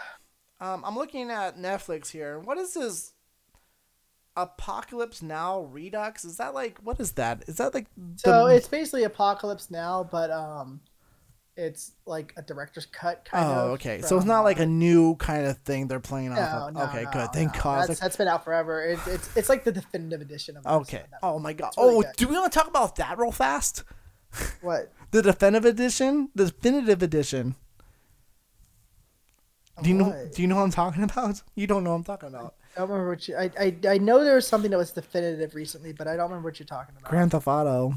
Um, 0.64 0.82
I'm 0.86 0.96
looking 0.96 1.30
at 1.30 1.58
Netflix 1.58 2.10
here. 2.10 2.40
What 2.40 2.58
is 2.58 2.74
this? 2.74 3.12
Apocalypse 4.36 5.22
Now 5.22 5.64
Redux? 5.64 6.24
Is 6.26 6.38
that 6.38 6.54
like 6.54 6.80
what 6.80 7.00
is 7.00 7.12
that? 7.14 7.44
Is 7.48 7.58
that 7.58 7.74
like 7.74 7.88
So 8.16 8.48
it's 8.48 8.68
basically 8.68 9.04
Apocalypse 9.04 9.70
Now, 9.70 10.08
but 10.10 10.32
um, 10.32 10.80
it's 11.58 11.92
like 12.06 12.34
a 12.38 12.42
director's 12.42 12.86
cut 12.86 13.26
kind 13.26 13.46
of. 13.46 13.58
Oh, 13.58 13.72
okay. 13.74 14.02
So 14.02 14.16
it's 14.16 14.26
not 14.26 14.42
like 14.42 14.60
a 14.60 14.66
new 14.66 15.16
kind 15.18 15.46
of 15.46 15.58
thing 15.60 15.88
they're 15.88 16.00
playing 16.00 16.32
off 16.32 16.38
No, 16.38 16.68
of. 16.68 16.74
no, 16.74 16.84
okay, 16.84 17.04
no, 17.04 17.12
good. 17.12 17.30
Thank. 17.34 17.62
God. 17.62 17.90
That's, 17.90 18.00
that's 18.00 18.16
been 18.16 18.30
out 18.30 18.44
forever. 18.44 18.84
It, 18.84 19.00
it's 19.06 19.36
it's 19.36 19.50
like 19.50 19.66
the 19.66 19.72
definitive 19.72 20.22
edition 20.22 20.58
of. 20.58 20.66
okay. 20.66 21.04
Oh 21.22 21.40
my 21.40 21.52
God. 21.52 21.74
really 21.78 21.98
oh, 21.98 22.02
good. 22.02 22.12
do 22.16 22.28
we 22.30 22.36
want 22.36 22.52
to 22.52 22.58
talk 22.58 22.70
about 22.70 22.96
that 22.96 23.20
real 23.20 23.32
fast? 23.32 23.84
What? 24.62 24.92
The 25.12 25.22
definitive 25.22 25.66
edition, 25.66 26.30
the 26.34 26.46
definitive 26.46 27.04
edition. 27.04 27.54
Do 29.82 29.90
you 29.90 29.96
know? 29.96 30.06
What? 30.06 30.34
Do 30.34 30.42
you 30.42 30.48
know 30.48 30.56
what 30.58 30.64
I'm 30.64 30.72
talking 30.72 31.04
about? 31.04 31.42
You 31.56 31.68
don't 31.68 31.84
know 31.84 31.92
what 31.92 31.98
I'm 31.98 32.04
talking 32.04 32.30
about. 32.30 32.56
I 32.76 32.80
don't 32.80 32.90
remember 32.90 33.10
what 33.12 33.28
you. 33.28 33.36
I, 33.36 33.52
I 33.60 33.76
I 33.88 33.98
know 33.98 34.24
there 34.24 34.36
was 34.36 34.48
something 34.48 34.72
that 34.72 34.78
was 34.78 34.92
definitive 34.92 35.56
recently, 35.56 35.94
but 35.94 36.08
I 36.08 36.16
don't 36.16 36.30
remember 36.30 36.48
what 36.50 36.60
you're 36.60 36.66
talking 36.66 36.96
about. 36.98 37.10
Grand 37.10 37.32
Theft 37.32 37.48
Auto. 37.48 37.96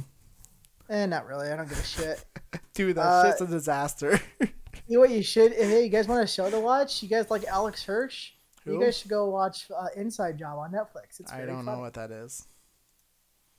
Eh, 0.89 1.07
not 1.07 1.27
really. 1.27 1.49
I 1.51 1.57
don't 1.57 1.69
give 1.69 1.79
a 1.79 1.83
shit. 1.83 2.25
Dude, 2.75 2.97
that 2.97 3.03
Uh, 3.05 3.27
shit's 3.29 3.41
a 3.41 3.47
disaster. 3.47 4.21
you 4.41 4.49
know 4.89 5.01
what 5.01 5.11
you 5.11 5.23
should? 5.23 5.53
If 5.53 5.69
hey, 5.69 5.85
you 5.85 5.89
guys 5.89 6.07
want 6.07 6.23
a 6.23 6.27
show 6.27 6.49
to 6.51 6.61
watch, 6.61 7.03
you 7.03 7.09
guys 7.09 7.31
like 7.31 7.45
Alex 7.45 7.83
Hirsch. 7.85 8.33
Who? 8.65 8.75
You 8.75 8.81
guys 8.81 8.99
should 8.99 9.11
go 9.11 9.29
watch 9.31 9.67
uh, 9.77 9.87
Inside 9.97 10.39
Job 10.39 10.59
on 10.59 10.73
Netflix. 10.73 11.21
It's 11.21 11.33
I 11.33 11.45
don't 11.47 11.65
know 11.65 11.79
what 11.79 11.95
that 11.95 12.11
is. 12.11 12.47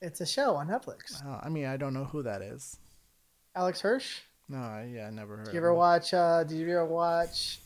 It's 0.02 0.22
a 0.22 0.26
show 0.26 0.56
on 0.56 0.68
Netflix. 0.68 1.22
Oh, 1.26 1.40
I 1.42 1.50
mean, 1.50 1.66
I 1.66 1.78
don't 1.78 1.94
know 1.94 2.04
who 2.06 2.24
that 2.24 2.42
is. 2.42 2.78
Alex 3.56 3.82
Hirsch. 3.82 4.20
No, 4.48 4.60
I, 4.60 4.90
yeah, 4.94 5.08
I 5.08 5.10
never 5.10 5.38
heard. 5.38 5.46
Did 5.46 5.54
you 5.56 5.60
of 5.60 5.64
ever 5.66 5.74
watch? 5.74 6.14
Uh, 6.14 6.44
did 6.44 6.58
you 6.58 6.70
ever 6.70 6.86
watch? 6.86 7.60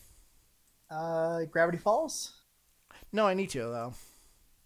Uh, 0.92 1.44
Gravity 1.50 1.78
Falls. 1.78 2.32
No, 3.12 3.26
I 3.26 3.34
need 3.34 3.50
to 3.50 3.60
though. 3.60 3.94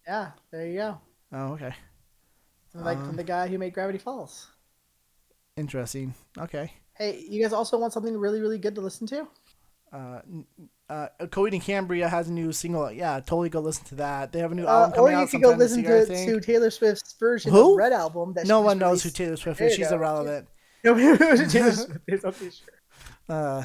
Yeah, 0.06 0.30
there 0.50 0.66
you 0.66 0.74
go. 0.78 1.00
Oh, 1.32 1.52
okay. 1.54 1.74
Like 2.74 2.98
Uh. 2.98 3.04
from 3.06 3.16
the 3.16 3.24
guy 3.24 3.48
who 3.48 3.58
made 3.58 3.72
Gravity 3.74 3.98
Falls. 3.98 4.48
Interesting. 5.56 6.14
Okay. 6.38 6.72
Hey, 6.94 7.24
you 7.28 7.42
guys 7.42 7.52
also 7.52 7.78
want 7.78 7.92
something 7.92 8.16
really, 8.16 8.40
really 8.40 8.58
good 8.58 8.74
to 8.74 8.80
listen 8.80 9.06
to? 9.08 9.26
Uh, 9.92 10.20
n- 10.26 10.46
uh, 10.88 11.08
Coheed 11.22 11.52
and 11.52 11.62
Cambria 11.62 12.08
has 12.08 12.28
a 12.28 12.32
new 12.32 12.52
single. 12.52 12.90
Yeah, 12.90 13.18
totally 13.20 13.48
go 13.48 13.60
listen 13.60 13.84
to 13.86 13.94
that. 13.96 14.32
They 14.32 14.40
have 14.40 14.52
a 14.52 14.54
new 14.54 14.66
Uh, 14.66 14.70
album 14.70 14.92
or 14.92 14.96
coming 14.96 15.12
you 15.12 15.18
out 15.18 15.30
could 15.30 15.40
go 15.42 15.48
sometime 15.50 15.58
this 15.58 15.70
listen 15.76 15.84
year, 15.84 16.04
to, 16.34 16.40
to 16.40 16.46
Taylor 16.46 16.70
Swift's 16.70 17.14
version 17.18 17.52
Who? 17.52 17.72
of 17.72 17.76
Red 17.78 17.92
album. 17.92 18.32
That 18.34 18.46
no 18.46 18.60
one 18.60 18.78
knows 18.78 19.02
who. 19.02 19.10
Taylor 19.10 19.36
Swift 19.36 19.60
is. 19.60 19.72
you 19.72 19.76
She's 19.84 19.90
go. 19.90 19.96
irrelevant. 19.96 20.48
Taylor 20.84 21.72
Swift 21.72 22.00
is 22.08 22.24
okay, 22.24 22.50
sure. 22.50 22.74
Uh, 23.28 23.64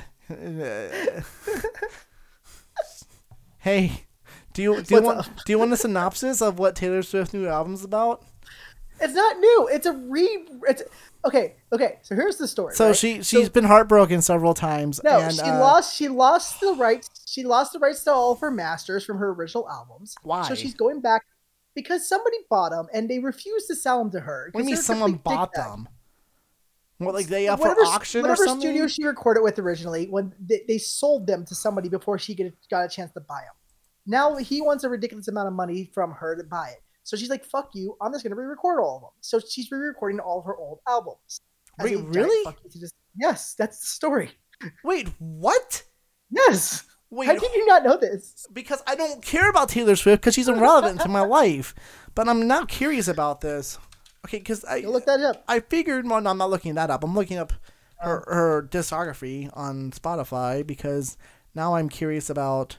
hey, 3.61 4.05
do 4.53 4.61
you 4.61 4.81
do 4.81 4.95
you 4.95 5.01
What's 5.01 5.05
want 5.05 5.19
up? 5.19 5.45
do 5.45 5.53
you 5.53 5.59
want 5.59 5.71
a 5.71 5.77
synopsis 5.77 6.41
of 6.41 6.59
what 6.59 6.75
Taylor 6.75 7.01
Swift's 7.01 7.33
new 7.33 7.47
album's 7.47 7.83
about? 7.83 8.23
It's 8.99 9.13
not 9.13 9.39
new. 9.39 9.69
It's 9.71 9.85
a 9.87 9.93
re. 9.93 10.47
It's 10.67 10.83
okay. 11.25 11.55
Okay. 11.73 11.99
So 12.03 12.15
here's 12.15 12.37
the 12.37 12.47
story. 12.47 12.75
So 12.75 12.87
right? 12.87 12.95
she 12.95 13.23
she's 13.23 13.49
been 13.49 13.63
heartbroken 13.63 14.21
several 14.21 14.53
times. 14.53 15.01
No, 15.03 15.19
and, 15.19 15.33
she 15.33 15.41
uh, 15.41 15.59
lost. 15.59 15.95
She 15.95 16.07
lost 16.07 16.59
the 16.59 16.73
rights. 16.73 17.09
She 17.25 17.43
lost 17.43 17.73
the 17.73 17.79
rights 17.79 18.03
to 18.03 18.11
all 18.11 18.33
of 18.33 18.39
her 18.41 18.51
masters 18.51 19.05
from 19.05 19.17
her 19.17 19.31
original 19.31 19.67
albums. 19.69 20.15
Why? 20.21 20.47
So 20.47 20.55
she's 20.55 20.75
going 20.75 21.01
back 21.01 21.23
because 21.73 22.07
somebody 22.07 22.37
bought 22.49 22.69
them 22.69 22.87
and 22.93 23.09
they 23.09 23.19
refused 23.19 23.67
to 23.67 23.75
sell 23.75 23.99
them 23.99 24.11
to 24.11 24.19
her. 24.19 24.49
What 24.51 24.61
do 24.61 24.67
you 24.67 24.75
mean 24.75 24.81
someone 24.81 25.13
bought 25.13 25.53
them? 25.53 25.87
What 27.05 27.15
like 27.15 27.27
they 27.27 27.47
for 27.47 27.57
Whatever, 27.57 27.81
auction 27.81 28.19
or 28.19 28.23
whatever 28.23 28.45
something? 28.45 28.67
studio 28.69 28.87
she 28.87 29.03
recorded 29.05 29.41
with 29.41 29.57
originally, 29.59 30.07
when 30.07 30.33
they, 30.39 30.63
they 30.67 30.77
sold 30.77 31.27
them 31.27 31.45
to 31.45 31.55
somebody 31.55 31.89
before 31.89 32.17
she 32.19 32.35
get, 32.35 32.53
got 32.69 32.85
a 32.85 32.89
chance 32.89 33.11
to 33.13 33.19
buy 33.21 33.41
them. 33.41 33.53
Now 34.05 34.35
he 34.37 34.61
wants 34.61 34.83
a 34.83 34.89
ridiculous 34.89 35.27
amount 35.27 35.47
of 35.47 35.53
money 35.53 35.89
from 35.93 36.11
her 36.11 36.35
to 36.35 36.43
buy 36.43 36.69
it. 36.69 36.81
So 37.03 37.17
she's 37.17 37.29
like, 37.29 37.43
"Fuck 37.45 37.71
you! 37.73 37.97
I'm 38.01 38.11
just 38.11 38.23
gonna 38.23 38.35
re-record 38.35 38.79
all 38.79 38.95
of 38.97 39.01
them." 39.01 39.09
So 39.21 39.39
she's 39.39 39.71
re-recording 39.71 40.19
all 40.19 40.39
of 40.39 40.45
her 40.45 40.55
old 40.55 40.79
albums. 40.87 41.41
Wait, 41.79 41.97
really? 41.97 42.55
just- 42.71 42.95
yes, 43.19 43.53
that's 43.55 43.79
the 43.79 43.85
story. 43.87 44.31
Wait, 44.83 45.07
what? 45.19 45.83
Yes. 46.29 46.83
Wait, 47.09 47.25
How 47.25 47.33
did 47.33 47.53
you 47.53 47.65
not 47.65 47.83
know 47.83 47.97
this? 47.97 48.45
because 48.53 48.81
I 48.87 48.95
don't 48.95 49.21
care 49.21 49.49
about 49.49 49.67
Taylor 49.69 49.95
Swift 49.97 50.21
because 50.21 50.33
she's 50.33 50.47
irrelevant 50.47 51.01
to 51.01 51.09
my 51.09 51.21
life. 51.39 51.75
But 52.15 52.29
I'm 52.29 52.47
now 52.47 52.63
curious 52.65 53.07
about 53.09 53.41
this. 53.41 53.77
Okay, 54.25 54.37
because 54.37 54.63
I 54.65 54.81
Go 54.81 54.91
look 54.91 55.05
that 55.05 55.19
up. 55.21 55.43
I 55.47 55.59
figured. 55.59 56.07
Well, 56.07 56.21
no, 56.21 56.29
I'm 56.29 56.37
not 56.37 56.49
looking 56.49 56.75
that 56.75 56.89
up. 56.89 57.03
I'm 57.03 57.15
looking 57.15 57.37
up 57.37 57.53
oh. 58.01 58.07
her 58.07 58.23
Oh. 58.27 58.33
her 58.35 58.67
discography 58.69 59.49
on 59.53 59.91
Spotify 59.91 60.65
because 60.65 61.17
now 61.55 61.75
I'm 61.75 61.89
curious 61.89 62.29
about. 62.29 62.77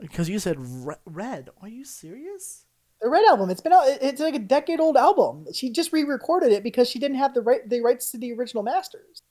Because 0.00 0.28
you 0.28 0.40
said 0.40 0.56
Re- 0.58 0.96
Red. 1.04 1.50
Are 1.60 1.68
you 1.68 1.84
serious? 1.84 2.66
The 3.00 3.08
Red 3.08 3.24
album. 3.26 3.50
It's 3.50 3.60
been 3.60 3.72
out. 3.72 3.84
It's 3.86 4.20
like 4.20 4.34
a 4.34 4.40
decade 4.40 4.80
old 4.80 4.96
album. 4.96 5.46
She 5.52 5.70
just 5.70 5.92
re-recorded 5.92 6.52
it 6.52 6.62
because 6.62 6.88
she 6.88 6.98
didn't 6.98 7.18
have 7.18 7.34
the 7.34 7.42
right 7.42 7.68
the 7.68 7.80
rights 7.80 8.10
to 8.10 8.18
the 8.18 8.32
original 8.32 8.62
masters. 8.62 9.22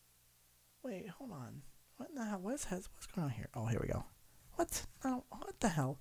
Wait, 0.83 1.07
hold 1.09 1.31
on. 1.31 1.61
What 1.97 2.09
in 2.09 2.15
the 2.15 2.25
hell? 2.25 2.39
What's 2.41 2.65
what's 2.71 3.07
going 3.13 3.25
on 3.25 3.31
here? 3.31 3.49
Oh, 3.53 3.65
here 3.65 3.79
we 3.81 3.87
go. 3.89 4.05
What? 4.55 4.85
No, 5.03 5.23
what 5.29 5.59
the 5.59 5.69
hell? 5.69 5.99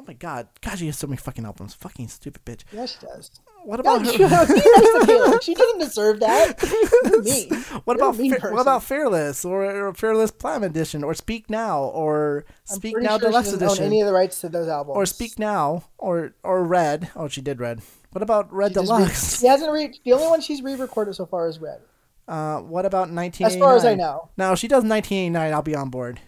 Oh 0.00 0.04
my 0.06 0.14
god! 0.14 0.48
God, 0.62 0.78
she 0.78 0.86
has 0.86 0.96
so 0.96 1.06
many 1.06 1.18
fucking 1.18 1.44
albums. 1.44 1.74
Fucking 1.74 2.08
stupid 2.08 2.42
bitch. 2.46 2.64
Yeah, 2.72 2.86
she 2.86 2.96
does. 3.04 3.30
What 3.64 3.80
about 3.80 4.02
God, 4.02 4.06
her? 4.06 4.12
she, 4.12 4.18
be 4.18 4.24
nice 4.24 4.46
to 4.48 5.02
Taylor. 5.06 5.40
She 5.42 5.54
doesn't 5.54 5.78
deserve 5.78 6.20
that. 6.20 6.54
Mean. 7.22 7.50
What 7.84 7.98
You're 7.98 8.08
about 8.08 8.16
Fa- 8.40 8.48
what 8.54 8.62
about 8.62 8.82
Fearless 8.82 9.44
or, 9.44 9.88
or 9.88 9.92
Fearless 9.92 10.30
Platinum 10.30 10.70
Edition 10.70 11.04
or 11.04 11.12
Speak 11.12 11.50
Now 11.50 11.82
or 11.82 12.46
Speak 12.64 12.96
Now 12.98 13.18
sure 13.18 13.28
Deluxe 13.28 13.50
doesn't 13.50 13.62
own 13.62 13.68
Edition 13.68 13.84
any 13.84 14.00
of 14.00 14.06
the 14.06 14.14
rights 14.14 14.40
to 14.40 14.48
those 14.48 14.68
albums. 14.68 14.96
or 14.96 15.04
Speak 15.04 15.38
Now 15.38 15.84
or 15.98 16.32
or 16.42 16.64
Red? 16.64 17.10
Oh, 17.14 17.28
she 17.28 17.42
did 17.42 17.60
Red. 17.60 17.82
What 18.12 18.22
about 18.22 18.50
Red 18.50 18.70
She 18.70 18.76
just 18.76 18.90
re- 18.90 18.96
Deluxe? 18.96 19.40
she 19.40 19.46
hasn't 19.48 19.70
re- 19.70 20.00
the 20.02 20.14
only 20.14 20.28
one 20.28 20.40
she's 20.40 20.62
re-recorded 20.62 21.14
so 21.14 21.26
far 21.26 21.46
is 21.46 21.58
Red. 21.58 21.82
Uh, 22.26 22.60
what 22.60 22.86
about 22.86 23.10
1989? 23.10 23.52
As 23.52 23.58
far 23.58 23.76
as 23.76 23.84
I 23.84 23.94
know. 23.94 24.30
No, 24.38 24.54
she 24.54 24.66
does 24.66 24.82
1989. 24.84 25.52
I'll 25.52 25.60
be 25.60 25.74
on 25.74 25.90
board 25.90 26.20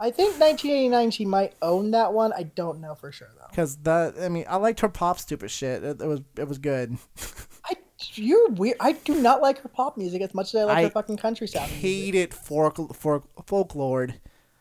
I 0.00 0.10
think 0.10 0.38
1989 0.38 1.10
she 1.10 1.24
might 1.24 1.54
own 1.60 1.90
that 1.90 2.12
one. 2.12 2.32
I 2.32 2.44
don't 2.44 2.80
know 2.80 2.94
for 2.94 3.10
sure 3.12 3.30
though. 3.36 3.46
because 3.50 3.76
that. 3.78 4.14
I 4.20 4.28
mean, 4.28 4.44
I 4.48 4.56
liked 4.56 4.80
her 4.80 4.88
pop 4.88 5.18
stupid 5.18 5.50
shit. 5.50 5.82
It, 5.82 6.00
it 6.00 6.06
was 6.06 6.20
it 6.36 6.48
was 6.48 6.58
good. 6.58 6.96
I 7.64 7.74
You're 8.14 8.48
weird. 8.50 8.76
I 8.80 8.92
do 8.92 9.20
not 9.20 9.42
like 9.42 9.58
her 9.62 9.68
pop 9.68 9.96
music 9.96 10.22
as 10.22 10.34
much 10.34 10.54
as 10.54 10.62
I 10.62 10.64
like 10.64 10.76
I 10.78 10.82
her 10.84 10.90
fucking 10.90 11.16
country 11.16 11.48
sound. 11.48 11.66
music. 11.70 11.82
Hate 11.82 12.14
it 12.14 12.32
for 12.34 12.70
for 12.92 13.24
folklore. 13.46 14.08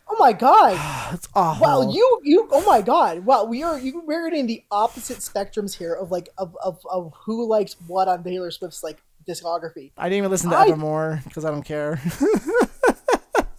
Oh 0.09 0.15
my 0.19 0.33
god! 0.33 0.77
It's 1.13 1.27
awful. 1.33 1.65
Wow, 1.65 1.91
you 1.91 2.21
you 2.23 2.49
oh 2.51 2.65
my 2.65 2.81
god! 2.81 3.25
Wow, 3.25 3.43
we 3.45 3.61
are 3.63 3.79
you 3.79 4.01
we're 4.05 4.27
in 4.29 4.47
the 4.47 4.63
opposite 4.71 5.17
spectrums 5.19 5.77
here 5.77 5.93
of 5.93 6.11
like 6.11 6.29
of, 6.37 6.55
of, 6.63 6.79
of 6.89 7.13
who 7.25 7.47
likes 7.47 7.75
what 7.87 8.07
on 8.07 8.23
Taylor 8.23 8.51
Swift's 8.51 8.83
like 8.83 8.97
discography. 9.27 9.91
I 9.97 10.09
didn't 10.09 10.19
even 10.19 10.31
listen 10.31 10.49
to 10.49 10.57
I- 10.57 10.63
Evermore 10.67 11.21
because 11.25 11.45
I 11.45 11.51
don't 11.51 11.63
care. 11.63 12.01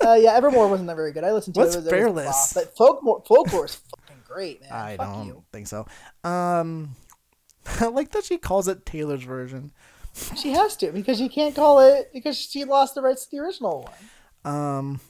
Uh, 0.04 0.14
yeah, 0.14 0.32
Evermore 0.34 0.68
wasn't 0.68 0.86
that 0.88 0.96
very 0.96 1.12
good. 1.12 1.24
I 1.24 1.32
listened 1.32 1.54
to 1.54 1.60
What's 1.60 1.74
it. 1.74 1.78
it 1.78 1.82
was- 1.84 1.92
it 1.92 1.96
was 1.96 2.00
Fearless? 2.00 2.52
flop, 2.52 2.64
But 2.64 2.76
folklore 2.76 3.22
folklore 3.26 3.64
is 3.64 3.74
fucking 3.74 4.22
great, 4.24 4.60
man. 4.62 4.72
I 4.72 4.96
Fuck 4.96 5.06
don't 5.14 5.26
you. 5.26 5.44
think 5.52 5.66
so. 5.66 5.86
Um, 6.24 6.94
I 7.80 7.86
like 7.86 8.12
that 8.12 8.24
she 8.24 8.38
calls 8.38 8.68
it 8.68 8.86
Taylor's 8.86 9.24
version. 9.24 9.72
She 10.36 10.50
has 10.52 10.76
to 10.76 10.90
because 10.92 11.18
she 11.18 11.28
can't 11.28 11.54
call 11.54 11.80
it 11.80 12.10
because 12.12 12.36
she 12.36 12.64
lost 12.64 12.94
the 12.94 13.02
rights 13.02 13.24
to 13.26 13.30
the 13.36 13.42
original 13.42 13.88
one. 14.44 14.54
Um, 14.54 15.00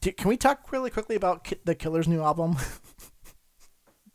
do, 0.00 0.12
can 0.12 0.28
we 0.28 0.36
talk 0.36 0.70
really 0.70 0.90
quickly 0.90 1.16
about 1.16 1.44
Ki- 1.44 1.60
the 1.64 1.74
Killer's 1.74 2.06
new 2.08 2.22
album? 2.22 2.56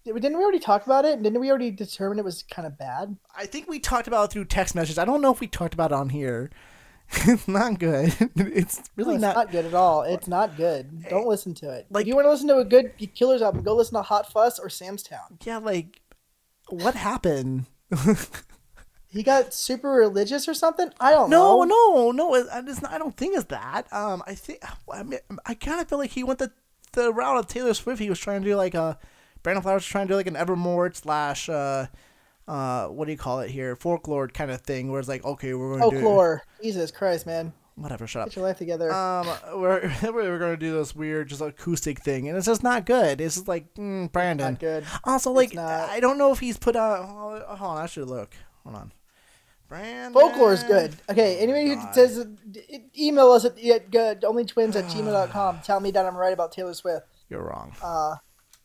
Didn't 0.05 0.37
we 0.37 0.43
already 0.43 0.59
talk 0.59 0.85
about 0.85 1.05
it? 1.05 1.23
Didn't 1.23 1.39
we 1.39 1.49
already 1.49 1.71
determine 1.71 2.19
it 2.19 2.25
was 2.25 2.43
kind 2.43 2.65
of 2.67 2.77
bad? 2.77 3.15
I 3.37 3.45
think 3.45 3.69
we 3.69 3.79
talked 3.79 4.07
about 4.07 4.25
it 4.25 4.33
through 4.33 4.45
text 4.45 4.75
message. 4.75 4.97
I 4.97 5.05
don't 5.05 5.21
know 5.21 5.31
if 5.31 5.39
we 5.39 5.47
talked 5.47 5.73
about 5.73 5.91
it 5.91 5.95
on 5.95 6.09
here. 6.09 6.51
It's 7.11 7.47
not 7.47 7.79
good. 7.79 8.13
It's 8.35 8.81
really 8.95 9.17
No, 9.17 9.29
it's 9.29 9.35
not. 9.35 9.35
not, 9.35 9.51
good 9.51 9.65
at 9.65 9.73
all. 9.73 10.03
It's 10.03 10.27
not 10.27 10.57
good. 10.57 11.03
Don't 11.09 11.27
listen 11.27 11.53
to 11.55 11.69
it. 11.71 11.87
Like- 11.89 12.03
if 12.03 12.07
you 12.07 12.15
want 12.15 12.25
to 12.25 12.31
listen 12.31 12.47
to 12.49 12.57
a 12.57 12.65
good 12.65 12.93
Killers 13.15 13.41
album, 13.41 13.63
go 13.63 13.75
listen 13.75 13.95
to 13.95 14.01
Hot 14.01 14.31
Fuss 14.31 14.59
or 14.59 14.69
Sam's 14.69 15.03
Town. 15.03 15.37
Yeah, 15.45 15.57
like, 15.57 16.01
what 16.69 16.95
happened? 16.95 17.65
He 19.07 19.21
got 19.21 19.53
super 19.53 19.91
religious 19.91 20.47
or 20.47 20.55
something. 20.55 20.89
I 20.99 21.11
don't 21.11 21.29
No, 21.29 21.63
know. 21.63 22.11
no, 22.11 22.31
no. 22.31 22.33
no. 22.33 22.87
I 22.89 22.97
don't 22.97 23.15
think 23.15 23.35
it's 23.35 23.45
that. 23.45 23.83
Um, 23.93 24.23
I 24.25 24.33
think 24.33 24.63
I, 24.91 25.03
mean, 25.03 25.19
I 25.45 25.53
kind 25.53 25.79
of 25.79 25.87
feel 25.87 25.99
like 25.99 26.09
he 26.09 26.23
went 26.23 26.39
the 26.39 26.51
the 26.93 27.13
route 27.13 27.37
of 27.37 27.45
Taylor 27.47 27.75
Swift. 27.75 28.01
He 28.01 28.09
was 28.09 28.17
trying 28.17 28.41
to 28.41 28.49
do 28.49 28.55
like 28.55 28.73
a 28.73 28.97
Brandon 29.43 29.61
Flowers 29.61 29.81
was 29.83 29.85
trying 29.85 30.07
to 30.07 30.13
do 30.13 30.15
like 30.17 30.25
an 30.25 30.35
Evermore 30.35 30.91
slash 30.95 31.47
uh 31.47 31.85
uh 32.47 32.87
what 32.87 33.05
do 33.05 33.11
you 33.11 33.17
call 33.17 33.39
it 33.39 33.49
here 33.49 33.75
folklore 33.75 34.27
kind 34.27 34.51
of 34.51 34.61
thing 34.61 34.91
where 34.91 34.99
it's 34.99 35.09
like 35.09 35.23
okay 35.23 35.53
we're 35.53 35.77
going 35.77 35.89
to 35.89 35.95
do 35.95 36.01
Folklore. 36.01 36.43
Jesus 36.61 36.91
Christ, 36.91 37.25
man. 37.25 37.53
whatever 37.75 38.05
shut 38.05 38.21
up. 38.23 38.29
Get 38.29 38.35
your 38.35 38.45
life 38.45 38.57
together. 38.57 38.91
Um, 38.93 39.27
we're 39.55 39.91
we're 40.03 40.39
gonna 40.39 40.57
do 40.57 40.73
this 40.73 40.95
weird 40.95 41.29
just 41.29 41.41
acoustic 41.41 42.01
thing, 42.01 42.27
and 42.27 42.37
it's 42.37 42.45
just 42.47 42.61
not 42.63 42.85
good. 42.85 43.19
It's 43.21 43.35
just 43.35 43.47
like 43.47 43.73
mm, 43.75 44.11
Brandon. 44.11 44.53
not 44.53 44.59
good. 44.59 44.85
Also, 45.03 45.31
like. 45.31 45.55
I 45.57 45.99
don't 45.99 46.17
know 46.17 46.31
if 46.31 46.39
he's 46.39 46.57
put 46.57 46.75
out. 46.75 47.07
Hold 47.07 47.41
on, 47.61 47.77
I 47.77 47.85
should 47.87 48.07
look. 48.07 48.35
Hold 48.63 48.75
on. 48.75 48.91
Brandon. 49.67 50.13
Folklore 50.13 50.53
is 50.53 50.63
good. 50.63 50.95
Okay, 51.09 51.37
anybody 51.39 51.69
who 51.69 51.75
God. 51.75 51.95
says 51.95 52.27
e- 52.69 52.79
email 52.99 53.31
us 53.31 53.43
at, 53.45 53.57
at 53.63 53.89
good, 53.89 54.21
onlytwins 54.21 54.75
at 54.75 54.85
gmail.com. 54.85 55.61
Tell 55.63 55.79
me 55.79 55.89
that 55.91 56.05
I'm 56.05 56.15
right 56.15 56.33
about 56.33 56.51
Taylor 56.51 56.73
Swift. 56.75 57.07
You're 57.29 57.43
wrong. 57.43 57.73
Uh, 57.81 58.17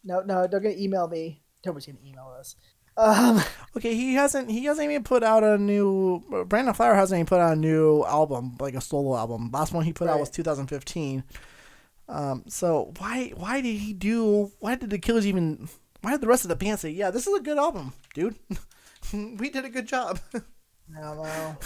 no, 0.05 0.21
no, 0.21 0.47
don't 0.47 0.63
gonna 0.63 0.75
email 0.77 1.09
me. 1.09 1.41
Nobody's 1.65 1.87
gonna 1.87 1.99
email 2.05 2.35
us. 2.39 2.57
Um, 2.99 3.41
Okay, 3.79 3.95
he 3.95 4.15
hasn't. 4.15 4.51
He 4.51 4.65
hasn't 4.65 4.91
even 4.91 5.05
put 5.05 5.23
out 5.23 5.45
a 5.45 5.57
new. 5.57 6.25
Brandon 6.49 6.75
Flower 6.75 6.97
hasn't 6.97 7.17
even 7.17 7.27
put 7.27 7.39
out 7.39 7.53
a 7.53 7.61
new 7.61 8.05
album, 8.05 8.57
like 8.59 8.75
a 8.75 8.81
solo 8.81 9.17
album. 9.17 9.51
Last 9.53 9.73
one 9.73 9.85
he 9.85 9.93
put 9.93 10.09
out 10.09 10.19
was 10.19 10.31
2015. 10.31 11.23
Um. 12.09 12.43
So 12.49 12.93
why 12.99 13.33
why 13.37 13.61
did 13.61 13.77
he 13.77 13.93
do? 13.93 14.51
Why 14.59 14.75
did 14.75 14.91
the 14.91 14.99
Killers 14.99 15.29
even? 15.29 15.69
Why 16.01 16.11
did 16.11 16.23
the 16.23 16.27
rest 16.27 16.45
of 16.45 16.49
the 16.49 16.57
band 16.57 16.81
say, 16.81 16.91
"Yeah, 16.91 17.13
this 17.13 17.29
is 17.29 17.39
a 17.39 17.41
good 17.41 17.57
album, 17.57 17.93
dude"? 18.15 18.35
we 19.13 19.49
did 19.49 19.65
a 19.65 19.71
good 19.71 19.87
job. 19.87 20.19
Don't 20.33 21.57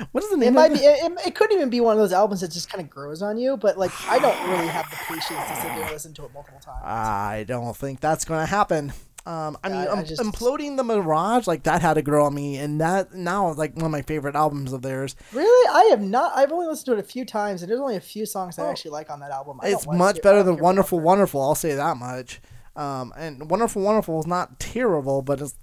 what 0.12 0.24
is 0.24 0.30
the 0.30 0.36
name? 0.36 0.48
It 0.48 0.52
might 0.52 0.72
of 0.72 0.78
be. 0.78 0.84
It, 0.84 1.12
it 1.28 1.34
could 1.34 1.52
even 1.52 1.70
be 1.70 1.80
one 1.80 1.94
of 1.94 2.00
those 2.00 2.12
albums 2.12 2.42
that 2.42 2.50
just 2.50 2.68
kind 2.68 2.84
of 2.84 2.90
grows 2.90 3.22
on 3.22 3.38
you. 3.38 3.56
But 3.56 3.78
like, 3.78 3.92
I 4.10 4.18
don't 4.18 4.50
really 4.50 4.68
have 4.68 4.90
the 4.90 4.96
patience 4.96 5.28
to 5.28 5.56
sit 5.56 5.68
there 5.68 5.82
and 5.84 5.90
listen 5.90 6.12
to 6.14 6.24
it 6.26 6.34
multiple 6.34 6.60
times. 6.60 6.82
I 6.84 7.44
don't 7.48 7.74
think 7.74 8.00
that's 8.00 8.26
going 8.26 8.40
to 8.40 8.46
happen. 8.46 8.92
Um, 9.26 9.58
I 9.62 9.68
mean, 9.68 9.76
I- 9.78 9.84
I 9.86 9.88
um, 9.98 10.04
just- 10.04 10.20
imploding 10.22 10.76
the 10.76 10.82
Mirage, 10.84 11.46
like 11.46 11.64
that 11.64 11.82
had 11.82 11.94
to 11.94 12.02
grow 12.02 12.24
on 12.26 12.34
me, 12.34 12.56
and 12.56 12.80
that 12.80 13.12
now 13.14 13.50
is 13.50 13.58
like 13.58 13.76
one 13.76 13.84
of 13.84 13.90
my 13.90 14.02
favorite 14.02 14.34
albums 14.34 14.72
of 14.72 14.82
theirs. 14.82 15.14
Really, 15.32 15.68
I 15.68 15.84
have 15.90 16.00
not. 16.00 16.32
I've 16.36 16.50
only 16.52 16.66
listened 16.66 16.86
to 16.86 16.92
it 16.94 16.98
a 16.98 17.02
few 17.02 17.24
times, 17.26 17.62
and 17.62 17.70
there's 17.70 17.80
only 17.80 17.96
a 17.96 18.00
few 18.00 18.24
songs 18.24 18.58
I 18.58 18.64
Oh. 18.66 18.70
actually 18.70 18.92
like 18.92 19.10
on 19.10 19.20
that 19.20 19.30
album. 19.30 19.60
I 19.62 19.68
It's 19.68 19.86
much 19.86 20.16
it. 20.18 20.22
Better 20.22 20.42
than 20.42 20.56
Wonderful 20.56 20.98
about 20.98 21.06
Wonderful. 21.06 21.42
I'll 21.42 21.54
say 21.54 21.74
that 21.74 21.96
much. 21.98 22.40
Um, 22.76 23.12
and 23.16 23.50
Wonderful 23.50 23.82
Wonderful 23.82 24.20
is 24.20 24.26
not 24.26 24.58
terrible, 24.58 25.20
but 25.22 25.40
it's. 25.40 25.54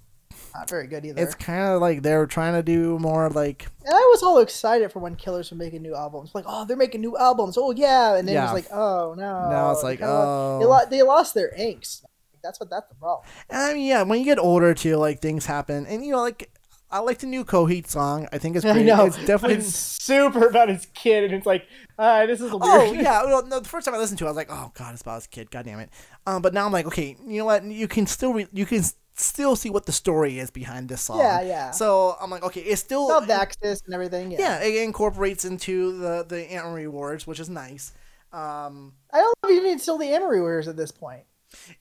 Not 0.54 0.70
very 0.70 0.86
good 0.86 1.04
either. 1.04 1.22
it's 1.22 1.34
kind 1.34 1.68
of 1.68 1.80
like 1.80 2.02
they're 2.02 2.26
trying 2.26 2.54
to 2.54 2.62
do 2.62 2.98
more 2.98 3.28
like 3.28 3.66
And 3.84 3.94
I 3.94 3.98
was 4.12 4.22
all 4.22 4.38
excited 4.38 4.90
for 4.92 4.98
when 4.98 5.14
Killers 5.14 5.50
were 5.50 5.56
making 5.56 5.82
new 5.82 5.94
albums. 5.94 6.30
Like, 6.34 6.44
oh, 6.48 6.64
they're 6.64 6.76
making 6.76 7.00
new 7.00 7.16
albums. 7.18 7.56
Oh 7.58 7.70
yeah, 7.72 8.16
and 8.16 8.26
then 8.26 8.34
Yeah. 8.34 8.44
it's 8.44 8.52
like, 8.54 8.66
oh 8.72 9.14
no. 9.16 9.50
Now 9.50 9.70
it's 9.72 9.82
like, 9.82 9.98
they, 9.98 10.06
oh. 10.06 10.86
they 10.90 11.02
lost 11.02 11.34
their 11.34 11.52
angst. 11.58 12.02
That's 12.42 12.60
what 12.60 12.70
that's 12.70 12.88
the 12.88 12.94
problem. 12.94 13.26
I 13.50 13.74
mean, 13.74 13.86
yeah, 13.86 14.02
when 14.02 14.18
you 14.18 14.24
get 14.24 14.38
older 14.38 14.74
too, 14.74 14.96
like 14.96 15.20
things 15.20 15.46
happen, 15.46 15.86
and 15.86 16.04
you 16.04 16.12
know, 16.12 16.20
like 16.22 16.50
I 16.90 17.00
like 17.00 17.18
the 17.18 17.26
new 17.26 17.44
Coheed 17.44 17.86
song. 17.86 18.28
I 18.32 18.38
think 18.38 18.56
it's 18.56 18.64
I 18.66 18.72
great. 18.72 18.86
know, 18.86 19.04
It's 19.06 19.16
definitely. 19.24 19.58
it's 19.58 19.74
super 19.74 20.46
about 20.46 20.68
his 20.68 20.86
kid, 20.94 21.24
and 21.24 21.34
it's 21.34 21.46
like, 21.46 21.66
uh, 21.98 22.26
this 22.26 22.40
is 22.40 22.50
a 22.50 22.56
weird. 22.56 22.62
Oh 22.62 22.92
yeah, 22.92 23.24
well, 23.24 23.44
no, 23.46 23.60
the 23.60 23.68
first 23.68 23.84
time 23.84 23.94
I 23.94 23.98
listened 23.98 24.18
to 24.20 24.24
it, 24.24 24.28
I 24.28 24.30
was 24.30 24.36
like, 24.36 24.50
"Oh 24.50 24.70
God, 24.74 24.92
it's 24.92 25.02
about 25.02 25.16
his 25.16 25.26
kid." 25.26 25.50
God 25.50 25.64
damn 25.64 25.80
it! 25.80 25.90
Um, 26.26 26.40
but 26.42 26.54
now 26.54 26.64
I'm 26.66 26.72
like, 26.72 26.86
okay, 26.86 27.16
you 27.26 27.38
know 27.38 27.44
what? 27.44 27.64
You 27.64 27.88
can 27.88 28.06
still 28.06 28.32
re- 28.32 28.48
you 28.52 28.64
can 28.66 28.82
still 29.16 29.56
see 29.56 29.68
what 29.68 29.84
the 29.84 29.90
story 29.92 30.38
is 30.38 30.48
behind 30.50 30.88
this 30.88 31.02
song. 31.02 31.18
Yeah, 31.18 31.40
yeah. 31.42 31.70
So 31.72 32.16
I'm 32.20 32.30
like, 32.30 32.44
okay, 32.44 32.60
it's 32.60 32.80
still 32.80 33.10
About 33.10 33.28
Vaxis 33.28 33.82
and 33.84 33.92
everything. 33.92 34.30
Yeah. 34.30 34.38
yeah, 34.40 34.62
it 34.62 34.82
incorporates 34.84 35.44
into 35.44 35.98
the 35.98 36.24
the 36.26 36.50
Amory 36.54 36.86
Wars, 36.88 37.26
which 37.26 37.40
is 37.40 37.50
nice. 37.50 37.92
Um, 38.32 38.92
I 39.12 39.18
don't 39.18 39.34
know 39.42 39.48
if 39.50 39.56
even 39.64 39.78
still 39.78 39.98
the 39.98 40.06
Amory 40.14 40.40
Wars 40.40 40.68
at 40.68 40.76
this 40.76 40.92
point. 40.92 41.22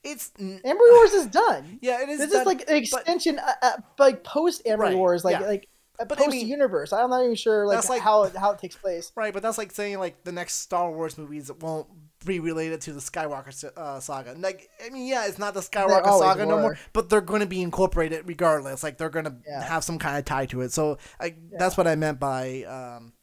It's 0.03 0.31
Amory 0.39 0.91
Wars 0.91 1.13
is 1.13 1.27
done. 1.27 1.79
yeah, 1.81 2.01
it 2.01 2.09
is. 2.09 2.19
This 2.19 2.31
done, 2.31 2.41
is 2.41 2.45
like 2.47 2.61
an 2.61 2.65
but- 2.69 2.75
extension, 2.77 3.39
uh, 3.39 3.51
uh, 3.61 3.71
like 3.99 4.23
post 4.23 4.61
Amory 4.65 4.89
Right, 4.89 4.97
Wars, 4.97 5.23
like 5.25 5.39
yeah. 5.39 5.47
like 5.47 5.67
a 5.99 6.05
But 6.05 6.19
I 6.19 6.25
post 6.25 6.35
mean- 6.35 6.47
universe. 6.47 6.93
I'm 6.93 7.09
not 7.09 7.23
even 7.23 7.35
sure 7.35 7.65
like, 7.67 7.87
like- 7.89 8.01
how 8.01 8.23
it, 8.23 8.35
how 8.35 8.51
it 8.51 8.59
takes 8.59 8.75
place. 8.75 9.11
Right, 9.15 9.33
but 9.33 9.41
that's 9.43 9.57
like 9.57 9.71
saying 9.71 9.99
like 9.99 10.23
the 10.23 10.31
next 10.31 10.55
Star 10.55 10.91
Wars 10.91 11.17
movies 11.17 11.51
won't 11.61 11.87
be 12.25 12.39
related 12.39 12.81
to 12.81 12.93
the 12.93 12.99
Skywalker 12.99 13.77
uh, 13.77 13.99
saga. 13.99 14.33
Like, 14.37 14.69
I 14.83 14.89
mean, 14.89 15.07
yeah, 15.07 15.27
it's 15.27 15.37
not 15.37 15.53
the 15.53 15.59
Skywalker 15.59 16.17
saga 16.19 16.45
no 16.47 16.59
more, 16.59 16.77
but 16.91 17.09
they're 17.09 17.21
going 17.21 17.41
to 17.41 17.45
be 17.47 17.61
incorporated 17.61 18.27
regardless. 18.27 18.81
Like, 18.81 18.97
they're 18.97 19.11
going 19.11 19.25
to 19.25 19.35
Yeah. 19.47 19.61
have 19.63 19.83
some 19.83 19.99
kind 19.99 20.17
of 20.17 20.25
tie 20.25 20.47
to 20.47 20.61
it. 20.61 20.71
So, 20.73 20.97
I, 21.21 21.35
that's 21.59 21.77
what 21.77 21.85
I 21.87 21.95
meant 21.95 22.19
by 22.19 22.63
um, 22.63 23.13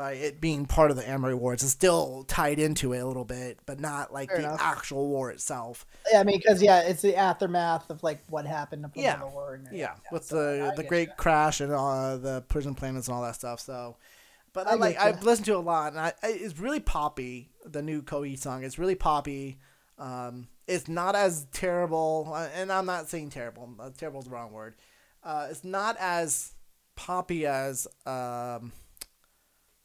by 0.00 0.12
it 0.12 0.40
being 0.40 0.64
part 0.64 0.90
of 0.90 0.96
the 0.96 1.06
Amory 1.06 1.34
Wars. 1.34 1.62
It's 1.62 1.72
still 1.72 2.24
tied 2.26 2.58
into 2.58 2.94
it 2.94 3.00
a 3.00 3.06
little 3.06 3.26
bit, 3.26 3.58
but 3.66 3.78
not 3.80 4.14
like 4.14 4.30
Fair 4.30 4.38
the 4.38 4.44
enough. 4.44 4.60
actual 4.62 5.06
war 5.08 5.30
itself. 5.30 5.84
Yeah, 6.10 6.20
I 6.20 6.24
mean, 6.24 6.38
because 6.38 6.62
yeah, 6.62 6.80
it's 6.80 7.02
the 7.02 7.16
aftermath 7.16 7.90
of 7.90 8.02
like 8.02 8.22
what 8.30 8.46
happened 8.46 8.90
from 8.90 9.02
Yeah. 9.02 9.16
the 9.18 9.26
war. 9.26 9.56
And, 9.56 9.68
Yeah, 9.76 9.96
with 10.10 10.24
so 10.24 10.70
the 10.70 10.72
the 10.74 10.84
great 10.84 11.08
ya. 11.08 11.14
crash 11.18 11.60
and 11.60 11.70
uh, 11.70 12.16
the 12.16 12.40
prison 12.48 12.74
planets 12.74 13.08
and 13.08 13.14
all 13.14 13.22
that 13.24 13.34
stuff. 13.34 13.60
So, 13.60 13.98
but 14.54 14.66
I, 14.66 14.70
I 14.70 14.74
like. 14.76 14.98
I've 14.98 15.22
listened 15.22 15.44
to 15.46 15.52
it 15.52 15.56
a 15.58 15.60
lot, 15.60 15.92
and 15.92 16.00
I, 16.00 16.14
it's 16.22 16.58
really 16.58 16.80
poppy. 16.80 17.50
The 17.66 17.82
new 17.82 18.00
Coheed 18.00 18.38
song, 18.38 18.64
it's 18.64 18.78
really 18.78 18.94
poppy. 18.94 19.58
Um, 19.98 20.48
it's 20.66 20.88
not 20.88 21.14
as 21.14 21.44
terrible, 21.52 22.32
uh, 22.34 22.48
and 22.54 22.72
I'm 22.72 22.86
not 22.86 23.10
saying 23.10 23.30
terrible. 23.30 23.68
Uh, 23.78 23.90
terrible 23.98 24.20
is 24.20 24.24
the 24.24 24.30
wrong 24.30 24.50
word. 24.50 24.76
Uh, 25.22 25.48
it's 25.50 25.62
not 25.62 25.98
as 26.00 26.54
poppy 26.96 27.44
as 27.44 27.86
um, 28.06 28.72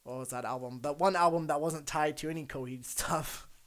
what 0.06 0.18
was 0.20 0.30
that 0.30 0.46
album? 0.46 0.80
That 0.84 0.98
one 1.00 1.16
album 1.18 1.48
that 1.48 1.60
wasn't 1.60 1.86
tied 1.86 2.16
to 2.18 2.30
any 2.30 2.46
Coheed 2.46 2.86
stuff. 2.86 3.48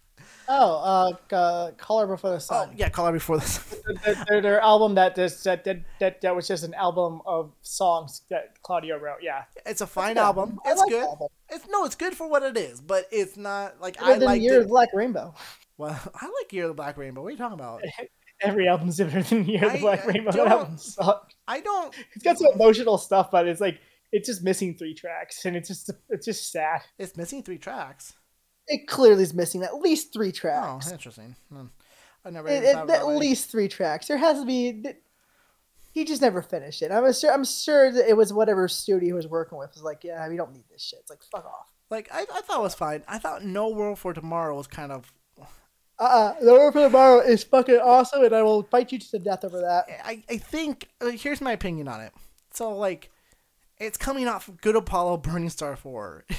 Oh, 0.50 1.14
uh, 1.30 1.34
uh, 1.34 1.70
Color 1.72 2.06
Before 2.06 2.30
the 2.30 2.36
Oh 2.36 2.38
Sun. 2.40 2.70
yeah, 2.74 2.88
Color 2.88 3.12
Before 3.12 3.36
this. 3.38 3.58
their, 4.04 4.14
their, 4.28 4.40
their 4.40 4.60
album 4.60 4.94
that, 4.94 5.14
just, 5.14 5.44
that, 5.44 5.62
that 5.64 5.80
that 6.00 6.22
that 6.22 6.34
was 6.34 6.48
just 6.48 6.64
an 6.64 6.72
album 6.74 7.20
of 7.26 7.52
songs 7.60 8.22
that 8.30 8.60
Claudio 8.62 8.98
wrote. 8.98 9.18
Yeah, 9.22 9.44
It's 9.66 9.82
a 9.82 9.86
fine 9.86 10.14
good. 10.14 10.22
album. 10.22 10.58
It's 10.64 10.80
like 10.80 10.88
good. 10.90 11.02
album. 11.04 11.28
It's 11.50 11.66
no, 11.68 11.84
it's 11.84 11.94
good 11.94 12.14
for 12.14 12.28
what 12.30 12.42
it 12.42 12.56
is, 12.56 12.80
but 12.80 13.06
it's 13.12 13.36
not 13.36 13.80
like 13.80 13.98
Better 14.00 14.12
I 14.12 14.16
like 14.16 14.40
Year 14.42 14.56
of 14.58 14.62
the 14.64 14.68
Black 14.70 14.88
Rainbow. 14.94 15.34
Well, 15.76 15.96
I 16.14 16.26
like 16.26 16.52
Year 16.52 16.64
of 16.64 16.70
the 16.70 16.74
Black 16.74 16.96
Rainbow. 16.96 17.20
What 17.22 17.28
are 17.28 17.32
you 17.32 17.36
talking 17.36 17.54
about? 17.60 17.82
every 18.40 18.66
album's 18.66 18.96
different 18.96 19.26
than 19.28 19.44
Year 19.44 19.64
of 19.66 19.74
the 19.74 19.78
Black 19.78 20.02
I 20.04 20.08
Rainbow. 20.08 20.30
don't- 20.32 20.48
That 20.48 20.58
album 20.58 20.76
sucked. 20.78 21.34
I 21.46 21.60
don't. 21.60 21.94
It's 22.14 22.24
got 22.24 22.36
some 22.38 22.48
emotional 22.54 22.98
stuff, 22.98 23.30
but 23.30 23.46
it's 23.46 23.60
like 23.60 23.78
it's 24.12 24.28
just 24.28 24.42
missing 24.42 24.76
three 24.76 24.94
tracks, 24.94 25.44
and 25.44 25.56
it's 25.56 25.68
just 25.68 25.90
it's 26.08 26.26
just 26.26 26.50
sad. 26.50 26.82
It's 26.98 27.16
missing 27.16 27.42
three 27.42 27.58
tracks. 27.58 28.14
It 28.66 28.86
clearly 28.86 29.22
is 29.22 29.34
missing 29.34 29.62
at 29.62 29.76
least 29.76 30.12
three 30.12 30.32
tracks. 30.32 30.88
Oh, 30.88 30.92
interesting. 30.92 31.36
Hmm. 31.52 31.66
I 32.24 32.30
never. 32.30 32.48
It- 32.48 32.64
it- 32.64 32.74
thought 32.74 32.84
of 32.84 32.90
it 32.90 32.98
at 32.98 33.06
least 33.06 33.50
three 33.50 33.68
tracks. 33.68 34.08
There 34.08 34.18
has 34.18 34.40
to 34.40 34.46
be. 34.46 34.82
He 35.92 36.04
just 36.04 36.22
never 36.22 36.42
finished 36.42 36.82
it. 36.82 36.92
I'm 36.92 37.12
sure. 37.12 37.32
I'm 37.32 37.44
sure 37.44 37.90
that 37.90 38.08
it 38.08 38.16
was 38.16 38.32
whatever 38.32 38.68
studio 38.68 39.06
he 39.08 39.12
was 39.12 39.26
working 39.26 39.58
with 39.58 39.72
was 39.72 39.82
like, 39.82 40.04
yeah, 40.04 40.28
we 40.28 40.36
don't 40.36 40.52
need 40.52 40.64
this 40.70 40.82
shit. 40.82 41.00
It's 41.00 41.10
like 41.10 41.22
fuck 41.32 41.46
off. 41.46 41.72
Like 41.90 42.08
I, 42.12 42.20
I 42.20 42.40
thought 42.42 42.60
it 42.60 42.62
was 42.62 42.74
fine. 42.74 43.02
I 43.08 43.18
thought 43.18 43.44
No 43.44 43.70
World 43.70 43.98
for 43.98 44.12
Tomorrow 44.12 44.56
was 44.56 44.66
kind 44.66 44.92
of. 44.92 45.12
Uh, 45.98 46.04
uh 46.04 46.34
the 46.40 46.52
War 46.52 46.70
for 46.70 46.82
Tomorrow 46.82 47.20
is 47.20 47.42
fucking 47.44 47.76
awesome, 47.76 48.22
and 48.24 48.34
I 48.34 48.42
will 48.42 48.62
fight 48.62 48.92
you 48.92 48.98
to 48.98 49.10
the 49.10 49.18
death 49.18 49.44
over 49.44 49.60
that. 49.60 49.86
I, 50.04 50.22
I 50.28 50.36
think 50.36 50.88
uh, 51.00 51.06
here's 51.08 51.40
my 51.40 51.52
opinion 51.52 51.88
on 51.88 52.00
it. 52.00 52.12
So 52.52 52.76
like, 52.76 53.10
It's 53.80 53.96
coming 53.96 54.26
off 54.26 54.50
Good 54.60 54.76
Apollo 54.76 55.18
Burning 55.18 55.50
Star 55.50 55.76
4. 55.76 56.24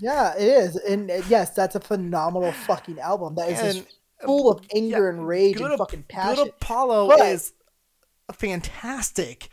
Yeah, 0.00 0.34
it 0.34 0.42
is, 0.42 0.76
and 0.76 1.10
uh, 1.10 1.20
yes, 1.28 1.50
that's 1.50 1.74
a 1.74 1.80
phenomenal 1.80 2.50
fucking 2.50 2.98
album. 2.98 3.34
That 3.34 3.50
is 3.50 3.74
just 3.74 3.98
full 4.24 4.50
of 4.50 4.64
anger 4.74 5.04
yeah, 5.04 5.10
and 5.10 5.28
rage 5.28 5.60
and 5.60 5.76
fucking 5.76 6.04
passion. 6.08 6.44
Good 6.44 6.54
Apollo 6.54 7.08
But- 7.08 7.20
is 7.26 7.52
fantastic. 8.32 9.48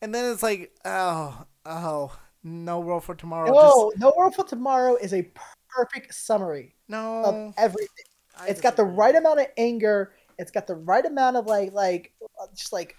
And 0.00 0.14
then 0.14 0.32
it's 0.32 0.42
like, 0.42 0.72
oh, 0.84 1.44
oh, 1.66 2.16
no 2.42 2.80
world 2.80 3.04
for 3.04 3.14
tomorrow. 3.14 3.50
no, 3.52 3.92
No 3.96 4.12
World 4.16 4.34
for 4.34 4.44
Tomorrow 4.44 4.96
is 4.96 5.14
a 5.14 5.28
perfect 5.68 6.14
summary 6.14 6.74
no. 6.88 7.24
of 7.24 7.54
everything. 7.56 7.88
I 8.38 8.48
It's 8.48 8.60
got 8.60 8.76
the 8.76 8.84
right 8.84 9.14
amount 9.14 9.40
of 9.40 9.46
anger. 9.56 10.12
It's 10.38 10.50
got 10.50 10.66
the 10.66 10.74
right 10.74 11.04
amount 11.04 11.36
of 11.36 11.46
like, 11.46 11.72
like, 11.72 12.12
uh, 12.40 12.46
just 12.54 12.72
like, 12.72 12.96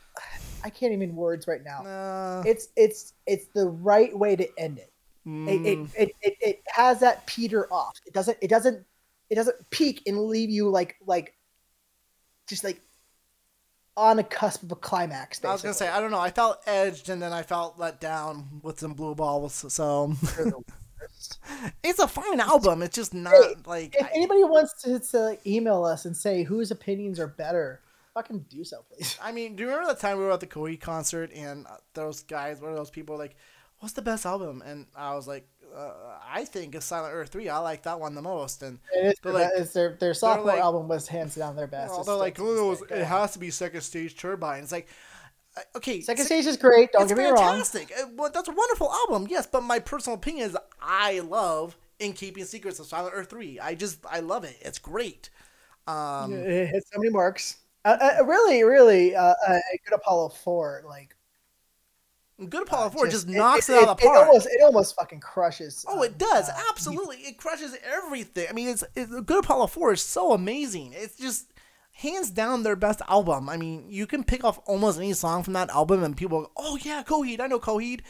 I 0.65 0.69
can't 0.71 0.93
even 0.93 1.15
words 1.15 1.47
right 1.47 1.63
now. 1.63 1.83
No. 1.83 2.43
It's 2.43 2.69
it's 2.75 3.13
it's 3.27 3.45
the 3.53 3.67
right 3.67 4.17
way 4.17 4.35
to 4.35 4.49
end 4.57 4.79
it. 4.79 4.91
It, 5.27 5.65
it, 5.65 5.79
Mm, 5.79 5.89
it, 5.97 6.15
it, 6.21 6.37
it 6.41 6.63
has 6.67 6.99
that 7.01 7.25
peter 7.27 7.71
off. 7.71 7.99
It 8.05 8.13
doesn't 8.13 8.37
it 8.41 8.49
doesn't 8.49 8.83
it 9.29 9.35
doesn't 9.35 9.69
peak 9.69 10.01
and 10.07 10.25
leave 10.25 10.49
you 10.49 10.69
like 10.69 10.95
like 11.05 11.35
just 12.47 12.63
like 12.63 12.81
on 13.95 14.17
a 14.17 14.23
cusp 14.23 14.63
of 14.63 14.71
a 14.71 14.75
climax. 14.75 15.37
Basically. 15.37 15.49
I 15.49 15.53
was 15.53 15.61
gonna 15.61 15.73
say 15.75 15.87
I 15.87 15.99
don't 15.99 16.09
know. 16.11 16.19
I 16.19 16.31
felt 16.31 16.61
edged 16.65 17.09
and 17.09 17.21
then 17.21 17.31
I 17.31 17.43
felt 17.43 17.77
let 17.77 18.01
down 18.01 18.59
with 18.63 18.79
some 18.79 18.93
blue 18.93 19.13
balls. 19.13 19.71
So 19.71 20.15
it's 21.83 21.99
a 21.99 22.07
fine 22.07 22.39
album. 22.39 22.81
It's 22.81 22.95
just 22.95 23.13
not 23.13 23.33
Hey, 23.33 23.55
like 23.67 23.95
if 23.95 24.05
I, 24.05 24.09
anybody 24.15 24.43
wants 24.43 24.81
to, 24.83 24.99
to 25.11 25.37
email 25.45 25.83
us 25.83 26.05
and 26.05 26.17
say 26.17 26.41
whose 26.41 26.71
opinions 26.71 27.19
are 27.19 27.27
better, 27.27 27.81
fucking 28.15 28.45
do 28.49 28.63
so, 28.63 28.83
please. 28.89 29.19
I 29.21 29.31
mean, 29.31 29.55
do 29.55 29.61
you 29.63 29.69
remember 29.69 29.93
the 29.93 29.99
time 29.99 30.17
we 30.17 30.23
were 30.23 30.31
at 30.31 30.39
the 30.39 30.47
Koi 30.47 30.75
concert 30.77 31.31
and 31.33 31.67
uh, 31.67 31.77
those 31.93 32.23
guys, 32.23 32.59
one 32.61 32.71
of 32.71 32.77
those 32.77 32.89
people, 32.89 33.17
like, 33.17 33.35
"What's 33.79 33.93
the 33.93 34.01
best 34.01 34.25
album?" 34.25 34.63
And 34.65 34.87
I 34.95 35.13
was 35.13 35.27
like, 35.27 35.47
uh, 35.75 35.91
"I 36.27 36.45
think 36.45 36.73
it's 36.73 36.85
Silent 36.87 37.13
Earth 37.13 37.29
3. 37.29 37.49
I 37.49 37.59
like 37.59 37.83
that 37.83 37.99
one 37.99 38.15
the 38.15 38.21
most." 38.23 38.63
And 38.63 38.79
It 38.95 39.05
is, 39.07 39.13
They're 39.21 39.33
like- 39.33 39.49
that 39.53 39.59
is 39.61 39.73
their 39.73 39.95
their 39.99 40.13
sophomore 40.15 40.47
like- 40.47 40.59
album 40.59 40.87
was 40.87 41.07
hands 41.07 41.35
down 41.35 41.55
their 41.55 41.67
best. 41.67 41.91
well, 41.91 41.99
It's 41.99 42.07
they're 42.07 42.15
like, 42.15 42.35
still- 42.37 42.47
"Oh, 42.81 42.85
it, 42.89 43.03
has 43.05 43.33
to 43.33 43.39
be 43.39 43.51
Second 43.51 43.81
Stage 43.81 44.17
Turbine." 44.17 44.63
It's 44.63 44.71
like, 44.71 44.87
uh, 45.57 45.61
okay, 45.77 46.01
Second 46.01 46.25
stage 46.25 46.45
is 46.45 46.57
great. 46.57 46.91
Don't 46.93 47.07
get 47.07 47.17
me 47.17 47.25
wrong. 47.25 47.35
fantastic. 47.37 47.91
Uh, 47.97 48.07
well, 48.15 48.31
that's 48.33 48.47
a 48.49 48.51
wonderful 48.53 48.91
album, 48.91 49.27
yes. 49.29 49.45
But 49.47 49.61
my 49.61 49.79
personal 49.79 50.17
opinion 50.17 50.49
is, 50.49 50.57
I 50.81 51.19
love 51.19 51.77
In 51.99 52.11
Keeping 52.13 52.43
Secrets 52.45 52.79
of 52.79 52.87
Silent 52.87 53.13
Earth 53.15 53.29
3. 53.29 53.59
I 53.59 53.75
just, 53.75 53.99
I 54.09 54.19
love 54.19 54.43
it. 54.45 54.57
It's 54.61 54.79
great. 54.79 55.29
Um, 55.87 56.33
it 56.33 56.67
hits 56.67 56.89
so 56.91 56.99
many 56.99 57.11
marks. 57.11 57.57
Uh, 57.85 57.97
uh, 58.19 58.25
really, 58.25 58.63
really, 58.63 59.15
uh, 59.15 59.35
uh, 59.47 59.53
a 59.73 59.77
good 59.85 59.93
Apollo 59.95 60.29
four, 60.29 60.83
like 60.87 61.15
Good 62.49 62.63
Apollo 62.63 62.89
4 62.89 63.07
just, 63.07 63.29
it- 63.29 63.31
knocks 63.31 63.69
it, 63.69 63.77
out 63.77 63.87
of 63.89 63.97
the 63.97 64.03
It 64.03 64.09
almost, 64.09 64.47
it 64.47 64.61
almost 64.61 64.95
fucking 64.95 65.21
crushes. 65.21 65.85
Oh, 65.87 65.99
um, 65.99 66.03
it 66.03 66.17
does. 66.17 66.49
uh, 66.49 66.53
Absolutely. 66.69 67.17
It 67.17 67.37
crushes 67.37 67.77
everything. 67.83 68.47
I 68.49 68.53
mean, 68.53 68.67
it's, 68.67 68.83
it's 68.95 69.09
Good 69.21 69.43
Apollo 69.45 69.67
4 69.67 69.93
is 69.93 70.01
so 70.01 70.33
amazing. 70.33 70.93
It's 70.93 71.15
just 71.15 71.53
hands 71.93 72.29
down 72.29 72.63
their 72.63 72.75
best 72.75 73.01
album. 73.07 73.47
I 73.47 73.55
mean, 73.55 73.85
you 73.89 74.05
can 74.05 74.25
pick 74.25 74.43
off 74.43 74.59
almost 74.65 74.97
any 74.97 75.13
song 75.13 75.43
from 75.43 75.53
that 75.53 75.69
album 75.69 76.03
and 76.03 76.17
people 76.17 76.41
go, 76.41 76.51
"Oh 76.57 76.77
yeah, 76.81 77.03
Coheed. 77.03 77.39
I 77.39 77.47
know 77.47 77.59
Coheed." 77.59 78.01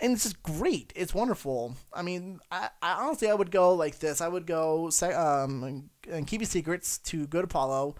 And 0.00 0.12
it's 0.14 0.24
just 0.24 0.42
great. 0.42 0.92
It's 0.96 1.14
wonderful. 1.14 1.76
I 1.94 2.02
mean, 2.02 2.40
I, 2.50 2.68
I 2.82 2.92
honestly 3.04 3.30
I 3.30 3.34
would 3.34 3.50
go 3.50 3.72
like 3.74 4.00
this. 4.00 4.20
I 4.20 4.28
would 4.28 4.46
go 4.46 4.90
um 5.14 5.88
and 6.10 6.26
Keeping 6.26 6.46
Secrets 6.46 6.98
to 6.98 7.26
Good 7.26 7.44
Apollo 7.44 7.94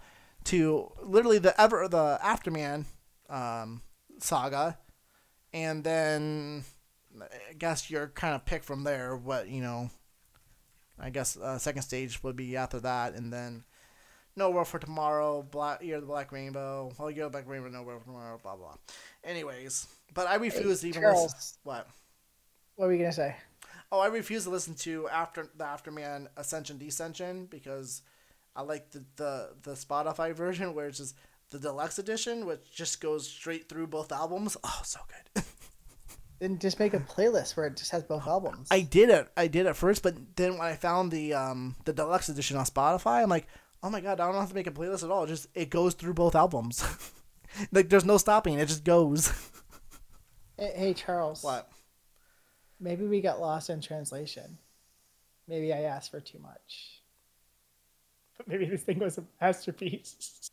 to 0.45 0.91
literally 1.01 1.39
the 1.39 1.59
ever 1.59 1.87
the 1.87 2.19
Afterman 2.23 2.85
um 3.29 3.81
saga 4.19 4.77
and 5.53 5.83
then 5.83 6.63
I 7.21 7.53
guess 7.57 7.89
your 7.89 8.07
kind 8.07 8.35
of 8.35 8.45
pick 8.45 8.63
from 8.63 8.83
there. 8.83 9.15
What 9.15 9.47
you 9.47 9.61
know, 9.61 9.89
I 10.99 11.11
guess 11.11 11.37
uh, 11.37 11.57
second 11.57 11.83
stage 11.83 12.21
would 12.23 12.35
be 12.35 12.57
after 12.57 12.79
that, 12.79 13.13
and 13.13 13.31
then 13.31 13.63
No 14.35 14.49
World 14.49 14.67
for 14.67 14.79
Tomorrow, 14.79 15.43
Black 15.43 15.83
Year 15.83 15.97
of 15.97 16.01
the 16.01 16.07
Black 16.07 16.31
Rainbow, 16.31 16.91
All 16.97 17.11
Year 17.11 17.25
of 17.25 17.31
the 17.31 17.37
Black 17.37 17.47
Rainbow, 17.47 17.69
No 17.69 17.83
World 17.83 18.01
for 18.01 18.07
Tomorrow, 18.07 18.39
blah 18.41 18.55
blah. 18.55 18.75
Anyways, 19.23 19.87
but 20.13 20.27
I 20.27 20.35
refuse 20.35 20.81
to 20.81 20.87
even 20.87 21.03
listen. 21.03 21.59
What? 21.63 21.87
What 22.75 22.87
were 22.87 22.93
you 22.93 22.99
gonna 22.99 23.13
say? 23.13 23.35
Oh, 23.91 23.99
I 23.99 24.07
refuse 24.07 24.45
to 24.45 24.49
listen 24.49 24.73
to 24.75 25.07
after 25.09 25.47
the 25.55 25.63
Afterman 25.63 26.27
Ascension 26.35 26.79
Descension 26.79 27.47
because 27.47 28.01
I 28.55 28.61
like 28.61 28.91
the, 28.91 29.03
the 29.15 29.49
the 29.63 29.71
Spotify 29.71 30.33
version 30.35 30.73
where 30.73 30.87
it's 30.87 30.97
just 30.97 31.15
the 31.49 31.59
deluxe 31.59 31.99
edition, 31.99 32.45
which 32.45 32.71
just 32.73 33.01
goes 33.01 33.27
straight 33.27 33.69
through 33.69 33.87
both 33.87 34.11
albums. 34.11 34.57
Oh, 34.63 34.81
so 34.83 34.99
good. 35.07 35.43
Then 36.39 36.59
just 36.59 36.77
make 36.77 36.93
a 36.93 36.99
playlist 36.99 37.55
where 37.55 37.67
it 37.67 37.77
just 37.77 37.91
has 37.91 38.03
both 38.03 38.27
albums. 38.27 38.67
I 38.69 38.81
did 38.81 39.09
it. 39.09 39.29
I 39.37 39.47
did 39.47 39.65
it 39.65 39.77
first, 39.77 40.03
but 40.03 40.15
then 40.35 40.57
when 40.57 40.67
I 40.67 40.75
found 40.75 41.09
the 41.09 41.33
um 41.33 41.77
the 41.85 41.93
deluxe 41.93 42.27
edition 42.27 42.57
on 42.57 42.65
Spotify, 42.65 43.23
I'm 43.23 43.29
like, 43.29 43.47
oh 43.81 43.89
my 43.89 44.01
god, 44.01 44.19
I 44.19 44.25
don't 44.25 44.41
have 44.41 44.49
to 44.49 44.55
make 44.55 44.67
a 44.67 44.71
playlist 44.71 45.05
at 45.05 45.11
all. 45.11 45.23
It 45.23 45.27
just 45.27 45.47
it 45.53 45.69
goes 45.69 45.93
through 45.93 46.15
both 46.15 46.35
albums. 46.35 46.83
like 47.71 47.87
there's 47.87 48.03
no 48.03 48.17
stopping. 48.17 48.59
It 48.59 48.67
just 48.67 48.83
goes. 48.83 49.27
hey, 50.57 50.73
hey, 50.75 50.93
Charles. 50.93 51.43
what? 51.43 51.71
Maybe 52.77 53.05
we 53.05 53.21
got 53.21 53.39
lost 53.39 53.69
in 53.69 53.79
translation. 53.79 54.57
Maybe 55.47 55.71
I 55.71 55.83
asked 55.83 56.11
for 56.11 56.19
too 56.19 56.39
much. 56.39 57.02
But 58.37 58.47
maybe 58.47 58.65
this 58.65 58.83
thing 58.83 58.99
was 58.99 59.17
a 59.17 59.23
masterpiece. 59.41 60.49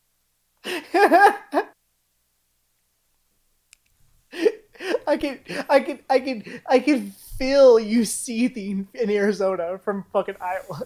I 5.07 5.17
can, 5.17 5.41
I 5.69 5.81
can, 5.81 5.99
I 6.09 6.21
can, 6.21 6.61
I 6.67 6.79
can 6.79 7.11
feel 7.11 7.79
you 7.81 8.05
seething 8.05 8.89
in 8.95 9.11
Arizona 9.11 9.79
from 9.79 10.05
fucking 10.13 10.37
Iowa. 10.41 10.83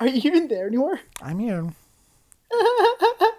Are 0.00 0.06
you 0.06 0.16
even 0.24 0.48
there 0.48 0.66
anymore? 0.66 1.00
I'm 1.20 1.38
here. 1.38 1.66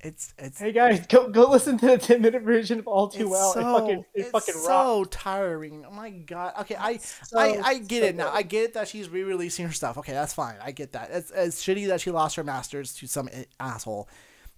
It's 0.00 0.34
it's 0.38 0.58
Hey 0.60 0.72
guys, 0.72 1.06
go 1.06 1.28
go 1.30 1.48
listen 1.50 1.78
to 1.78 1.86
the 1.86 1.98
ten 1.98 2.20
minute 2.20 2.42
version 2.42 2.78
of 2.78 2.86
All 2.86 3.08
Too 3.08 3.22
it's 3.22 3.30
Well. 3.30 3.52
so 3.54 3.60
it 3.60 3.64
fucking, 3.80 3.98
it 3.98 4.06
it's 4.14 4.30
fucking 4.30 4.54
so 4.54 4.98
rocks. 5.00 5.08
tiring. 5.16 5.84
Oh 5.88 5.90
my 5.90 6.10
god. 6.10 6.52
Okay, 6.60 6.76
I 6.76 6.98
so, 6.98 7.38
I 7.38 7.60
I 7.64 7.78
get 7.78 8.02
so 8.02 8.08
it 8.08 8.16
now. 8.16 8.24
good. 8.30 8.36
I 8.36 8.42
get 8.42 8.74
that 8.74 8.88
she's 8.88 9.08
re-releasing 9.08 9.66
her 9.66 9.72
stuff. 9.72 9.96
Okay, 9.98 10.12
that's 10.12 10.34
fine. 10.34 10.56
I 10.62 10.70
get 10.72 10.92
that. 10.92 11.10
It's 11.10 11.30
it's 11.34 11.62
shitty 11.64 11.86
that 11.88 12.00
she 12.02 12.10
lost 12.10 12.36
her 12.36 12.44
masters 12.44 12.94
to 12.96 13.06
some 13.06 13.28
asshole, 13.58 14.08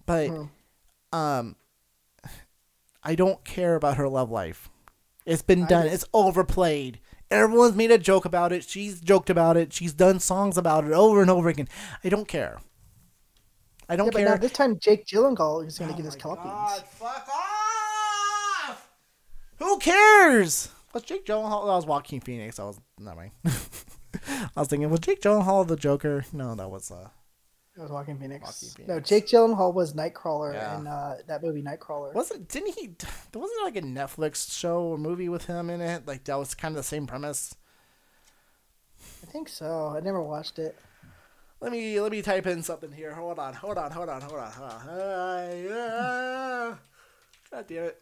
but 0.05 0.27
Hmm. 0.27 0.43
um, 1.17 1.55
I 3.01 3.15
don't 3.15 3.43
care 3.45 3.75
about 3.75 3.95
her 3.97 4.09
love 4.09 4.29
life. 4.29 4.69
It's 5.25 5.41
been 5.41 5.65
done. 5.65 5.87
It's 5.87 6.05
overplayed. 6.13 6.99
Everyone's 7.31 7.75
made 7.75 7.91
a 7.91 7.97
joke 7.97 8.25
about 8.25 8.51
it. 8.51 8.63
She's 8.63 8.99
joked 8.99 9.29
about 9.29 9.55
it. 9.55 9.71
She's 9.71 9.93
done 9.93 10.19
songs 10.19 10.57
about 10.57 10.83
it 10.85 10.91
over 10.91 11.21
and 11.21 11.29
over 11.29 11.47
again. 11.47 11.69
I 12.03 12.09
don't 12.09 12.27
care. 12.27 12.59
I 13.89 13.95
don't 13.95 14.05
Yeah, 14.07 14.11
but 14.11 14.23
now 14.23 14.37
this 14.37 14.51
time 14.53 14.77
Jake 14.79 15.05
Gyllenhaal 15.07 15.65
is 15.65 15.77
going 15.79 15.89
to 15.89 15.95
Oh 15.95 15.97
get 15.97 16.05
his 16.05 16.15
comeuppance. 16.15 16.43
God, 16.43 16.83
fuck 16.87 17.27
off! 18.69 18.87
Who 19.57 19.79
cares? 19.79 20.69
Was 20.93 21.03
Jake 21.03 21.25
Gyllenhaal? 21.25 21.65
That 21.65 21.73
was 21.73 21.85
Joaquin 21.85 22.21
Phoenix. 22.21 22.59
I 22.59 22.63
was 22.63 22.79
not 22.99 23.15
mind. 23.17 23.31
I 23.45 24.49
was 24.59 24.67
thinking, 24.67 24.89
was 24.89 24.99
Jake 25.01 25.21
Gyllenhaal 25.21 25.67
the 25.67 25.75
Joker? 25.75 26.23
No, 26.31 26.55
that 26.55 26.69
was 26.69 26.91
uh. 26.91 27.09
It 27.77 27.81
was 27.81 27.91
Joaquin 27.91 28.19
Phoenix. 28.19 28.75
Joaquin 28.77 28.87
No, 28.87 28.99
Jake 28.99 29.27
Gyllenhaal 29.27 29.73
was 29.73 29.93
Nightcrawler 29.93 30.53
Yeah. 30.53 30.79
in 30.79 30.87
uh, 30.87 31.17
that 31.27 31.41
movie 31.41 31.61
Nightcrawler. 31.61 32.13
Wasn't 32.13 32.47
didn't 32.49 32.75
he? 32.77 32.95
There 33.31 33.41
wasn't 33.41 33.63
like 33.63 33.75
a 33.75 33.81
Netflix 33.81 34.51
show 34.57 34.81
or 34.83 34.97
movie 34.97 35.29
with 35.29 35.45
him 35.45 35.69
in 35.69 35.81
it. 35.81 36.05
Like 36.07 36.25
that 36.25 36.35
was 36.37 36.53
kind 36.55 36.73
of 36.73 36.77
the 36.77 36.83
same 36.83 37.07
premise. 37.07 37.55
I 39.23 39.25
think 39.27 39.47
so. 39.49 39.93
I 39.95 39.99
never 40.01 40.21
watched 40.21 40.59
it. 40.59 40.77
Let 41.61 41.71
me 41.71 41.99
let 41.99 42.11
me 42.11 42.21
type 42.21 42.47
in 42.47 42.63
something 42.63 42.91
here. 42.91 43.13
Hold 43.13 43.37
on, 43.37 43.53
hold 43.53 43.77
on, 43.77 43.91
hold 43.91 44.09
on, 44.09 44.21
hold 44.21 44.39
on, 44.39 44.51
hold 44.51 44.71
on. 44.71 44.87
Uh. 44.87 46.75
God 47.51 47.65
damn 47.67 47.83
it. 47.85 48.01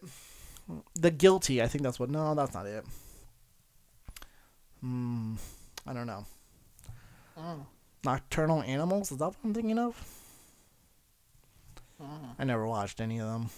The 0.95 1.11
guilty. 1.11 1.61
I 1.61 1.67
think 1.67 1.83
that's 1.83 1.99
what. 1.99 2.09
No, 2.09 2.35
that's 2.35 2.53
not 2.53 2.67
it. 2.67 2.85
Hmm. 4.81 5.35
I 5.87 5.93
don't 5.93 6.07
know. 6.07 6.25
Mm. 7.39 7.65
Nocturnal 8.03 8.61
Animals. 8.63 9.11
Is 9.11 9.17
that 9.17 9.25
what 9.25 9.35
I'm 9.43 9.53
thinking 9.53 9.79
of? 9.79 9.95
Mm. 12.01 12.35
I 12.37 12.43
never 12.43 12.67
watched 12.67 13.01
any 13.01 13.19
of 13.19 13.27
them. 13.27 13.49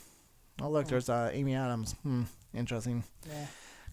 Oh 0.62 0.70
look, 0.70 0.88
there's 0.88 1.10
uh, 1.10 1.30
Amy 1.34 1.56
Adams. 1.56 1.96
Hmm. 2.04 2.24
Interesting. 2.54 3.04
Yeah. 3.28 3.48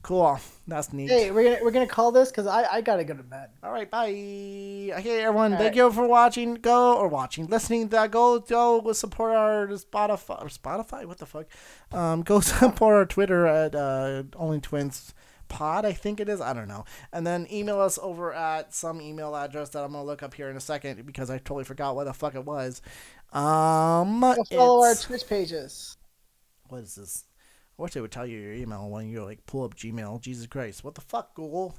Cool. 0.06 0.38
That's 0.68 0.92
neat. 0.92 1.10
Hey, 1.10 1.32
we're 1.32 1.42
gonna 1.42 1.64
we're 1.64 1.72
gonna 1.72 1.84
call 1.84 2.12
this 2.12 2.30
because 2.30 2.46
I 2.46 2.64
I 2.70 2.80
gotta 2.80 3.02
go 3.02 3.14
to 3.14 3.24
bed. 3.24 3.48
All 3.60 3.72
right, 3.72 3.90
bye. 3.90 4.06
Okay, 4.06 5.20
everyone, 5.24 5.54
All 5.54 5.58
thank 5.58 5.70
right. 5.70 5.74
you 5.74 5.90
for 5.90 6.06
watching. 6.06 6.54
Go 6.54 6.96
or 6.96 7.08
watching, 7.08 7.48
listening. 7.48 7.88
To, 7.88 8.06
go, 8.08 8.38
go 8.38 8.92
support 8.92 9.34
our 9.34 9.66
Spotify. 9.66 10.40
Or 10.40 10.46
Spotify? 10.46 11.06
What 11.06 11.18
the 11.18 11.26
fuck? 11.26 11.46
Um, 11.90 12.22
go 12.22 12.38
support 12.40 12.94
our 12.94 13.04
Twitter 13.04 13.48
at 13.48 13.74
uh, 13.74 14.22
Only 14.36 14.60
Twins 14.60 15.12
Pod. 15.48 15.84
I 15.84 15.92
think 15.92 16.20
it 16.20 16.28
is. 16.28 16.40
I 16.40 16.52
don't 16.52 16.68
know. 16.68 16.84
And 17.12 17.26
then 17.26 17.48
email 17.50 17.80
us 17.80 17.98
over 18.00 18.32
at 18.32 18.72
some 18.72 19.00
email 19.00 19.34
address 19.34 19.70
that 19.70 19.82
I'm 19.82 19.90
gonna 19.90 20.04
look 20.04 20.22
up 20.22 20.34
here 20.34 20.48
in 20.48 20.56
a 20.56 20.60
second 20.60 21.04
because 21.04 21.30
I 21.30 21.38
totally 21.38 21.64
forgot 21.64 21.96
what 21.96 22.04
the 22.04 22.14
fuck 22.14 22.36
it 22.36 22.44
was. 22.44 22.80
Um, 23.32 24.20
Go 24.20 24.44
follow 24.44 24.84
our 24.84 24.94
Twitch 24.94 25.26
pages. 25.26 25.96
what 26.68 26.82
is 26.82 26.94
this? 26.94 27.24
I 27.78 27.82
wish 27.82 27.92
they 27.92 28.00
would 28.00 28.10
tell 28.12 28.26
you 28.26 28.38
your 28.38 28.54
email 28.54 28.88
when 28.88 29.08
you 29.08 29.24
like 29.24 29.44
pull 29.46 29.64
up 29.64 29.76
Gmail. 29.76 30.20
Jesus 30.20 30.46
Christ, 30.46 30.82
what 30.82 30.94
the 30.94 31.02
fuck, 31.02 31.34
Google? 31.34 31.76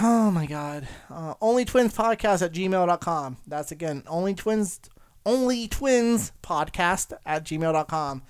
Oh 0.00 0.30
my 0.30 0.46
God. 0.46 0.88
Uh, 1.08 1.34
only 1.40 1.64
Twins 1.64 1.94
Podcast 1.94 2.42
at 2.42 2.52
gmail.com. 2.52 3.36
That's 3.46 3.70
again, 3.70 4.02
only 4.06 4.34
twins, 4.34 4.80
only 5.24 5.68
twins 5.68 6.32
podcast 6.42 7.12
at 7.24 7.44
gmail.com. 7.44 8.22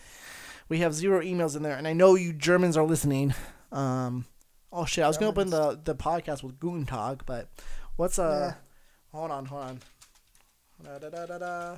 We 0.69 0.79
have 0.79 0.95
zero 0.95 1.23
emails 1.23 1.57
in 1.57 1.63
there, 1.63 1.77
and 1.77 1.89
I 1.89 1.93
know 1.93 2.15
you 2.15 2.33
Germans 2.33 2.77
are 2.77 2.85
listening. 2.85 3.35
Um, 3.71 4.27
oh 4.73 4.85
shit, 4.85 5.05
I 5.05 5.09
was 5.09 5.19
gonna 5.19 5.31
open 5.31 5.51
the 5.51 5.81
the 5.83 5.95
podcast 5.95 6.43
with 6.43 6.61
Guten 6.61 6.87
Tag, 6.87 7.23
but 7.27 7.49
what's 7.97 8.19
uh? 8.19 8.55
Hold 9.13 9.31
on, 9.31 9.47
hold 9.47 9.63
on. 9.63 9.79
Da, 10.83 10.99
da, 10.99 11.09
da, 11.11 11.27
da, 11.27 11.39
da. 11.39 11.77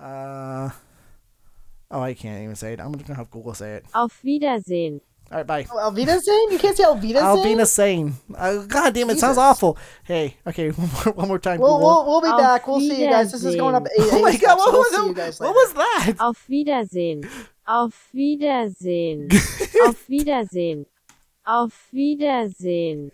Uh, 0.00 0.70
oh, 1.90 2.00
I 2.00 2.14
can't 2.14 2.42
even 2.42 2.56
say 2.56 2.72
it. 2.74 2.80
I'm 2.80 2.92
gonna 2.92 3.14
have 3.14 3.30
Google 3.30 3.54
say 3.54 3.74
it. 3.76 3.86
Auf 3.94 4.22
Wiedersehen. 4.22 5.00
All 5.30 5.36
right, 5.36 5.46
bye. 5.46 5.66
Oh, 5.70 5.90
Alvita 5.90 6.18
saying? 6.20 6.48
You 6.52 6.58
can't 6.58 6.74
say 6.74 6.84
Alvita 6.84 7.20
Alvina 7.20 7.66
saying? 7.66 8.12
Sane. 8.12 8.34
Uh, 8.34 8.64
God 8.64 8.94
damn 8.94 9.10
it, 9.10 9.18
sounds 9.18 9.36
awful. 9.36 9.76
Hey, 10.02 10.38
okay, 10.46 10.70
one 10.70 10.88
more, 10.88 11.12
one 11.12 11.28
more 11.28 11.38
time. 11.38 11.60
We'll, 11.60 11.76
Google. 11.76 12.04
we'll, 12.04 12.06
we'll 12.06 12.20
be 12.22 12.28
Auf 12.28 12.38
back. 12.38 12.66
We'll 12.66 12.80
see 12.80 13.02
you 13.02 13.10
guys. 13.10 13.30
This 13.30 13.44
is 13.44 13.54
going 13.56 13.74
up 13.74 13.84
at 13.84 13.92
8 13.92 14.08
oh 14.12 14.22
my 14.22 14.36
God, 14.36 14.58
so 14.58 14.64
what 14.64 14.72
we'll 14.72 14.78
was, 14.78 15.06
see 15.06 15.12
that? 15.12 15.36
what 15.44 15.54
was 15.54 15.74
that? 15.74 16.14
Auf 16.18 16.48
Wiedersehen. 16.48 17.28
Auf 17.66 18.08
Wiedersehen. 18.14 19.28
Auf 19.84 20.08
Wiedersehen. 20.08 20.86
Auf 21.44 21.88
Wiedersehen. 21.92 23.12